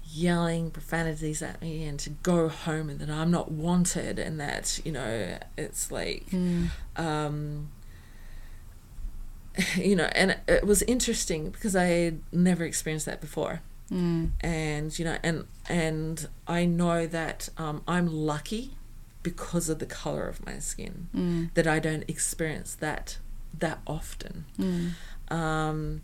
yelling 0.10 0.72
profanities 0.72 1.42
at 1.42 1.62
me 1.62 1.84
and 1.84 2.00
to 2.00 2.10
go 2.10 2.48
home 2.48 2.90
and 2.90 3.00
that 3.00 3.10
I'm 3.10 3.30
not 3.30 3.52
wanted 3.52 4.18
and 4.20 4.40
that 4.40 4.80
you 4.86 4.92
know 4.94 5.38
it's 5.58 5.92
like 5.92 6.26
Mm. 6.32 6.70
um, 6.96 7.70
you 9.78 9.96
know, 9.96 10.10
and 10.14 10.38
it, 10.48 10.66
was 10.66 10.82
interesting 10.84 11.50
because 11.50 11.76
I 11.76 11.86
had 11.86 12.22
never 12.32 12.64
experienced 12.64 13.06
that 13.08 13.22
before, 13.22 13.62
Mm. 13.92 14.32
and 14.42 15.00
you 15.00 15.06
know, 15.06 15.18
and 15.24 15.46
and 15.70 16.28
I 16.46 16.66
know 16.66 17.08
that 17.08 17.48
um, 17.58 17.82
I'm 17.88 18.08
lucky 18.12 18.72
because 19.24 19.70
of 19.70 19.80
the 19.80 19.86
color 19.86 20.28
of 20.28 20.46
my 20.46 20.60
skin 20.60 21.08
Mm. 21.16 21.54
that 21.54 21.68
I 21.68 21.80
don't 21.80 22.04
experience 22.10 22.76
that 22.76 23.18
that 23.58 23.80
often. 23.88 24.46
Mm. 24.60 24.92
Um, 25.34 26.02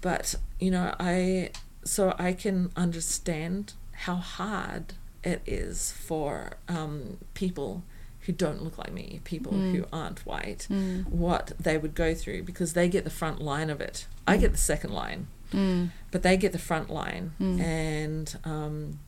but 0.00 0.34
you 0.58 0.70
know, 0.70 0.94
I 0.98 1.50
so 1.84 2.14
I 2.18 2.32
can 2.32 2.70
understand 2.76 3.74
how 3.92 4.16
hard 4.16 4.94
it 5.22 5.42
is 5.46 5.92
for 5.92 6.52
um, 6.68 7.18
people 7.34 7.82
who 8.28 8.32
don't 8.34 8.62
look 8.62 8.76
like 8.76 8.92
me, 8.92 9.20
people 9.24 9.52
Mm. 9.54 9.74
who 9.74 9.84
aren't 9.90 10.26
white, 10.26 10.66
Mm. 10.70 11.08
what 11.08 11.52
they 11.58 11.78
would 11.78 11.94
go 11.94 12.14
through 12.14 12.42
because 12.42 12.74
they 12.74 12.86
get 12.86 13.04
the 13.04 13.10
front 13.10 13.40
line 13.40 13.70
of 13.70 13.80
it. 13.80 14.06
I 14.26 14.36
get 14.36 14.52
the 14.52 14.58
second 14.58 14.92
line, 14.92 15.28
Mm. 15.50 15.92
but 16.10 16.22
they 16.22 16.36
get 16.36 16.52
the 16.52 16.58
front 16.58 16.90
line. 16.90 17.32
Mm. 17.40 17.58
And, 17.60 18.36
um, 18.44 18.98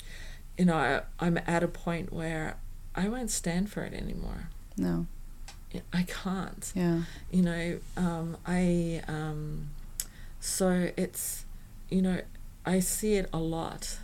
you 0.56 0.64
know, 0.64 0.74
I, 0.74 1.02
I'm 1.20 1.38
at 1.46 1.62
a 1.62 1.68
point 1.68 2.14
where 2.14 2.56
I 2.94 3.08
won't 3.10 3.30
stand 3.30 3.68
for 3.70 3.82
it 3.84 3.92
anymore. 3.92 4.48
No. 4.78 5.06
I 5.92 6.02
can't. 6.04 6.72
Yeah. 6.74 7.02
You 7.30 7.42
know, 7.42 7.78
um, 7.98 8.38
I 8.46 9.02
um, 9.06 9.68
so 10.40 10.90
it's 10.96 11.44
you 11.90 12.02
know 12.02 12.22
I 12.66 12.80
see 12.80 13.14
it 13.14 13.28
a 13.32 13.38
lot, 13.38 13.98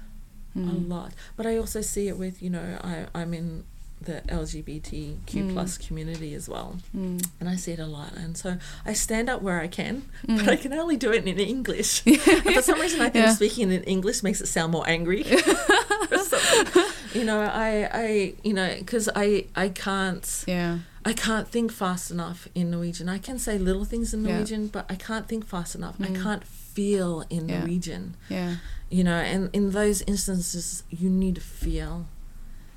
a 0.55 0.59
Mm. 0.59 0.89
lot. 0.89 1.12
But 1.37 1.47
I 1.47 1.57
also 1.57 1.81
see 1.81 2.07
it 2.07 2.17
with 2.19 2.41
you 2.43 2.51
know 2.51 2.79
I 2.85 3.07
I'm 3.21 3.35
in 3.35 3.64
the 4.01 4.20
LGBTQ 4.28 5.53
plus 5.53 5.78
community 5.78 6.34
as 6.34 6.49
well, 6.49 6.76
Mm. 6.94 7.26
and 7.40 7.49
I 7.49 7.57
see 7.57 7.72
it 7.72 7.78
a 7.80 7.86
lot. 7.86 8.12
And 8.14 8.36
so 8.36 8.59
I 8.84 8.92
stand 8.92 9.28
up 9.28 9.42
where 9.42 9.61
I 9.61 9.68
can, 9.68 10.03
Mm. 10.28 10.38
but 10.38 10.49
I 10.49 10.57
can 10.57 10.72
only 10.74 10.97
do 10.97 11.11
it 11.12 11.26
in 11.26 11.38
English. 11.40 12.01
For 12.55 12.62
some 12.62 12.80
reason, 12.80 13.01
I 13.01 13.09
think 13.11 13.24
Yeah. 13.26 13.34
speaking 13.34 13.72
in 13.72 13.82
English 13.84 14.22
makes 14.22 14.40
it 14.40 14.47
sound 14.49 14.72
more 14.72 14.86
angry. 14.88 15.24
you 17.14 17.24
know, 17.24 17.40
I 17.40 17.88
I 17.92 18.34
you 18.44 18.53
know 18.55 18.74
because 18.78 19.09
I 19.14 19.47
I 19.55 19.68
can't. 19.70 20.44
Yeah. 20.47 20.78
I 21.05 21.12
can't 21.12 21.49
think 21.49 21.70
fast 21.72 22.11
enough 22.11 22.49
in 22.55 22.70
Norwegian. 22.72 23.09
I 23.09 23.18
can 23.18 23.38
say 23.38 23.59
little 23.59 23.84
things 23.84 24.12
in 24.12 24.24
Yeah. 24.24 24.32
Norwegian, 24.32 24.66
but 24.66 24.86
I 24.90 24.97
can't 24.97 25.28
think 25.28 25.47
fast 25.47 25.74
enough. 25.76 25.94
I 26.01 26.07
Mm. 26.09 26.20
can't 26.22 26.44
feel 26.44 27.24
in 27.30 27.49
Yeah. 27.49 27.59
Norwegian. 27.61 28.16
Yeah. 28.28 28.57
You 28.90 29.05
know, 29.05 29.14
and 29.16 29.49
in 29.53 29.70
those 29.70 30.03
instances, 30.03 30.82
you 30.90 31.09
need 31.09 31.36
to 31.36 31.40
feel. 31.40 32.07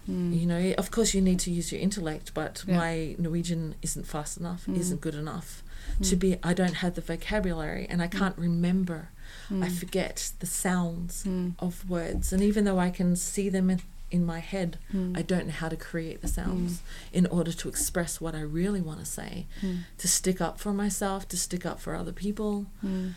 Mm. 0.10 0.40
You 0.40 0.46
know, 0.48 0.74
of 0.78 0.92
course, 0.92 1.14
you 1.14 1.22
need 1.22 1.40
to 1.42 1.52
use 1.52 1.72
your 1.72 1.82
intellect, 1.82 2.32
but 2.34 2.64
Yeah. 2.68 2.78
my 2.78 3.16
Norwegian 3.20 3.76
isn't 3.82 4.08
fast 4.08 4.38
enough, 4.38 4.66
Mm. 4.66 4.78
isn't 4.80 5.02
good 5.02 5.16
enough 5.16 5.64
to 6.02 6.16
Mm. 6.16 6.20
be. 6.20 6.38
I 6.44 6.54
don't 6.54 6.76
have 6.76 6.96
the 6.96 7.02
vocabulary, 7.02 7.86
and 7.90 8.02
I 8.02 8.08
can't 8.08 8.38
remember. 8.38 9.10
I 9.52 9.54
Mm. 9.70 9.72
forget 9.78 10.32
the 10.40 10.46
sounds 10.48 11.24
Mm. 11.24 11.54
of 11.60 11.88
words, 11.90 12.34
and 12.34 12.42
even 12.42 12.66
though 12.66 12.80
I 12.80 12.90
can 12.90 13.16
see 13.16 13.50
them 13.50 13.70
in, 13.70 13.82
in 14.12 14.26
my 14.26 14.40
head, 14.40 14.80
Mm. 14.92 15.16
I 15.16 15.22
don't 15.22 15.46
know 15.48 15.54
how 15.54 15.70
to 15.70 15.76
create 15.78 16.22
the 16.22 16.28
sounds 16.28 16.82
in 17.14 17.28
order 17.28 17.54
to 17.54 17.70
express 17.70 18.20
what 18.20 18.34
I 18.34 18.42
really 18.42 18.82
want 18.82 19.00
to 19.02 19.06
say, 19.06 19.46
Mm. 19.62 19.84
to 20.00 20.08
stick 20.08 20.42
up 20.42 20.60
for 20.60 20.74
myself, 20.74 21.28
to 21.28 21.38
stick 21.38 21.64
up 21.66 21.80
for 21.80 21.94
other 21.96 22.12
people. 22.12 22.66
Mm. 22.84 23.14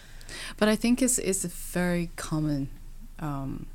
But 0.58 0.68
I 0.68 0.76
think 0.76 1.00
it's 1.00 1.18
it's 1.18 1.44
a 1.44 1.48
very 1.48 2.10
common, 2.16 2.68
um, 3.18 3.66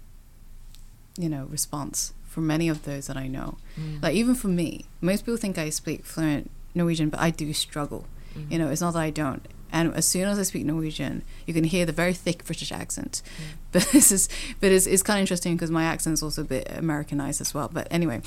you 1.18 1.30
know, 1.30 1.46
response 1.46 2.14
for 2.38 2.42
many 2.42 2.70
of 2.70 2.84
those 2.84 3.08
that 3.08 3.18
I 3.18 3.28
know. 3.28 3.58
Mm. 3.80 4.04
Like 4.04 4.14
even 4.14 4.36
for 4.36 4.48
me, 4.48 4.86
most 5.02 5.26
people 5.26 5.38
think 5.38 5.58
I 5.58 5.72
speak 5.72 6.06
fluent 6.06 6.52
Norwegian, 6.76 7.10
but 7.10 7.20
I 7.20 7.32
do 7.32 7.52
struggle. 7.52 8.06
Mm. 8.36 8.52
You 8.52 8.60
know, 8.60 8.70
it's 8.70 8.80
not 8.80 8.94
that 8.94 9.00
I 9.00 9.10
don't. 9.10 9.44
And 9.72 9.92
as 9.96 10.08
soon 10.08 10.28
as 10.28 10.38
I 10.38 10.44
speak 10.44 10.64
Norwegian, 10.64 11.24
you 11.48 11.54
can 11.56 11.64
hear 11.64 11.84
the 11.84 11.92
very 11.92 12.14
thick 12.14 12.46
British 12.46 12.72
accent. 12.72 13.24
But 13.72 13.88
this 13.92 14.12
is, 14.12 14.30
but 14.62 14.72
it's, 14.72 14.86
it's 14.86 15.02
kind 15.02 15.18
of 15.18 15.22
interesting 15.22 15.56
because 15.56 15.72
my 15.72 15.84
accent 15.84 16.14
is 16.14 16.24
also 16.24 16.42
a 16.42 16.46
bit 16.46 16.72
Americanized 16.72 17.42
as 17.42 17.56
well. 17.56 17.70
But 17.74 17.88
anyway, 17.90 18.22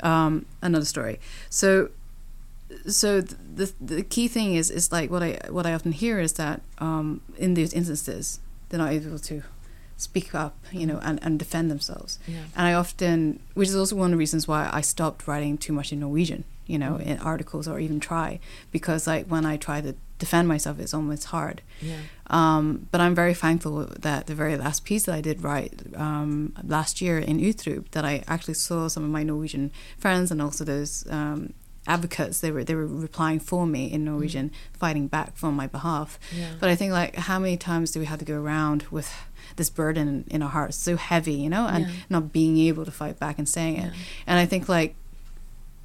um, 0.00 0.44
another 0.60 0.84
story. 0.84 1.18
So, 1.48 1.88
so 2.86 3.22
th- 3.22 3.36
the 3.56 3.72
the 3.80 4.02
key 4.02 4.28
thing 4.28 4.54
is 4.54 4.70
is 4.70 4.92
like 4.92 5.10
what 5.10 5.22
I 5.22 5.38
what 5.48 5.66
I 5.66 5.72
often 5.74 5.92
hear 5.92 6.20
is 6.20 6.34
that 6.34 6.60
um, 6.78 7.20
in 7.36 7.54
these 7.54 7.72
instances 7.72 8.38
they're 8.68 8.78
not 8.78 8.92
able 8.92 9.18
to 9.18 9.42
speak 9.96 10.34
up, 10.34 10.54
you 10.72 10.86
know, 10.86 10.98
and, 11.02 11.18
and 11.22 11.38
defend 11.38 11.70
themselves. 11.70 12.18
Yeah. 12.28 12.40
And 12.56 12.66
I 12.66 12.74
often, 12.74 13.40
which 13.54 13.68
is 13.68 13.76
also 13.76 13.96
one 13.96 14.06
of 14.06 14.10
the 14.12 14.16
reasons 14.18 14.46
why 14.46 14.68
I 14.72 14.80
stopped 14.82 15.26
writing 15.26 15.56
too 15.58 15.72
much 15.72 15.92
in 15.92 16.00
Norwegian, 16.00 16.44
you 16.66 16.78
know, 16.78 16.94
Mm. 17.00 17.06
in 17.06 17.18
articles 17.18 17.66
or 17.68 17.78
even 17.80 17.98
try, 18.00 18.38
because 18.72 19.06
like 19.06 19.26
when 19.26 19.46
I 19.46 19.56
try 19.56 19.80
to 19.80 19.94
defend 20.18 20.48
myself, 20.48 20.78
it's 20.80 20.92
almost 20.94 21.24
hard. 21.26 21.62
Yeah. 21.80 21.96
Um, 22.28 22.88
but 22.90 23.00
I'm 23.00 23.14
very 23.14 23.34
thankful 23.34 23.86
that 24.00 24.26
the 24.26 24.34
very 24.34 24.56
last 24.56 24.84
piece 24.84 25.04
that 25.04 25.14
I 25.14 25.20
did 25.20 25.42
write 25.42 25.82
um, 25.94 26.52
last 26.62 27.00
year 27.00 27.18
in 27.18 27.38
Utrop, 27.38 27.90
that 27.92 28.04
I 28.04 28.22
actually 28.26 28.54
saw 28.54 28.88
some 28.88 29.04
of 29.04 29.10
my 29.10 29.22
Norwegian 29.22 29.70
friends 29.98 30.30
and 30.30 30.40
also 30.42 30.64
those 30.64 31.06
um, 31.10 31.52
advocates. 31.86 32.40
They 32.40 32.50
were 32.50 32.64
they 32.64 32.74
were 32.74 32.86
replying 32.86 33.40
for 33.40 33.66
me 33.66 33.92
in 33.92 34.04
Norwegian, 34.04 34.50
fighting 34.72 35.06
back 35.06 35.34
on 35.42 35.54
my 35.54 35.66
behalf. 35.68 36.18
Yeah. 36.34 36.52
But 36.60 36.68
I 36.70 36.74
think 36.76 36.92
like 36.92 37.14
how 37.16 37.38
many 37.38 37.56
times 37.56 37.92
do 37.92 38.00
we 38.00 38.06
have 38.06 38.18
to 38.18 38.24
go 38.24 38.34
around 38.40 38.84
with 38.90 39.12
this 39.56 39.70
burden 39.70 40.24
in 40.28 40.42
our 40.42 40.48
hearts 40.50 40.76
so 40.76 40.96
heavy, 40.96 41.34
you 41.34 41.48
know, 41.48 41.66
and 41.66 41.86
Yeah. 41.86 41.92
not 42.10 42.32
being 42.32 42.58
able 42.58 42.84
to 42.84 42.90
fight 42.90 43.18
back 43.18 43.38
and 43.38 43.48
saying 43.48 43.76
it. 43.76 43.86
Yeah. 43.92 44.00
And 44.26 44.38
I 44.38 44.46
think 44.46 44.68
like 44.68 44.94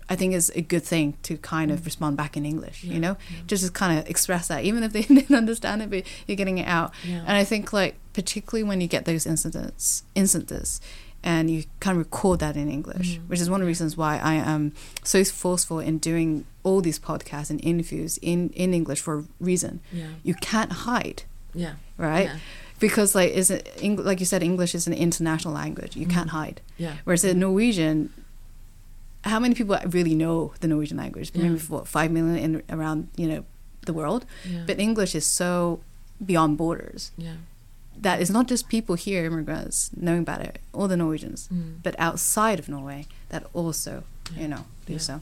I 0.10 0.16
think 0.18 0.34
it's 0.34 0.50
a 0.56 0.62
good 0.62 0.84
thing 0.84 1.14
to 1.24 1.38
kind 1.38 1.72
of 1.72 1.86
respond 1.86 2.18
back 2.18 2.36
in 2.36 2.46
English, 2.46 2.84
Yeah, 2.84 2.94
you 2.96 3.00
know, 3.00 3.16
yeah. 3.30 3.38
just 3.48 3.64
to 3.66 3.72
kind 3.72 3.98
of 3.98 4.10
express 4.10 4.48
that, 4.50 4.66
even 4.66 4.84
if 4.84 4.92
they 4.92 5.04
didn't 5.20 5.34
understand 5.34 5.82
it, 5.82 5.90
but 5.90 6.04
you're 6.28 6.36
getting 6.36 6.58
it 6.58 6.68
out. 6.68 6.92
Yeah. 7.08 7.20
And 7.20 7.38
I 7.38 7.46
think 7.46 7.72
like 7.72 7.96
particularly 8.12 8.64
when 8.68 8.82
you 8.82 8.88
get 8.88 9.06
those 9.06 9.26
incidents, 9.26 10.04
instances, 10.14 10.82
and 11.24 11.50
you 11.50 11.64
kind 11.80 11.96
of 11.98 12.00
record 12.00 12.40
that 12.40 12.58
in 12.58 12.68
English, 12.70 13.20
Mhm. 13.20 13.28
which 13.30 13.40
is 13.40 13.50
one 13.50 13.62
of 13.62 13.66
the 13.66 13.68
reasons 13.70 13.96
why 13.96 14.18
I 14.18 14.34
am 14.34 14.74
so 15.04 15.24
forceful 15.24 15.80
in 15.80 15.98
doing 16.00 16.46
all 16.64 16.82
these 16.82 17.00
podcasts 17.00 17.50
and 17.50 17.64
interviews 17.64 18.20
in 18.22 18.50
in 18.50 18.74
English 18.74 19.00
for 19.00 19.20
a 19.20 19.24
reason. 19.40 19.80
Yeah. 19.94 20.08
You 20.24 20.34
can't 20.34 20.72
hide, 20.88 21.24
Yeah. 21.54 21.74
right? 21.98 22.32
Because 22.82 23.16
like 23.16 23.32
is 23.42 23.50
it 23.50 23.62
Eng- 23.82 24.04
like 24.10 24.20
you 24.20 24.26
said, 24.26 24.42
English 24.44 24.74
is 24.76 24.86
an 24.88 24.94
international 24.94 25.54
language. 25.54 25.96
You 25.96 26.08
can't 26.16 26.30
Mhm. 26.30 26.40
hide. 26.42 26.58
Yeah. 26.78 26.96
Whereas 27.06 27.24
in 27.24 27.40
Norwegian, 27.40 28.10
how 29.24 29.40
many 29.40 29.54
people 29.56 29.78
really 29.98 30.16
know 30.16 30.52
the 30.62 30.68
Norwegian 30.68 30.98
language? 30.98 31.32
Yeah. 31.34 31.44
Maybe 31.44 31.60
what 31.74 31.88
five 31.88 32.12
million 32.12 32.38
in 32.46 32.64
around 32.76 33.08
you 33.16 33.28
know 33.32 33.42
the 33.86 33.94
world. 33.94 34.26
Yeah. 34.46 34.64
But 34.68 34.80
English 34.80 35.16
is 35.16 35.26
so 35.26 35.80
beyond 36.26 36.58
borders 36.58 37.12
yeah. 37.18 37.38
that 38.02 38.22
it's 38.22 38.30
not 38.38 38.48
just 38.48 38.68
people 38.70 38.96
here, 38.96 39.26
immigrants, 39.26 39.90
knowing 39.96 40.22
about 40.28 40.42
it, 40.42 40.60
all 40.74 40.88
the 40.88 40.98
Norwegians, 40.98 41.50
Mm. 41.52 41.76
but 41.84 41.96
outside 41.98 42.60
of 42.60 42.68
Norway 42.70 43.02
that 43.30 43.44
also 43.54 43.94
Yeah. 44.36 44.42
you 44.42 44.48
know 44.48 44.64
do 44.86 44.98
so. 45.00 45.22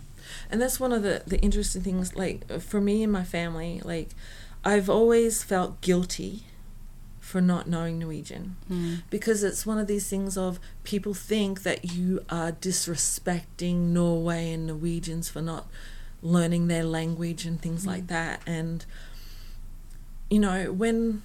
And 0.52 0.62
that's 0.62 0.80
one 0.80 0.94
of 0.98 1.02
the, 1.04 1.24
the 1.26 1.40
interesting 1.42 1.82
things, 1.82 2.16
like, 2.16 2.40
for 2.62 2.80
me 2.82 3.02
and 3.04 3.12
my 3.12 3.24
family, 3.24 3.82
like, 3.84 4.10
I've 4.64 4.90
always 4.90 5.42
felt 5.44 5.82
guilty 5.82 6.44
for 7.30 7.42
not 7.42 7.68
knowing 7.68 8.00
Norwegian 8.00 8.56
Mm. 8.72 9.04
because 9.12 9.44
it's 9.44 9.64
one 9.64 9.78
of 9.78 9.86
these 9.88 10.08
things 10.10 10.36
of 10.36 10.60
people 10.84 11.14
think 11.14 11.62
that 11.62 11.92
you 11.94 12.26
are 12.30 12.52
disrespecting 12.52 13.76
Norway 14.00 14.52
and 14.54 14.66
Norwegians 14.66 15.30
for 15.30 15.42
not 15.42 15.68
learning 16.24 16.68
their 16.68 16.84
language 16.84 17.46
and 17.46 17.62
things 17.62 17.86
like 17.86 18.08
that. 18.08 18.42
And, 18.48 18.84
you 20.30 20.40
know, 20.40 20.72
when 20.72 21.22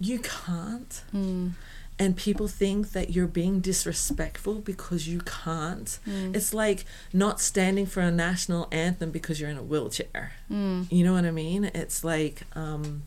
you 0.00 0.18
can't, 0.18 1.02
Mm. 1.14 1.52
and 1.98 2.16
people 2.16 2.48
think 2.48 2.92
that 2.92 3.10
you're 3.14 3.26
being 3.42 3.60
disrespectful 3.60 4.54
because 4.60 5.08
you 5.08 5.20
can't. 5.20 5.98
Mm. 6.06 6.34
It's 6.34 6.54
like 6.54 6.84
not 7.12 7.40
standing 7.40 7.86
for 7.86 8.00
a 8.00 8.10
national 8.10 8.66
anthem 8.70 9.10
because 9.10 9.40
you're 9.40 9.50
in 9.50 9.58
a 9.58 9.62
wheelchair. 9.62 10.32
Mm. 10.50 10.90
You 10.90 11.04
know 11.04 11.12
what 11.12 11.24
I 11.26 11.32
mean? 11.32 11.64
It's 11.66 12.02
like, 12.04 12.42
um, 12.54 13.02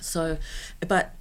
so, 0.00 0.38
but 0.86 1.14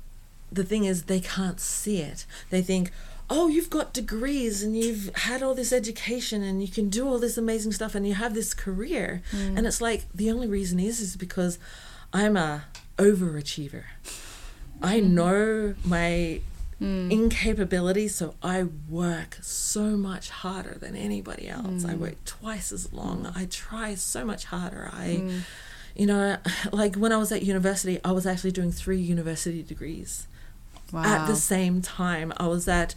the 0.51 0.63
thing 0.63 0.85
is, 0.85 1.03
they 1.03 1.19
can't 1.19 1.59
see 1.59 1.99
it. 2.01 2.25
They 2.49 2.61
think, 2.61 2.91
oh, 3.29 3.47
you've 3.47 3.69
got 3.69 3.93
degrees 3.93 4.63
and 4.63 4.77
you've 4.77 5.13
had 5.15 5.43
all 5.43 5.53
this 5.53 5.73
education 5.73 6.41
and 6.43 6.61
you 6.61 6.67
can 6.69 6.89
do 6.89 7.07
all 7.07 7.19
this 7.19 7.37
amazing 7.37 7.73
stuff 7.73 7.93
and 7.95 8.07
you 8.07 8.13
have 8.13 8.33
this 8.33 8.53
career. 8.53 9.21
Mm. 9.31 9.57
And 9.57 9.67
it's 9.67 9.81
like, 9.81 10.05
the 10.15 10.31
only 10.31 10.47
reason 10.47 10.79
is, 10.79 11.01
is 11.01 11.17
because 11.17 11.59
I'm 12.13 12.37
a 12.37 12.65
overachiever. 12.97 13.83
I 14.81 14.99
know 14.99 15.75
my 15.83 16.41
Mm. 16.79 17.11
incapability, 17.11 18.07
so 18.07 18.35
I 18.43 18.67
work 18.87 19.39
so 19.41 19.97
much 19.97 20.29
harder 20.29 20.77
than 20.79 20.95
anybody 20.95 21.49
else. 21.49 21.83
I 21.83 21.95
Mm. 21.95 21.99
work 21.99 22.23
twice 22.23 22.71
as 22.71 22.93
long. 22.93 23.31
I 23.35 23.45
try 23.45 23.95
so 23.95 24.23
much 24.23 24.45
harder. 24.45 24.87
I, 24.93 25.07
Mm. 25.23 25.39
you 25.95 26.05
know, 26.05 26.37
like 26.71 26.95
when 26.95 27.11
I 27.11 27.17
was 27.17 27.31
at 27.31 27.41
university, 27.41 27.99
I 28.05 28.11
was 28.11 28.27
actually 28.27 28.51
doing 28.51 28.71
three 28.71 29.01
university 29.01 29.63
degrees 29.63 30.27
Wow. 30.91 31.03
at 31.03 31.27
the 31.27 31.35
same 31.35 31.81
time. 31.81 32.31
I 32.37 32.47
was 32.47 32.67
at 32.67 32.95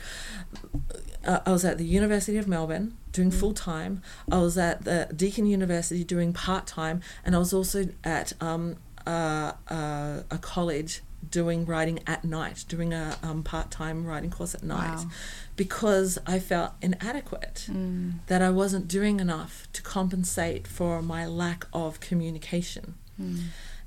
uh, 1.25 1.41
I 1.45 1.51
was 1.53 1.65
at 1.65 1.77
the 1.79 1.85
University 1.85 2.39
of 2.39 2.49
Melbourne 2.49 2.97
doing 3.13 3.31
Mm. 3.31 3.35
full 3.41 3.53
time. 3.53 4.03
I 4.31 4.39
was 4.39 4.57
at 4.57 4.85
the 4.85 5.09
Deakin 5.15 5.47
University 5.47 6.03
doing 6.05 6.33
part 6.33 6.67
time, 6.67 7.01
and 7.25 7.35
I 7.35 7.39
was 7.39 7.53
also 7.53 7.89
at 8.05 8.33
um, 8.41 8.77
uh, 9.07 9.53
uh, 9.69 10.23
a 10.31 10.39
college 10.39 11.03
doing 11.31 11.67
writing 11.67 11.99
at 12.07 12.25
night, 12.25 12.65
doing 12.69 12.95
a 12.95 13.19
um, 13.23 13.43
part 13.43 13.71
time 13.71 14.07
writing 14.07 14.31
course 14.31 14.55
at 14.55 14.63
night, 14.63 14.97
Wow. 14.99 15.11
because 15.57 16.19
I 16.27 16.39
felt 16.39 16.73
inadequate. 16.81 17.67
Mm. 17.71 18.21
That 18.29 18.41
I 18.41 18.49
wasn't 18.51 18.89
doing 18.89 19.21
enough 19.21 19.69
to 19.75 19.83
compensate 19.83 20.67
for 20.67 21.03
my 21.03 21.27
lack 21.27 21.67
of 21.75 22.01
communication, 22.01 22.95
Mm. 23.21 23.41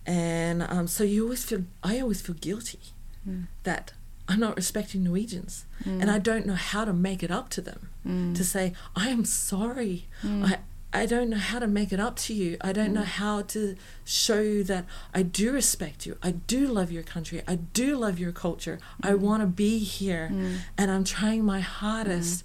and 0.05 0.61
um, 0.63 0.87
so 0.87 1.03
you 1.03 1.23
always 1.23 1.43
feel 1.43 1.63
I 1.81 1.99
always 1.99 2.21
feel 2.21 2.35
guilty 2.35 2.79
Mm. 3.27 3.47
that 3.63 3.93
I'm 4.27 4.39
not 4.39 4.55
respecting 4.55 5.03
Norwegians 5.03 5.65
Mm. 5.85 6.01
and 6.01 6.09
I 6.11 6.17
don't 6.19 6.45
know 6.45 6.55
how 6.55 6.85
to 6.85 6.93
make 6.93 7.23
it 7.23 7.31
up 7.31 7.49
to 7.49 7.61
them 7.61 7.89
Mm. 8.07 8.35
to 8.35 8.43
say 8.43 8.73
I 8.95 9.09
am 9.09 9.23
sorry. 9.25 10.07
Mm. 10.23 10.45
I 10.49 10.59
I 10.95 11.07
don't 11.07 11.29
know 11.31 11.37
how 11.51 11.57
to 11.57 11.65
make 11.65 11.91
it 11.91 11.99
up 11.99 12.15
to 12.17 12.35
you. 12.35 12.55
I 12.61 12.71
don't 12.71 12.93
know 12.93 13.01
how 13.21 13.41
to 13.55 13.75
show 14.05 14.39
you 14.41 14.63
that 14.65 14.85
I 15.11 15.23
do 15.23 15.51
respect 15.51 16.05
you. 16.05 16.17
I 16.21 16.31
do 16.55 16.67
love 16.67 16.91
your 16.91 17.01
country. 17.01 17.41
I 17.47 17.55
do 17.81 17.97
love 17.97 18.19
your 18.19 18.31
culture. 18.31 18.77
I 19.01 19.15
want 19.15 19.41
to 19.41 19.47
be 19.47 19.79
here 19.79 20.29
Mm. 20.31 20.57
and 20.77 20.91
I'm 20.91 21.03
trying 21.03 21.43
my 21.43 21.61
hardest 21.61 22.43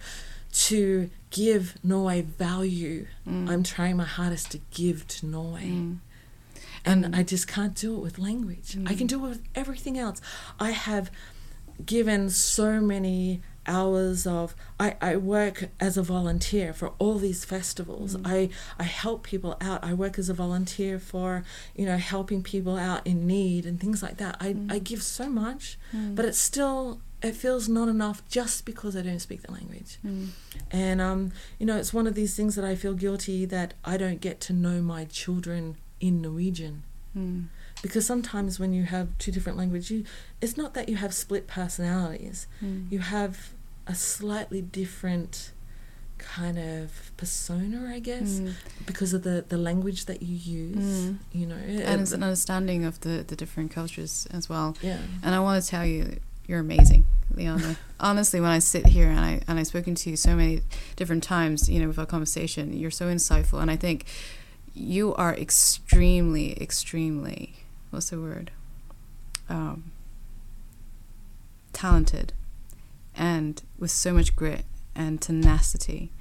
to 0.68 1.10
give 1.30 1.74
Norway 1.84 2.22
value. 2.22 3.06
Mm. 3.28 3.50
I'm 3.50 3.62
trying 3.62 3.96
my 3.98 4.04
hardest 4.18 4.50
to 4.52 4.60
give 4.70 5.06
to 5.08 5.26
Norway. 5.26 5.70
Mm. 6.84 6.92
And 6.92 7.04
And- 7.06 7.16
I 7.16 7.22
just 7.22 7.46
can't 7.48 7.74
do 7.74 7.94
it 7.96 8.00
with 8.00 8.18
language. 8.18 8.76
I 8.86 8.94
can 8.94 9.06
do 9.06 9.24
it 9.24 9.28
with 9.28 9.42
everything 9.54 9.98
else. 9.98 10.20
I 10.58 10.70
have 10.70 11.10
given 11.84 12.28
so 12.30 12.80
many 12.80 13.40
hours 13.66 14.26
of 14.26 14.54
I, 14.80 14.96
I 15.00 15.16
work 15.16 15.68
as 15.78 15.96
a 15.98 16.02
volunteer 16.02 16.72
for 16.72 16.92
all 16.98 17.18
these 17.18 17.44
festivals. 17.44 18.16
I, 18.24 18.48
I 18.78 18.84
help 18.84 19.24
people 19.24 19.56
out. 19.60 19.84
I 19.84 19.92
work 19.92 20.18
as 20.18 20.28
a 20.30 20.34
volunteer 20.34 20.98
for, 20.98 21.44
you 21.76 21.84
know, 21.84 21.98
helping 21.98 22.42
people 22.42 22.76
out 22.76 23.06
in 23.06 23.26
need 23.26 23.66
and 23.66 23.78
things 23.78 24.02
like 24.02 24.16
that. 24.16 24.36
I, 24.40 24.56
I 24.70 24.78
give 24.78 25.02
so 25.02 25.28
much, 25.28 25.78
but 25.92 26.24
it's 26.24 26.38
still 26.38 27.00
it 27.20 27.34
feels 27.34 27.68
not 27.68 27.88
enough 27.88 28.22
just 28.28 28.64
because 28.64 28.96
I 28.96 29.02
don't 29.02 29.18
speak 29.18 29.42
the 29.42 29.52
language. 29.52 29.98
Mm. 30.06 30.28
And 30.70 31.00
um, 31.00 31.32
you 31.58 31.66
know, 31.66 31.76
it's 31.76 31.92
one 31.92 32.06
of 32.06 32.14
these 32.14 32.34
things 32.34 32.54
that 32.56 32.64
I 32.64 32.74
feel 32.74 32.94
guilty 32.94 33.44
that 33.46 33.74
I 33.84 33.96
don't 33.98 34.20
get 34.20 34.40
to 34.42 34.52
know 34.52 34.80
my 34.80 35.04
children 35.04 35.76
in 36.01 36.20
Norwegian. 36.22 36.82
Mm. 37.16 37.46
Because 37.82 38.07
sometimes 38.07 38.59
when 38.59 38.72
you 38.72 38.84
have 38.84 39.09
two 39.18 39.30
different 39.32 39.57
languages, 39.57 39.90
you, 39.90 40.05
it's 40.40 40.57
not 40.57 40.74
that 40.74 40.88
you 40.88 40.96
have 40.96 41.14
split 41.14 41.46
personalities. 41.46 42.46
Mm. 42.64 42.90
You 42.90 42.99
have 43.01 43.51
a 43.86 43.94
slightly 43.94 44.61
different 44.62 45.53
kind 46.18 46.59
of 46.59 47.12
persona, 47.16 47.88
I 47.94 48.01
guess, 48.01 48.40
Mm. 48.40 48.53
because 48.86 49.12
of 49.14 49.22
the, 49.22 49.44
the 49.49 49.57
language 49.57 50.07
that 50.07 50.20
you 50.22 50.34
use. 50.36 50.76
Mm. 51.11 51.18
You 51.32 51.46
know, 51.46 51.55
and 51.57 52.01
it's 52.01 52.12
an 52.12 52.24
understanding 52.24 52.84
of 52.84 53.01
the, 53.01 53.24
the 53.26 53.36
different 53.36 53.70
cultures 53.70 54.26
as 54.32 54.49
well. 54.49 54.76
yeah, 54.82 54.99
And 55.22 55.34
I 55.34 55.38
want 55.40 55.62
to 55.62 55.68
tell 55.68 55.86
you, 55.86 56.18
you're 56.49 56.59
amazing, 56.61 57.05
Leanna. 57.34 57.76
Honestly, 58.01 58.40
when 58.40 58.51
I 58.51 58.59
sit 58.59 58.86
here 58.86 59.09
and 59.09 59.20
I 59.20 59.42
and 59.46 59.59
I've 59.59 59.66
spoken 59.68 59.94
to 59.94 60.11
you 60.11 60.16
so 60.16 60.34
many 60.34 60.62
different 60.96 61.22
times, 61.22 61.68
you 61.68 61.78
know, 61.78 61.86
with 61.86 61.99
our 61.99 62.07
conversation, 62.07 62.72
you're 62.72 62.90
so 62.90 63.07
insightful, 63.07 63.61
and 63.61 63.70
I 63.70 63.76
think 63.76 64.07
you 64.78 65.14
are 65.14 65.34
extremely, 65.34 66.60
extremely, 66.60 67.54
what's 67.90 68.10
the 68.10 68.20
word, 68.20 68.50
um, 69.48 69.92
talented, 71.72 72.32
and 73.14 73.62
with 73.78 73.90
so 73.90 74.12
much 74.12 74.36
grit 74.36 74.64
and 74.94 75.20
tenacity 75.20 76.12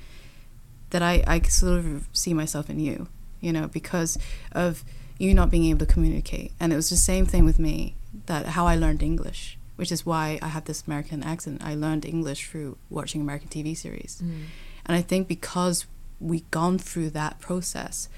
that 0.90 1.02
I 1.02 1.24
I 1.28 1.42
sort 1.42 1.80
of 1.80 2.08
see 2.14 2.34
myself 2.34 2.70
in 2.70 2.80
you, 2.80 3.08
you 3.40 3.54
know, 3.54 3.68
because 3.68 4.18
of 4.52 4.84
you 5.18 5.34
not 5.34 5.50
being 5.50 5.66
able 5.66 5.86
to 5.86 5.94
communicate, 5.94 6.52
and 6.60 6.74
it 6.74 6.76
was 6.76 6.90
the 6.90 6.96
same 6.96 7.26
thing 7.26 7.46
with 7.46 7.60
me 7.60 7.96
that 8.26 8.48
how 8.48 8.66
I 8.68 8.76
learned 8.76 9.04
English, 9.04 9.58
which 9.76 9.92
is 9.92 10.06
why 10.06 10.40
I 10.42 10.48
have 10.48 10.66
this 10.66 10.84
American 10.88 11.24
accent. 11.24 11.62
I 11.64 11.76
learned 11.76 12.06
English 12.06 12.48
through 12.48 12.78
watching 12.90 13.22
American 13.22 13.50
TV 13.50 13.76
series. 13.76 14.22
Mm. 14.24 14.46
And 14.86 14.96
I 14.96 15.02
think 15.02 15.28
because 15.28 15.86
we've 16.20 16.50
gone 16.50 16.78
through 16.78 17.12
that 17.12 17.40
process, 17.40 18.10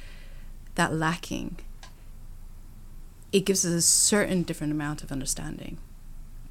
that 0.80 0.94
lacking, 0.94 1.58
it 3.34 3.42
gives 3.46 3.66
us 3.66 3.74
a 3.74 3.82
certain 3.82 4.44
different 4.44 4.72
amount 4.72 5.04
of 5.04 5.12
understanding, 5.12 5.78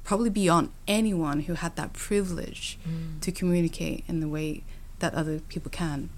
probably 0.03 0.29
beyond 0.29 0.69
anyone 0.87 1.41
who 1.41 1.53
had 1.55 1.75
that 1.75 1.93
privilege 1.93 2.77
Mm. 2.87 3.19
to 3.21 3.31
communicate 3.31 4.03
in 4.07 4.19
the 4.19 4.27
way 4.29 4.63
that 4.99 5.15
other 5.15 5.39
people 5.39 5.71
can, 5.71 6.09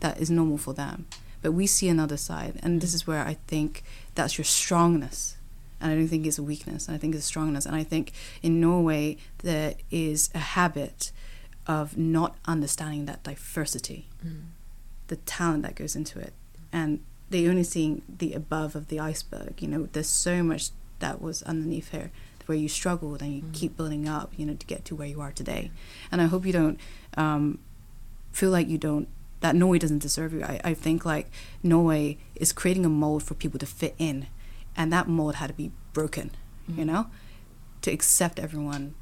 that 0.00 0.20
is 0.20 0.30
normal 0.30 0.56
for 0.56 0.72
them. 0.72 1.06
But 1.42 1.52
we 1.52 1.66
see 1.66 1.88
another 1.88 2.16
side, 2.16 2.58
and 2.62 2.80
this 2.80 2.94
is 2.94 3.06
where 3.08 3.24
I 3.26 3.34
think 3.48 3.82
that's 4.14 4.38
your 4.38 4.44
strongness. 4.44 5.36
And 5.80 5.90
I 5.92 5.94
don't 5.96 6.08
think 6.08 6.26
it's 6.26 6.38
a 6.38 6.42
weakness, 6.44 6.86
and 6.86 6.94
I 6.94 6.98
think 6.98 7.14
it's 7.14 7.24
a 7.24 7.26
strongness. 7.26 7.66
And 7.66 7.74
I 7.74 7.84
think 7.84 8.12
in 8.40 8.60
Norway, 8.60 9.16
there 9.38 9.74
is 9.90 10.30
a 10.34 10.38
habit 10.58 11.10
of 11.66 11.96
not 11.98 12.36
understanding 12.46 13.06
that 13.06 13.22
diversity, 13.24 14.06
Mm. 14.24 14.42
the 15.08 15.16
talent 15.16 15.62
that 15.64 15.74
goes 15.74 15.94
into 15.96 16.18
it. 16.20 16.32
And 16.72 17.00
they 17.30 17.46
only 17.48 17.62
seeing 17.64 18.02
the 18.08 18.32
above 18.34 18.74
of 18.74 18.88
the 18.88 18.98
iceberg. 19.00 19.60
You 19.60 19.68
know, 19.68 19.88
there's 19.92 20.08
so 20.08 20.42
much 20.42 20.70
that 21.00 21.20
was 21.20 21.42
underneath 21.44 21.90
here 21.90 22.10
where 22.46 22.56
you 22.56 22.68
struggled 22.68 23.20
and 23.22 23.34
you 23.36 23.42
Mm. 23.42 23.52
keep 23.54 23.76
building 23.76 24.08
up, 24.08 24.32
you 24.36 24.46
know, 24.46 24.54
to 24.54 24.66
get 24.66 24.84
to 24.86 24.96
where 24.96 25.06
you 25.08 25.20
are 25.20 25.32
today. 25.32 25.70
And 26.10 26.20
I 26.22 26.26
hope 26.26 26.46
you 26.46 26.52
don't 26.52 26.78
um, 27.16 27.58
feel 28.32 28.50
like 28.50 28.68
you 28.68 28.78
don't 28.78 29.08
that 29.40 29.54
Norway 29.54 29.78
doesn't 29.78 30.00
deserve 30.00 30.32
you. 30.32 30.42
I, 30.42 30.60
I 30.64 30.74
think 30.74 31.04
like 31.04 31.30
Norway 31.62 32.18
is 32.34 32.52
creating 32.52 32.84
a 32.84 32.88
mold 32.88 33.22
for 33.22 33.34
people 33.34 33.58
to 33.60 33.66
fit 33.66 33.94
in, 33.98 34.26
and 34.76 34.92
that 34.92 35.06
mold 35.08 35.36
had 35.36 35.46
to 35.48 35.54
be 35.54 35.70
broken, 35.92 36.30
you 36.66 36.82
Mm. 36.84 36.86
know, 36.86 37.06
to 37.82 37.90
accept 37.92 38.38
everyone 38.40 38.94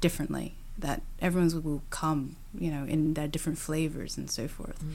differently. 0.00 0.54
That 0.78 1.02
everyone's 1.20 1.54
will 1.54 1.82
come, 1.90 2.36
you 2.58 2.70
know, 2.70 2.84
in 2.84 3.14
their 3.14 3.28
different 3.28 3.58
flavors 3.58 4.16
and 4.18 4.28
so 4.30 4.48
forth. 4.48 4.82
Mm. 4.84 4.92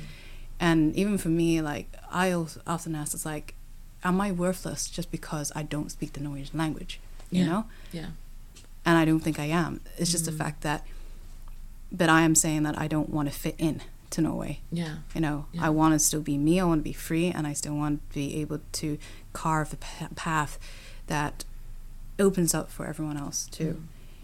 And 0.60 0.96
even 0.96 1.18
for 1.18 1.30
me, 1.30 1.62
like 1.62 1.88
I 2.12 2.32
often 2.34 2.96
ask, 2.96 3.14
it's 3.14 3.26
like, 3.26 3.56
am 4.04 4.20
I 4.22 4.32
worthless 4.32 4.90
just 4.90 5.12
because 5.12 5.52
I 5.56 5.64
don't 5.64 5.90
speak 5.92 6.14
the 6.14 6.20
Norwegian 6.20 6.58
language? 6.58 7.00
You 7.32 7.42
Yeah. 7.44 7.50
know, 7.50 7.66
Yeah. 7.92 8.08
and 8.86 8.98
I 8.98 9.06
don't 9.06 9.20
think 9.22 9.40
I 9.40 9.46
am. 9.46 9.82
It's 9.98 10.12
just 10.12 10.26
the 10.26 10.32
Mm. 10.32 10.38
fact 10.38 10.62
that, 10.62 10.86
but 11.92 12.10
I 12.10 12.22
am 12.22 12.36
saying 12.36 12.64
that 12.64 12.78
I 12.80 12.88
don't 12.88 13.10
want 13.10 13.32
to 13.32 13.34
fit 13.38 13.56
in 13.58 13.82
to 14.12 14.22
Norway. 14.22 14.62
Yeah. 14.72 14.98
You 15.14 15.22
know, 15.22 15.46
Yeah. 15.52 15.66
I 15.68 15.70
want 15.70 15.94
to 15.94 16.00
still 16.00 16.22
be 16.22 16.38
me. 16.38 16.60
I 16.60 16.64
want 16.66 16.80
to 16.80 16.84
be 16.84 16.94
free, 16.94 17.28
and 17.32 17.46
I 17.46 17.54
still 17.54 17.76
want 17.76 18.02
to 18.10 18.14
be 18.16 18.36
able 18.42 18.60
to 18.74 18.98
carve 19.34 19.70
the 19.70 19.78
path 20.16 20.58
that 21.08 21.46
opens 22.18 22.54
up 22.54 22.70
for 22.72 22.86
everyone 22.88 23.18
else 23.18 23.48
too. 23.52 23.74
Mm. 23.82 23.84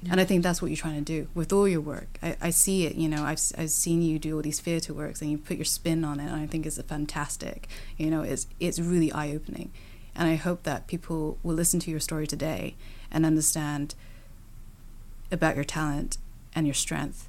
And 0.10 0.22
I 0.22 0.24
think 0.26 0.44
that's 0.44 0.62
what 0.62 0.70
you're 0.70 0.78
trying 0.78 0.96
to 0.96 1.02
do 1.02 1.28
with 1.34 1.52
all 1.52 1.68
your 1.68 1.82
work. 1.82 2.20
I, 2.22 2.36
I 2.40 2.50
see 2.52 2.86
it, 2.86 2.96
you 2.96 3.10
know, 3.10 3.24
I've, 3.24 3.40
I've 3.58 3.72
seen 3.72 4.04
you 4.04 4.20
do 4.20 4.36
all 4.36 4.42
these 4.44 4.60
theatre 4.60 4.94
works 4.94 5.20
and 5.22 5.32
you 5.32 5.38
put 5.40 5.58
your 5.58 5.66
spin 5.66 6.04
on 6.06 6.20
it, 6.20 6.28
and 6.28 6.36
I 6.36 6.46
think 6.46 6.66
it's 6.68 6.80
fantastic. 6.84 7.68
You 7.98 8.12
know, 8.12 8.22
it's, 8.22 8.46
it's 8.60 8.80
really 8.80 9.12
eye 9.12 9.32
opening. 9.32 9.72
And 10.16 10.30
I 10.30 10.36
hope 10.36 10.62
that 10.64 10.86
people 10.88 11.40
will 11.42 11.56
listen 11.56 11.80
to 11.82 11.92
your 11.92 12.00
story 12.00 12.28
today 12.28 12.76
and 13.12 13.26
understand 13.26 13.96
about 15.32 15.56
your 15.56 15.66
talent 15.66 16.18
and 16.54 16.68
your 16.68 16.74
strength 16.74 17.28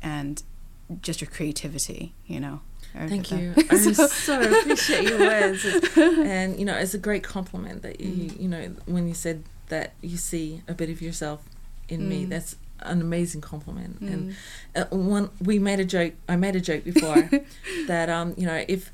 and 0.00 0.42
just 1.00 1.20
your 1.20 1.30
creativity, 1.30 2.14
you 2.26 2.38
know. 2.40 2.60
Thank 2.94 3.30
you. 3.32 3.54
I 3.70 3.76
so 3.78 4.40
appreciate 4.40 5.08
your 5.08 5.18
words. 5.18 5.64
And 5.96 6.58
you 6.58 6.64
know, 6.64 6.76
it's 6.76 6.94
a 6.94 6.98
great 6.98 7.22
compliment 7.24 7.82
that 7.82 8.00
you 8.00 8.30
Mm. 8.30 8.40
you 8.40 8.48
know 8.48 8.74
when 8.86 9.08
you 9.08 9.14
said 9.14 9.44
that 9.68 9.94
you 10.02 10.18
see 10.18 10.62
a 10.68 10.74
bit 10.74 10.90
of 10.90 11.00
yourself 11.00 11.40
in 11.88 12.08
me. 12.08 12.24
Mm. 12.26 12.28
That's 12.30 12.56
an 12.80 13.00
amazing 13.00 13.40
compliment. 13.40 14.00
And 14.00 14.30
Mm. 14.30 14.34
uh, 14.92 14.96
one 14.96 15.30
we 15.40 15.58
made 15.58 15.80
a 15.80 15.84
joke. 15.84 16.14
I 16.28 16.36
made 16.36 16.56
a 16.56 16.60
joke 16.60 16.84
before 16.84 17.30
that 17.86 18.08
um 18.10 18.34
you 18.36 18.46
know 18.46 18.64
if 18.68 18.90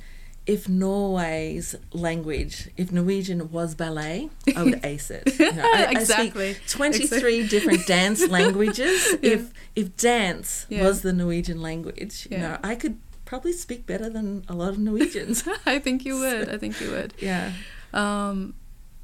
if 0.46 0.66
Norway's 0.66 1.74
language, 1.92 2.70
if 2.78 2.90
Norwegian 2.90 3.50
was 3.50 3.74
ballet, 3.74 4.30
I 4.56 4.62
would 4.62 4.80
ace 4.92 5.10
it. 5.10 5.38
You 5.38 5.52
know, 5.52 5.62
I, 5.62 5.88
Exactly. 5.90 6.50
I 6.50 6.52
speak 6.54 6.68
23 6.68 7.48
different 7.48 7.86
dance 7.86 8.26
languages. 8.38 9.06
Yeah. 9.22 9.32
If 9.32 9.52
if 9.76 9.96
dance 9.96 10.64
Yeah. 10.70 10.84
was 10.84 11.02
the 11.02 11.12
Norwegian 11.12 11.60
language, 11.60 12.26
you 12.30 12.36
Yeah. 12.38 12.42
know, 12.48 12.58
I 12.62 12.76
could 12.76 12.96
probably 13.26 13.52
speak 13.52 13.84
better 13.86 14.08
than 14.08 14.44
a 14.48 14.54
lot 14.54 14.70
of 14.70 14.78
Norwegians. 14.78 15.44
I 15.66 15.78
think 15.78 16.04
you 16.06 16.18
would. 16.18 16.48
I 16.48 16.56
think 16.56 16.80
you 16.80 16.90
would. 16.92 17.12
yeah. 17.20 17.52
Um, 17.92 18.54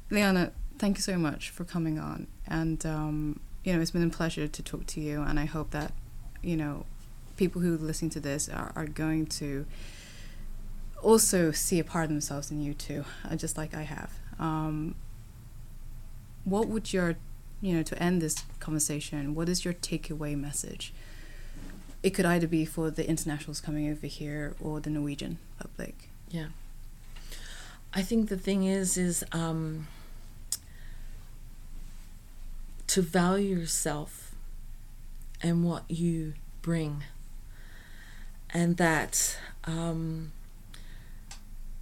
Leanna, 0.09 0.51
thank 0.79 0.97
you 0.97 1.03
so 1.03 1.17
much 1.17 1.49
for 1.51 1.63
coming 1.63 1.99
on. 1.99 2.25
And, 2.47 2.83
um, 2.85 3.39
you 3.65 3.73
know, 3.73 3.81
it's 3.81 3.91
been 3.91 4.03
a 4.03 4.09
pleasure 4.09 4.47
to 4.47 4.63
talk 4.63 4.85
to 4.85 5.01
you. 5.01 5.23
And 5.23 5.39
I 5.39 5.45
hope 5.45 5.71
that, 5.71 5.91
you 6.41 6.55
know, 6.55 6.85
people 7.35 7.61
who 7.61 7.77
listen 7.77 8.09
to 8.11 8.19
this 8.19 8.47
are, 8.47 8.71
are 8.75 8.85
going 8.85 9.25
to 9.25 9.65
also 11.01 11.51
see 11.51 11.79
a 11.79 11.83
part 11.83 12.05
of 12.05 12.09
themselves 12.11 12.51
in 12.51 12.61
you 12.61 12.73
too, 12.73 13.03
uh, 13.29 13.35
just 13.35 13.57
like 13.57 13.73
I 13.73 13.81
have. 13.81 14.11
Um, 14.39 14.95
what 16.43 16.67
would 16.67 16.93
your, 16.93 17.15
you 17.59 17.73
know, 17.73 17.81
to 17.83 18.01
end 18.01 18.21
this 18.21 18.45
conversation, 18.59 19.33
what 19.33 19.49
is 19.49 19.65
your 19.65 19.73
takeaway 19.73 20.39
message? 20.39 20.93
It 22.03 22.11
could 22.11 22.25
either 22.25 22.47
be 22.47 22.65
for 22.65 22.91
the 22.91 23.07
internationals 23.09 23.59
coming 23.59 23.89
over 23.89 24.05
here 24.05 24.55
or 24.61 24.79
the 24.79 24.91
Norwegian 24.91 25.39
public. 25.57 26.09
Yeah. 26.29 26.47
I 27.93 28.03
think 28.03 28.29
the 28.29 28.37
thing 28.37 28.63
is, 28.63 28.95
is 28.95 29.23
um, 29.31 29.87
to 32.95 33.01
value 33.01 33.57
yourself 33.57 34.33
and 35.41 35.65
what 35.65 35.83
you 35.89 36.33
bring, 36.61 37.03
and 38.51 38.77
that 38.77 39.37
um, 39.65 40.31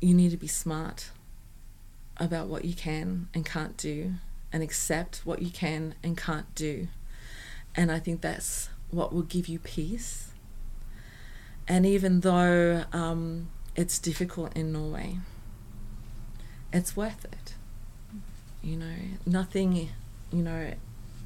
you 0.02 0.12
need 0.12 0.32
to 0.32 0.38
be 0.38 0.48
smart 0.48 1.12
about 2.18 2.48
what 2.48 2.66
you 2.66 2.74
can 2.74 3.28
and 3.32 3.46
can't 3.46 3.78
do, 3.78 4.14
and 4.52 4.64
accept 4.64 5.22
what 5.24 5.44
you 5.44 5.52
can 5.52 5.94
and 6.04 6.18
can't 6.18 6.56
do. 6.56 6.88
And 7.76 7.92
I 7.92 8.00
think 8.00 8.22
that's 8.22 8.70
what 8.90 9.14
will 9.14 9.22
give 9.22 9.48
you 9.48 9.60
peace. 9.60 10.32
And 11.68 11.86
even 11.86 12.22
though 12.22 12.86
um, 12.92 13.50
it's 13.76 14.00
difficult 14.00 14.58
in 14.58 14.74
Norway, 14.74 15.18
it's 16.74 16.98
worth 16.98 17.24
it. 17.26 17.54
You 18.64 18.78
know, 18.78 18.96
nothing, 19.28 19.90
you 20.32 20.42
know, 20.42 20.74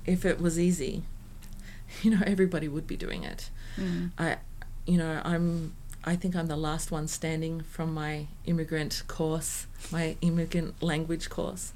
if 0.08 0.26
it 0.26 0.42
was 0.42 0.58
easy, 0.58 1.04
you 2.02 2.12
know, 2.12 2.22
everybody 2.26 2.68
would 2.68 2.88
be 2.88 2.98
doing 2.98 3.24
it. 3.24 3.50
Mm. 3.78 4.12
I 4.18 4.38
you 4.86 4.98
know, 4.98 5.22
I'm 5.24 5.76
I 6.04 6.16
think 6.16 6.36
I'm 6.36 6.48
the 6.48 6.58
last 6.58 6.90
one 6.90 7.08
standing 7.08 7.62
from 7.62 7.94
my 7.94 8.28
immigrant 8.46 9.04
course, 9.08 9.68
my 9.92 10.16
immigrant 10.22 10.82
language 10.82 11.30
course, 11.30 11.74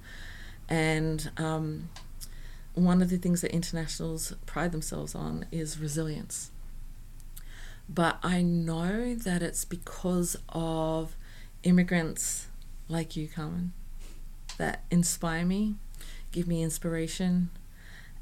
and 0.69 1.29
um, 1.37 1.89
one 2.73 3.01
of 3.01 3.09
the 3.09 3.17
things 3.17 3.41
that 3.41 3.51
internationals 3.51 4.33
pride 4.45 4.71
themselves 4.71 5.13
on 5.13 5.45
is 5.51 5.77
resilience. 5.77 6.49
But 7.89 8.19
I 8.23 8.41
know 8.41 9.15
that 9.15 9.41
it's 9.41 9.65
because 9.65 10.37
of 10.47 11.17
immigrants 11.63 12.47
like 12.87 13.17
you, 13.17 13.27
Ka 13.27 13.49
Man, 13.49 13.73
that 14.57 14.85
inspire 14.89 15.43
me, 15.43 15.75
give 16.31 16.47
me 16.47 16.63
inspiration 16.63 17.49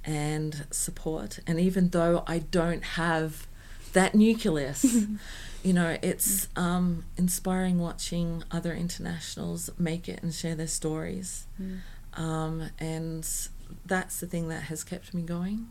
and 0.04 0.66
support. 0.72 1.39
And 1.45 1.60
even 1.60 1.89
though 1.89 2.24
I 2.28 2.39
don't 2.39 2.84
have 2.84 3.47
that 3.93 4.16
nucleus, 4.16 4.84
you 5.64 5.74
know, 5.74 5.97
it's 6.02 6.47
um, 6.56 7.06
inspiring 7.18 7.80
watching 7.80 8.43
other 8.52 8.74
internationals 8.74 9.70
make 9.78 10.08
it 10.08 10.22
and 10.24 10.34
share 10.34 10.56
their 10.56 10.68
stories. 10.68 11.47
Mm. 11.62 11.80
Um, 12.14 12.70
and 12.80 13.28
that's 13.86 14.20
the 14.20 14.28
thing 14.28 14.47
that 14.50 14.64
has 14.64 14.84
kept 14.84 15.14
me 15.14 15.22
going. 15.22 15.68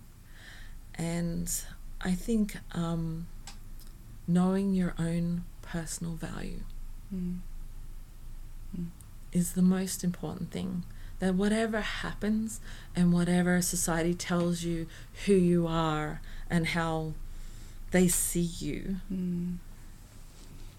And 0.94 1.50
I 2.00 2.12
think 2.12 2.56
um, 2.72 3.26
knowing 4.26 4.74
your 4.74 4.94
own 4.98 5.44
personal 5.62 6.14
value 6.14 6.60
mm. 7.14 7.38
Mm. 8.76 8.86
is 9.32 9.52
the 9.52 9.62
most 9.62 10.04
important 10.04 10.50
thing. 10.50 10.84
That 11.20 11.34
whatever 11.34 11.80
happens 11.80 12.60
and 12.94 13.12
whatever 13.12 13.60
society 13.60 14.14
tells 14.14 14.62
you 14.62 14.86
who 15.26 15.34
you 15.34 15.66
are 15.66 16.20
and 16.48 16.68
how 16.68 17.14
they 17.90 18.06
see 18.06 18.40
you, 18.40 18.96
mm. 19.12 19.56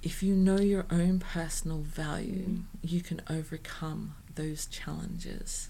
if 0.01 0.23
you 0.23 0.33
know 0.33 0.59
your 0.59 0.85
own 0.89 1.19
personal 1.19 1.79
value, 1.79 2.45
mm. 2.45 2.63
you 2.81 3.01
can 3.01 3.21
overcome 3.29 4.15
those 4.35 4.65
challenges. 4.65 5.69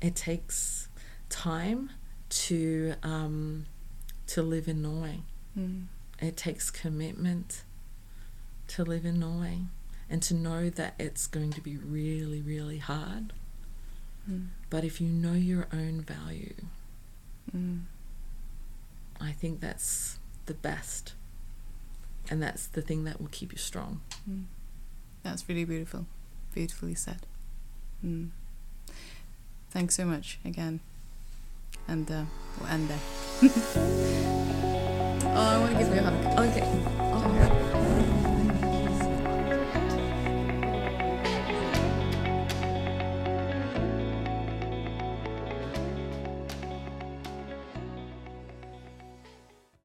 It 0.00 0.14
takes 0.14 0.88
time 1.28 1.90
to 2.28 2.94
um, 3.02 3.66
to 4.28 4.42
live 4.42 4.68
in 4.68 4.82
Norway. 4.82 5.20
Mm. 5.58 5.86
It 6.20 6.36
takes 6.36 6.70
commitment 6.70 7.62
to 8.68 8.84
live 8.84 9.04
in 9.04 9.18
Norway 9.20 9.58
and 10.08 10.22
to 10.22 10.34
know 10.34 10.70
that 10.70 10.94
it's 10.98 11.26
going 11.26 11.50
to 11.52 11.60
be 11.60 11.76
really, 11.76 12.40
really 12.40 12.78
hard. 12.78 13.32
Mm. 14.30 14.48
But 14.70 14.84
if 14.84 15.00
you 15.00 15.08
know 15.08 15.34
your 15.34 15.68
own 15.72 16.00
value, 16.00 16.54
mm. 17.54 17.82
I 19.20 19.32
think 19.32 19.60
that's 19.60 20.18
the 20.46 20.54
best. 20.54 21.14
And 22.30 22.42
that's 22.42 22.66
the 22.66 22.80
thing 22.80 23.04
that 23.04 23.20
will 23.20 23.28
keep 23.28 23.52
you 23.52 23.58
strong. 23.58 24.00
Mm. 24.28 24.44
That's 25.22 25.48
really 25.48 25.64
beautiful. 25.64 26.06
Beautifully 26.54 26.94
said. 26.94 27.26
Mm. 28.04 28.30
Thanks 29.70 29.94
so 29.94 30.04
much 30.04 30.38
again. 30.44 30.80
And 31.86 32.10
uh, 32.10 32.24
we'll 32.60 32.70
end 32.70 32.88
there. 32.88 33.00
oh, 35.24 35.36
I 35.36 35.58
want 35.58 35.72
to 35.72 35.78
give 35.78 35.94
you 35.94 36.00
a 36.00 36.04
hug. 36.04 36.48
Okay. 36.48 36.93